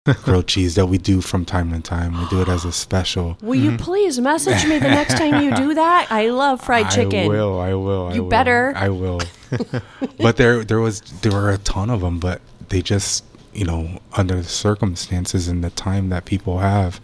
grilled 0.05 0.47
cheese 0.47 0.75
that 0.75 0.87
we 0.87 0.97
do 0.97 1.21
from 1.21 1.45
time 1.45 1.71
to 1.71 1.79
time. 1.79 2.19
We 2.19 2.27
do 2.27 2.41
it 2.41 2.49
as 2.49 2.65
a 2.65 2.71
special. 2.71 3.37
Will 3.41 3.55
you 3.55 3.77
please 3.77 4.19
message 4.19 4.65
me 4.65 4.79
the 4.79 4.87
next 4.87 5.15
time 5.15 5.43
you 5.43 5.55
do 5.55 5.75
that? 5.75 6.07
I 6.09 6.29
love 6.29 6.59
fried 6.61 6.89
chicken. 6.89 7.25
I 7.25 7.27
will. 7.27 7.59
I 7.59 7.73
will. 7.75 8.07
I 8.07 8.13
You 8.15 8.23
will, 8.23 8.29
better. 8.29 8.73
I 8.75 8.89
will. 8.89 9.21
but 10.17 10.37
there, 10.37 10.63
there 10.63 10.79
was, 10.79 11.01
there 11.21 11.31
were 11.31 11.51
a 11.51 11.59
ton 11.59 11.91
of 11.91 12.01
them, 12.01 12.19
but 12.19 12.41
they 12.69 12.81
just, 12.81 13.23
you 13.53 13.63
know, 13.65 13.99
under 14.13 14.37
the 14.37 14.43
circumstances 14.43 15.47
and 15.47 15.63
the 15.63 15.69
time 15.69 16.09
that 16.09 16.25
people 16.25 16.57
have, 16.59 16.99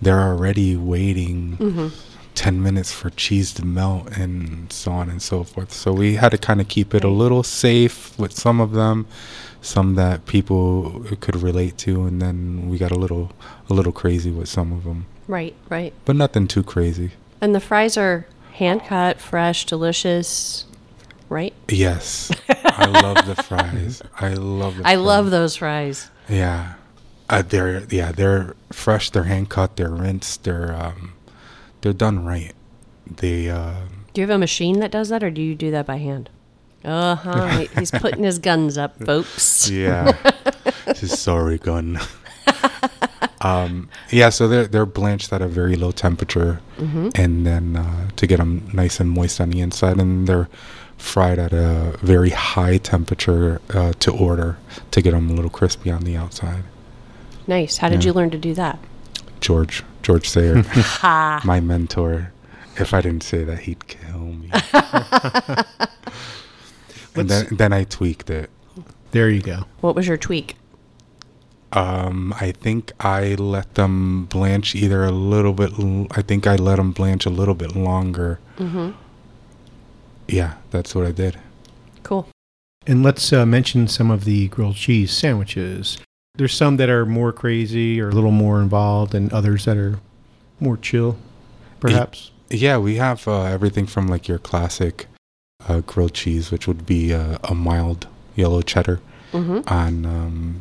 they're 0.00 0.20
already 0.20 0.76
waiting 0.76 1.56
hmm 1.56 1.88
ten 2.34 2.62
minutes 2.62 2.92
for 2.92 3.10
cheese 3.10 3.52
to 3.52 3.64
melt 3.64 4.16
and 4.16 4.72
so 4.72 4.92
on 4.92 5.10
and 5.10 5.20
so 5.20 5.42
forth. 5.42 5.72
So 5.72 5.92
we 5.92 6.14
had 6.14 6.28
to 6.28 6.38
kind 6.38 6.60
of 6.60 6.68
keep 6.68 6.94
it 6.94 7.02
a 7.02 7.08
little 7.08 7.42
safe 7.42 8.16
with 8.16 8.32
some 8.32 8.60
of 8.60 8.70
them, 8.70 9.08
some 9.60 9.94
that 9.96 10.26
people 10.26 11.04
could 11.20 11.36
relate 11.36 11.76
to, 11.78 12.04
and 12.04 12.20
then 12.22 12.68
we 12.68 12.78
got 12.78 12.90
a 12.92 12.98
little, 12.98 13.32
a 13.68 13.74
little 13.74 13.92
crazy 13.92 14.30
with 14.30 14.48
some 14.48 14.72
of 14.72 14.84
them, 14.84 15.06
Right, 15.26 15.54
right. 15.68 15.92
but 16.04 16.16
nothing 16.16 16.46
too 16.48 16.62
crazy. 16.62 17.10
And 17.40 17.54
the 17.54 17.60
fries 17.60 17.96
are 17.96 18.26
hand 18.54 18.82
cut, 18.84 19.20
fresh, 19.20 19.64
delicious. 19.66 20.64
Right? 21.28 21.52
Yes, 21.68 22.30
I 22.64 22.86
love 22.86 23.26
the 23.26 23.34
fries. 23.42 24.00
I 24.18 24.32
love. 24.32 24.76
The 24.78 24.82
I 24.86 24.94
fries. 24.94 24.98
love 25.04 25.30
those 25.30 25.56
fries. 25.56 26.08
Yeah, 26.26 26.74
uh, 27.28 27.42
they're 27.42 27.84
yeah 27.90 28.12
they're 28.12 28.54
fresh. 28.72 29.10
They're 29.10 29.24
hand 29.24 29.50
cut. 29.50 29.76
They're 29.76 29.90
rinsed. 29.90 30.44
They're 30.44 30.72
um, 30.74 31.12
they're 31.82 31.92
done 31.92 32.24
right. 32.24 32.54
They 33.06 33.50
uh, 33.50 33.74
Do 34.14 34.22
you 34.22 34.26
have 34.26 34.34
a 34.34 34.38
machine 34.38 34.80
that 34.80 34.90
does 34.90 35.10
that, 35.10 35.22
or 35.22 35.30
do 35.30 35.42
you 35.42 35.54
do 35.54 35.70
that 35.70 35.84
by 35.86 35.96
hand? 35.98 36.30
Uh 36.84 37.16
huh. 37.16 37.64
He's 37.78 37.90
putting 37.90 38.22
his 38.22 38.38
guns 38.38 38.78
up, 38.78 38.96
folks. 39.04 39.68
yeah, 39.68 40.12
just 40.94 41.22
sorry 41.22 41.58
gun. 41.58 41.98
um, 43.40 43.88
yeah, 44.10 44.28
so 44.30 44.46
they're 44.48 44.66
they're 44.66 44.86
blanched 44.86 45.32
at 45.32 45.42
a 45.42 45.48
very 45.48 45.74
low 45.76 45.90
temperature, 45.90 46.60
Mm-hmm. 46.78 47.08
and 47.16 47.44
then 47.46 47.76
uh, 47.76 48.08
to 48.16 48.26
get 48.26 48.36
them 48.38 48.68
nice 48.72 49.00
and 49.00 49.10
moist 49.10 49.40
on 49.40 49.50
the 49.50 49.60
inside, 49.60 49.98
and 49.98 50.26
they're 50.28 50.48
fried 50.96 51.38
at 51.38 51.52
a 51.52 51.96
very 52.00 52.30
high 52.30 52.78
temperature 52.78 53.60
uh, 53.74 53.92
to 54.00 54.12
order 54.12 54.56
to 54.92 55.02
get 55.02 55.10
them 55.12 55.28
a 55.30 55.32
little 55.32 55.50
crispy 55.50 55.90
on 55.90 56.04
the 56.04 56.16
outside. 56.16 56.62
Nice. 57.48 57.78
How 57.78 57.88
did 57.88 58.04
Yeah. 58.04 58.08
you 58.10 58.12
learn 58.14 58.30
to 58.30 58.38
do 58.38 58.54
that? 58.54 58.78
George 59.40 59.82
George 60.02 60.28
Sayer. 60.28 60.62
My 61.02 61.60
mentor. 61.60 62.32
If 62.76 62.94
I 62.94 63.00
didn't 63.00 63.24
say 63.24 63.42
that, 63.42 63.58
he'd 63.60 63.88
kill 63.88 64.20
me. 64.20 64.50
And 67.18 67.28
then, 67.28 67.46
then 67.50 67.72
I 67.72 67.84
tweaked 67.84 68.30
it. 68.30 68.50
there 69.12 69.28
you 69.30 69.40
go. 69.42 69.64
What 69.80 69.94
was 69.94 70.06
your 70.06 70.16
tweak? 70.16 70.56
Um, 71.72 72.32
I 72.40 72.52
think 72.52 72.92
I 73.00 73.34
let 73.34 73.74
them 73.74 74.24
blanch 74.26 74.74
either 74.74 75.04
a 75.04 75.10
little 75.10 75.52
bit. 75.52 75.78
L- 75.78 76.06
I 76.12 76.22
think 76.22 76.46
I 76.46 76.56
let 76.56 76.76
them 76.76 76.92
blanch 76.92 77.26
a 77.26 77.30
little 77.30 77.54
bit 77.54 77.76
longer. 77.76 78.40
Mm-hmm. 78.56 78.92
Yeah, 80.28 80.54
that's 80.70 80.94
what 80.94 81.06
I 81.06 81.12
did. 81.12 81.38
Cool. 82.02 82.28
And 82.86 83.02
let's 83.02 83.32
uh, 83.32 83.44
mention 83.44 83.86
some 83.86 84.10
of 84.10 84.24
the 84.24 84.48
grilled 84.48 84.76
cheese 84.76 85.12
sandwiches. 85.12 85.98
There's 86.36 86.54
some 86.54 86.76
that 86.78 86.88
are 86.88 87.04
more 87.04 87.32
crazy 87.32 88.00
or 88.00 88.08
a 88.08 88.12
little 88.12 88.30
more 88.30 88.60
involved, 88.62 89.14
and 89.14 89.30
others 89.32 89.64
that 89.66 89.76
are 89.76 89.98
more 90.60 90.76
chill, 90.76 91.18
perhaps. 91.80 92.30
Yeah, 92.48 92.78
we 92.78 92.96
have 92.96 93.28
uh, 93.28 93.42
everything 93.42 93.86
from 93.86 94.06
like 94.08 94.26
your 94.26 94.38
classic 94.38 95.06
uh, 95.66 95.80
grilled 95.80 96.14
cheese, 96.14 96.50
which 96.50 96.66
would 96.68 96.86
be 96.86 97.12
uh, 97.12 97.38
a 97.44 97.54
mild 97.54 98.06
yellow 98.36 98.62
cheddar 98.62 99.00
Mm-hmm. 99.32 99.60
on 99.68 100.06
um, 100.06 100.60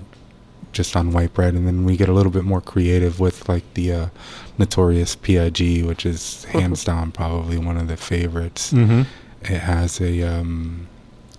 just 0.73 0.97
on 0.97 1.13
white 1.13 1.33
bread, 1.33 1.53
and 1.53 1.65
then 1.65 1.86
we 1.86 1.95
get 1.95 2.10
a 2.10 2.12
little 2.12 2.33
bit 2.33 2.43
more 2.43 2.60
creative 2.60 3.17
with 3.17 3.47
like 3.47 3.63
the 3.75 3.93
uh, 3.93 4.07
notorious 4.57 5.15
PIG, 5.15 5.86
which 5.86 6.05
is 6.05 6.43
hands 6.43 6.83
down 6.83 7.13
probably 7.13 7.57
one 7.57 7.77
of 7.77 7.88
the 7.88 7.95
favorites. 7.95 8.73
Mm-hmm. 8.73 9.03
It 9.43 9.60
has 9.62 10.01
a 10.01 10.21
um, 10.23 10.88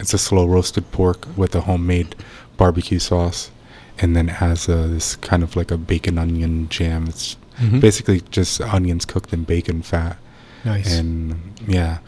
it's 0.01 0.15
a 0.15 0.19
slow 0.19 0.47
roasted 0.47 0.91
pork 0.91 1.27
with 1.37 1.55
a 1.55 1.61
homemade 1.61 2.15
barbecue 2.57 2.99
sauce, 2.99 3.51
and 3.99 4.17
then 4.17 4.31
it 4.31 4.37
has 4.37 4.67
uh, 4.71 4.87
this 4.87 5.15
kind 5.17 5.43
of 5.43 5.55
like 5.55 5.71
a 5.71 5.77
bacon 5.77 6.17
onion 6.17 6.71
jam. 6.71 7.09
It's 7.09 7.37
Mhm. 7.61 7.81
basically 7.83 8.23
just 8.31 8.59
onions 8.63 9.05
cooked 9.05 9.35
in 9.35 9.45
bacon 9.45 9.83
fat, 9.83 10.17
Nice. 10.65 10.97
and 10.97 11.35
yeah, 11.67 11.99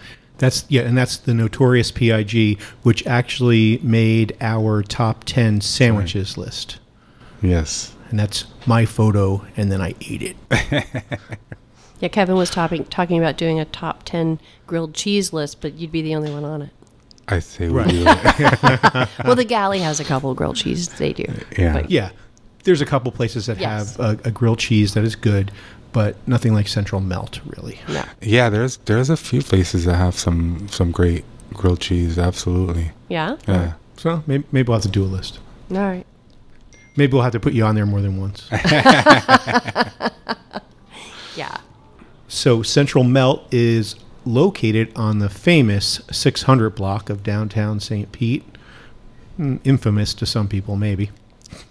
That's 0.40 0.64
yeah, 0.68 0.82
and 0.82 0.98
that's 0.98 1.16
the 1.18 1.32
notorious 1.34 1.92
PIG, 1.92 2.60
which 2.82 3.06
actually 3.06 3.78
made 3.82 4.36
our 4.40 4.82
top 4.82 5.22
ten 5.24 5.60
sandwiches 5.60 6.36
list. 6.36 6.78
yes, 7.42 7.94
And 8.10 8.18
that's 8.18 8.46
my 8.66 8.84
photo, 8.86 9.46
and 9.56 9.70
then 9.70 9.80
I 9.80 9.94
ate 10.00 10.22
it. 10.22 10.36
Yeah, 12.00 12.08
Kevin 12.08 12.36
was 12.36 12.48
talking 12.48 12.86
talking 12.86 13.18
about 13.18 13.36
doing 13.36 13.60
a 13.60 13.66
top 13.66 14.04
ten 14.04 14.40
grilled 14.66 14.94
cheese 14.94 15.34
list, 15.34 15.60
but 15.60 15.74
you'd 15.74 15.92
be 15.92 16.00
the 16.00 16.14
only 16.14 16.32
one 16.32 16.44
on 16.46 16.62
it. 16.62 16.70
I 17.28 17.40
say 17.40 17.68
we 17.68 17.74
Right. 17.74 17.88
do 17.90 18.04
well, 19.24 19.36
the 19.36 19.44
galley 19.46 19.80
has 19.80 20.00
a 20.00 20.04
couple 20.04 20.32
grilled 20.34 20.56
cheese. 20.56 20.88
They 20.88 21.12
do. 21.12 21.24
Yeah. 21.58 21.74
But 21.74 21.90
Yeah, 21.90 22.08
there's 22.64 22.80
a 22.80 22.86
couple 22.86 23.12
places 23.12 23.44
that 23.46 23.58
Yes. 23.58 23.96
have 23.96 24.18
a, 24.24 24.28
a 24.28 24.30
grilled 24.30 24.58
cheese 24.60 24.94
that 24.94 25.04
is 25.04 25.14
good, 25.14 25.52
but 25.92 26.16
nothing 26.26 26.54
like 26.54 26.68
Central 26.68 27.00
Melt, 27.00 27.40
really. 27.46 27.78
no. 27.88 28.04
yeah, 28.20 28.48
there's 28.48 28.76
there's 28.86 29.10
a 29.10 29.16
few 29.16 29.42
places 29.42 29.84
that 29.84 29.96
have 29.96 30.14
some 30.14 30.68
some 30.68 30.90
great 30.92 31.24
grilled 31.52 31.80
cheese. 31.80 32.18
Absolutely. 32.18 32.92
Yeah. 33.08 33.36
Yeah. 33.48 33.72
So 33.96 34.22
maybe, 34.26 34.44
maybe 34.52 34.68
we'll 34.68 34.76
have 34.78 34.82
to 34.82 34.88
do 34.88 35.02
a 35.02 35.04
list. 35.04 35.38
All 35.70 35.76
right. 35.78 36.06
Maybe 36.96 37.12
we'll 37.12 37.22
have 37.22 37.32
to 37.32 37.40
put 37.40 37.52
you 37.52 37.64
on 37.64 37.74
there 37.74 37.86
more 37.86 38.00
than 38.00 38.20
once. 38.20 38.48
Yeah. 41.36 41.58
so 42.28 42.62
Central 42.62 43.04
Melt 43.04 43.46
is 43.52 43.94
located 44.26 44.92
on 44.96 45.18
the 45.20 45.28
famous 45.30 46.00
600 46.10 46.70
block 46.70 47.08
of 47.08 47.22
downtown 47.22 47.80
St. 47.80 48.10
Pete. 48.12 48.44
Mm, 49.38 49.60
Infamous 49.64 50.12
to 50.14 50.26
some 50.26 50.48
people, 50.48 50.76
maybe. 50.76 51.10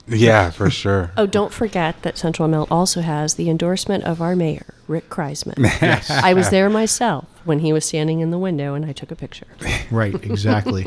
Yeah, 0.08 0.50
for 0.52 0.70
sure. 0.70 1.12
Oh, 1.18 1.26
don't 1.26 1.54
forget 1.54 2.02
that 2.04 2.18
Central 2.18 2.48
Melt 2.48 2.72
also 2.72 3.02
has 3.02 3.36
the 3.36 3.50
endorsement 3.50 4.04
of 4.06 4.22
our 4.22 4.36
mayor, 4.36 4.74
Rick 4.88 5.10
Kriseman. 5.10 5.58
Yes. 5.82 6.10
I 6.10 6.34
was 6.34 6.50
there 6.50 6.70
myself 6.70 7.26
when 7.46 7.60
he 7.60 7.72
was 7.74 7.86
standing 7.86 8.20
in 8.22 8.32
the 8.32 8.38
window 8.40 8.74
and 8.74 8.86
I 8.86 8.92
took 8.94 9.12
a 9.12 9.16
picture. 9.16 9.48
Right, 9.92 10.14
exactly. 10.16 10.86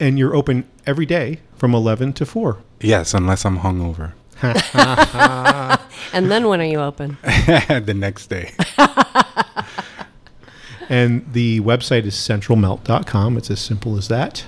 and 0.00 0.18
you're 0.18 0.34
open 0.34 0.68
every 0.86 1.06
day 1.06 1.40
from 1.56 1.74
11 1.74 2.12
to 2.14 2.26
4. 2.26 2.58
Yes, 2.80 3.14
unless 3.14 3.44
I'm 3.44 3.58
hungover. 3.60 4.12
And 6.12 6.30
then 6.30 6.48
when 6.48 6.60
are 6.60 6.64
you 6.64 6.80
open? 6.80 7.18
the 7.22 7.94
next 7.96 8.26
day. 8.28 8.52
And 10.88 11.32
the 11.32 11.60
website 11.60 12.04
is 12.04 12.14
centralmelt.com. 12.16 13.36
It's 13.36 13.48
as 13.50 13.60
simple 13.60 13.96
as 13.96 14.08
that. 14.08 14.44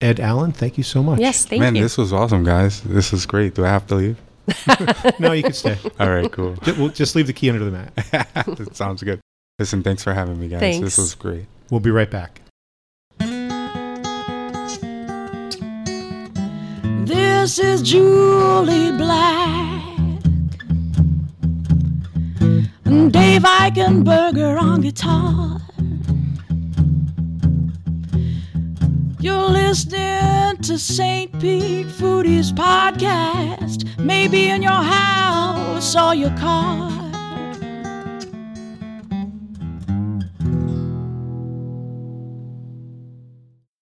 Ed 0.00 0.20
Allen, 0.20 0.52
thank 0.52 0.78
you 0.78 0.84
so 0.84 1.02
much. 1.02 1.18
Yes, 1.18 1.44
thank 1.44 1.60
Man, 1.60 1.74
you. 1.74 1.82
this 1.82 1.98
was 1.98 2.12
awesome, 2.12 2.44
guys. 2.44 2.82
This 2.82 3.12
is 3.12 3.26
great. 3.26 3.54
Do 3.54 3.64
I 3.64 3.68
have 3.68 3.86
to 3.88 3.94
leave? 3.96 4.16
No, 5.18 5.32
you 5.32 5.42
can 5.42 5.52
stay. 5.52 5.76
All 6.00 6.08
right, 6.08 6.30
cool. 6.30 6.54
Ju- 6.62 6.74
We'll 6.78 6.88
just 6.90 7.16
leave 7.16 7.26
the 7.26 7.32
key 7.32 7.50
under 7.50 7.64
the 7.64 7.70
mat. 7.72 7.94
that 8.46 8.70
sounds 8.76 9.02
good. 9.02 9.20
Listen, 9.58 9.82
thanks 9.82 10.04
for 10.04 10.12
having 10.14 10.38
me, 10.38 10.48
guys. 10.48 10.60
Thanks. 10.60 10.80
This 10.84 10.98
was 10.98 11.14
great. 11.16 11.46
We'll 11.70 11.80
be 11.80 11.90
right 11.90 12.10
back. 12.10 12.40
This 17.04 17.58
is 17.58 17.82
Julie 17.82 18.92
Black. 18.96 19.82
And 22.84 23.12
Dave 23.12 23.42
Eichenberger 23.42 24.60
on 24.60 24.80
guitar. 24.82 25.60
You're 29.20 29.50
listening 29.50 30.58
to 30.58 30.78
St. 30.78 31.32
Pete 31.40 31.88
Foodies 31.88 32.52
podcast. 32.52 33.98
Maybe 33.98 34.48
in 34.48 34.62
your 34.62 34.70
house 34.70 35.96
or 35.96 36.14
your 36.14 36.30
car. 36.36 36.92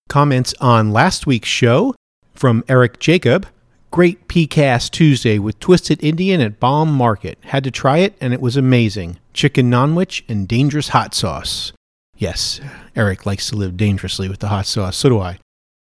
Comments 0.08 0.54
on 0.58 0.92
last 0.92 1.26
week's 1.26 1.50
show 1.50 1.94
from 2.32 2.64
Eric 2.66 2.98
Jacob. 2.98 3.46
Great 3.90 4.28
PCAST 4.28 4.90
Tuesday 4.90 5.38
with 5.38 5.60
Twisted 5.60 6.02
Indian 6.02 6.40
at 6.40 6.58
Bomb 6.58 6.90
Market. 6.90 7.36
Had 7.42 7.62
to 7.64 7.70
try 7.70 7.98
it 7.98 8.14
and 8.22 8.32
it 8.32 8.40
was 8.40 8.56
amazing. 8.56 9.18
Chicken 9.34 9.68
naanwich 9.68 10.24
and 10.30 10.48
dangerous 10.48 10.88
hot 10.88 11.14
sauce. 11.14 11.72
Yes, 12.18 12.60
Eric 12.94 13.26
likes 13.26 13.48
to 13.50 13.56
live 13.56 13.76
dangerously 13.76 14.28
with 14.28 14.40
the 14.40 14.48
hot 14.48 14.66
sauce. 14.66 14.96
So 14.96 15.08
do 15.08 15.20
I. 15.20 15.38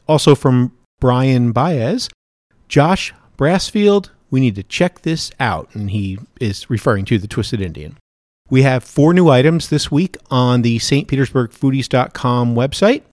Also 0.07 0.36
from 0.36 0.73
Brian 0.99 1.51
Baez. 1.51 2.09
Josh 2.67 3.13
Brassfield, 3.38 4.09
we 4.30 4.39
need 4.39 4.55
to 4.55 4.63
check 4.63 5.01
this 5.01 5.32
out. 5.39 5.73
And 5.73 5.91
he 5.91 6.19
is 6.39 6.69
referring 6.69 7.05
to 7.05 7.17
the 7.17 7.27
Twisted 7.27 7.61
Indian. 7.61 7.97
We 8.49 8.63
have 8.63 8.84
four 8.84 9.13
new 9.13 9.30
items 9.30 9.69
this 9.69 9.91
week 9.91 10.17
on 10.30 10.61
the 10.61 10.77
stpetersburgfoodies.com 10.77 12.55
website. 12.55 13.03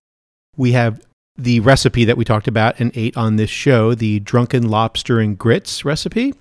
We 0.56 0.72
have 0.72 1.02
the 1.36 1.60
recipe 1.60 2.06
that 2.06 2.16
we 2.16 2.24
talked 2.24 2.48
about 2.48 2.80
and 2.80 2.90
ate 2.94 3.16
on 3.16 3.36
this 3.36 3.50
show, 3.50 3.94
the 3.94 4.20
drunken 4.20 4.68
lobster 4.68 5.20
and 5.20 5.38
grits 5.38 5.84
recipe. 5.84 6.34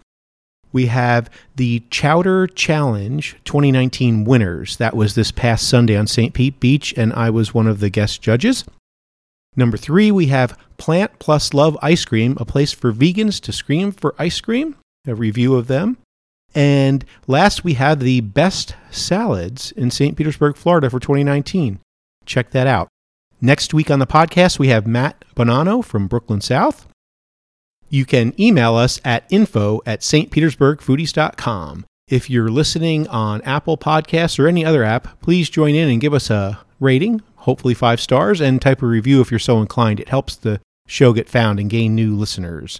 We 0.75 0.87
have 0.87 1.29
the 1.55 1.83
Chowder 1.89 2.47
Challenge 2.47 3.37
2019 3.45 4.25
winners. 4.25 4.75
That 4.75 4.93
was 4.93 5.15
this 5.15 5.31
past 5.31 5.69
Sunday 5.69 5.95
on 5.95 6.05
St. 6.05 6.33
Pete 6.33 6.59
Beach, 6.59 6.93
and 6.97 7.13
I 7.13 7.29
was 7.29 7.53
one 7.53 7.65
of 7.65 7.79
the 7.79 7.89
guest 7.89 8.21
judges. 8.21 8.65
Number 9.55 9.77
three, 9.77 10.11
we 10.11 10.25
have 10.25 10.59
Plant 10.75 11.17
Plus 11.17 11.53
Love 11.53 11.77
Ice 11.81 12.03
Cream, 12.03 12.35
a 12.41 12.43
place 12.43 12.73
for 12.73 12.91
vegans 12.91 13.39
to 13.43 13.53
scream 13.53 13.93
for 13.93 14.15
ice 14.19 14.41
cream, 14.41 14.75
a 15.07 15.15
review 15.15 15.55
of 15.55 15.67
them. 15.67 15.95
And 16.53 17.05
last, 17.25 17.63
we 17.63 17.75
have 17.75 18.01
the 18.01 18.19
best 18.19 18.75
salads 18.91 19.71
in 19.71 19.91
St. 19.91 20.17
Petersburg, 20.17 20.57
Florida 20.57 20.89
for 20.89 20.99
2019. 20.99 21.79
Check 22.25 22.49
that 22.49 22.67
out. 22.67 22.89
Next 23.39 23.73
week 23.73 23.89
on 23.89 23.99
the 23.99 24.05
podcast, 24.05 24.59
we 24.59 24.67
have 24.67 24.85
Matt 24.85 25.23
Bonanno 25.37 25.81
from 25.85 26.07
Brooklyn 26.07 26.41
South. 26.41 26.85
You 27.89 28.05
can 28.05 28.33
email 28.39 28.75
us 28.75 28.99
at 29.05 29.25
info 29.29 29.81
at 29.85 30.01
stpetersburgfoodies.com. 30.01 31.85
If 32.07 32.29
you're 32.29 32.49
listening 32.49 33.07
on 33.07 33.41
Apple 33.41 33.77
Podcasts 33.77 34.37
or 34.37 34.47
any 34.47 34.63
other 34.63 34.83
app, 34.83 35.21
please 35.21 35.49
join 35.49 35.73
in 35.73 35.89
and 35.89 36.01
give 36.01 36.13
us 36.13 36.29
a 36.29 36.59
rating, 36.79 37.21
hopefully 37.37 37.73
five 37.73 37.99
stars, 37.99 38.41
and 38.41 38.61
type 38.61 38.81
a 38.81 38.85
review 38.85 39.21
if 39.21 39.31
you're 39.31 39.39
so 39.39 39.59
inclined. 39.59 39.99
It 39.99 40.09
helps 40.09 40.35
the 40.35 40.61
show 40.87 41.13
get 41.13 41.29
found 41.29 41.59
and 41.59 41.69
gain 41.69 41.95
new 41.95 42.15
listeners. 42.15 42.79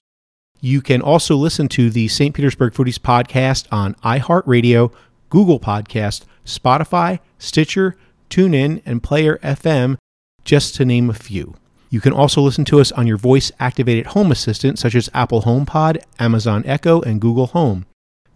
You 0.61 0.81
can 0.81 1.01
also 1.01 1.35
listen 1.35 1.67
to 1.69 1.89
the 1.89 2.07
St. 2.07 2.35
Petersburg 2.35 2.73
Foodies 2.73 2.99
podcast 2.99 3.67
on 3.71 3.95
iHeartRadio, 3.95 4.91
Google 5.29 5.59
Podcast, 5.59 6.23
Spotify, 6.45 7.19
Stitcher, 7.37 7.95
TuneIn, 8.29 8.81
and 8.85 9.03
Player 9.03 9.37
FM, 9.43 9.97
just 10.43 10.75
to 10.75 10.85
name 10.85 11.09
a 11.09 11.13
few. 11.13 11.55
You 11.95 12.01
can 12.01 12.11
also 12.11 12.41
listen 12.41 12.65
to 12.65 12.81
us 12.81 12.91
on 12.91 13.07
your 13.07 13.15
voice 13.15 13.53
activated 13.57 14.07
home 14.07 14.29
assistant, 14.29 14.77
such 14.79 14.95
as 14.95 15.09
Apple 15.13 15.43
HomePod, 15.43 16.03
Amazon 16.19 16.61
Echo, 16.65 16.99
and 17.01 17.21
Google 17.21 17.47
Home. 17.47 17.85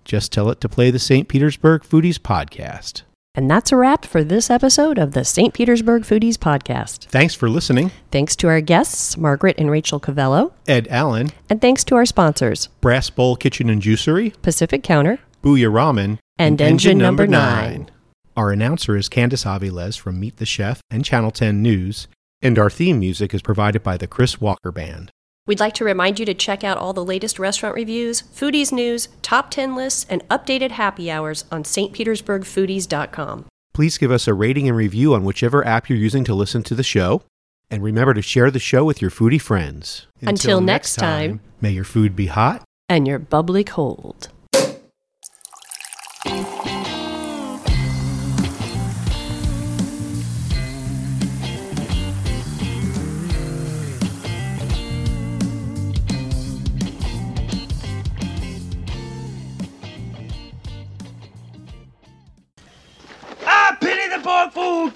Just 0.05 0.31
tell 0.31 0.49
it 0.49 0.61
to 0.61 0.69
play 0.69 0.91
the 0.91 0.97
St. 0.97 1.27
Petersburg 1.27 1.83
Foodies 1.83 2.17
podcast. 2.17 3.01
And 3.35 3.51
that's 3.51 3.73
a 3.73 3.75
wrap 3.75 4.05
for 4.05 4.23
this 4.23 4.49
episode 4.49 4.97
of 4.97 5.11
the 5.11 5.25
St. 5.25 5.53
Petersburg 5.53 6.03
Foodies 6.03 6.37
Podcast. 6.37 7.07
Thanks 7.07 7.35
for 7.35 7.49
listening. 7.49 7.91
Thanks 8.11 8.37
to 8.37 8.47
our 8.47 8.61
guests, 8.61 9.17
Margaret 9.17 9.57
and 9.57 9.69
Rachel 9.69 9.99
Cavello, 9.99 10.53
Ed 10.65 10.87
Allen, 10.89 11.31
and 11.49 11.59
thanks 11.59 11.83
to 11.83 11.95
our 11.97 12.05
sponsors, 12.05 12.67
Brass 12.79 13.09
Bowl 13.09 13.35
Kitchen 13.35 13.69
and 13.69 13.81
Juicery, 13.81 14.41
Pacific 14.41 14.83
Counter, 14.83 15.19
Buya 15.43 15.69
Ramen, 15.69 16.17
and 16.37 16.61
Engine 16.61 16.97
Number 16.97 17.27
Nine. 17.27 17.91
Our 18.37 18.51
announcer 18.51 18.95
is 18.95 19.09
Candice 19.09 19.45
Aviles 19.45 19.99
from 19.99 20.17
Meet 20.17 20.37
the 20.37 20.45
Chef 20.45 20.79
and 20.89 21.03
Channel 21.03 21.31
10 21.31 21.61
News, 21.61 22.07
and 22.41 22.57
our 22.57 22.69
theme 22.69 22.99
music 22.99 23.33
is 23.33 23.41
provided 23.41 23.83
by 23.83 23.97
the 23.97 24.07
Chris 24.07 24.39
Walker 24.39 24.71
Band. 24.71 25.11
We'd 25.45 25.59
like 25.59 25.73
to 25.75 25.83
remind 25.83 26.19
you 26.19 26.25
to 26.27 26.33
check 26.33 26.63
out 26.63 26.77
all 26.77 26.93
the 26.93 27.03
latest 27.03 27.39
restaurant 27.39 27.75
reviews, 27.75 28.21
foodies 28.21 28.71
news, 28.71 29.07
top 29.21 29.49
10 29.49 29.75
lists, 29.75 30.05
and 30.09 30.27
updated 30.29 30.71
happy 30.71 31.09
hours 31.09 31.45
on 31.51 31.63
stpetersburgfoodies.com. 31.63 33.45
Please 33.73 33.97
give 33.97 34.11
us 34.11 34.27
a 34.27 34.33
rating 34.33 34.67
and 34.67 34.77
review 34.77 35.13
on 35.13 35.23
whichever 35.23 35.65
app 35.65 35.89
you're 35.89 35.97
using 35.97 36.23
to 36.25 36.35
listen 36.35 36.61
to 36.63 36.75
the 36.75 36.83
show. 36.83 37.23
And 37.71 37.81
remember 37.81 38.13
to 38.13 38.21
share 38.21 38.51
the 38.51 38.59
show 38.59 38.83
with 38.83 39.01
your 39.01 39.11
foodie 39.11 39.41
friends. 39.41 40.07
Until 40.21 40.61
next 40.61 40.95
time. 40.95 41.39
may 41.61 41.71
your 41.71 41.83
food 41.83 42.15
be 42.15 42.27
hot. 42.27 42.63
And 42.87 43.07
you're 43.07 43.19
bubbly 43.19 43.63
cold. 43.63 44.29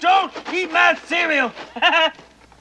Don't 0.00 0.32
eat 0.50 0.70
my 0.70 0.94
cereal. 1.04 1.54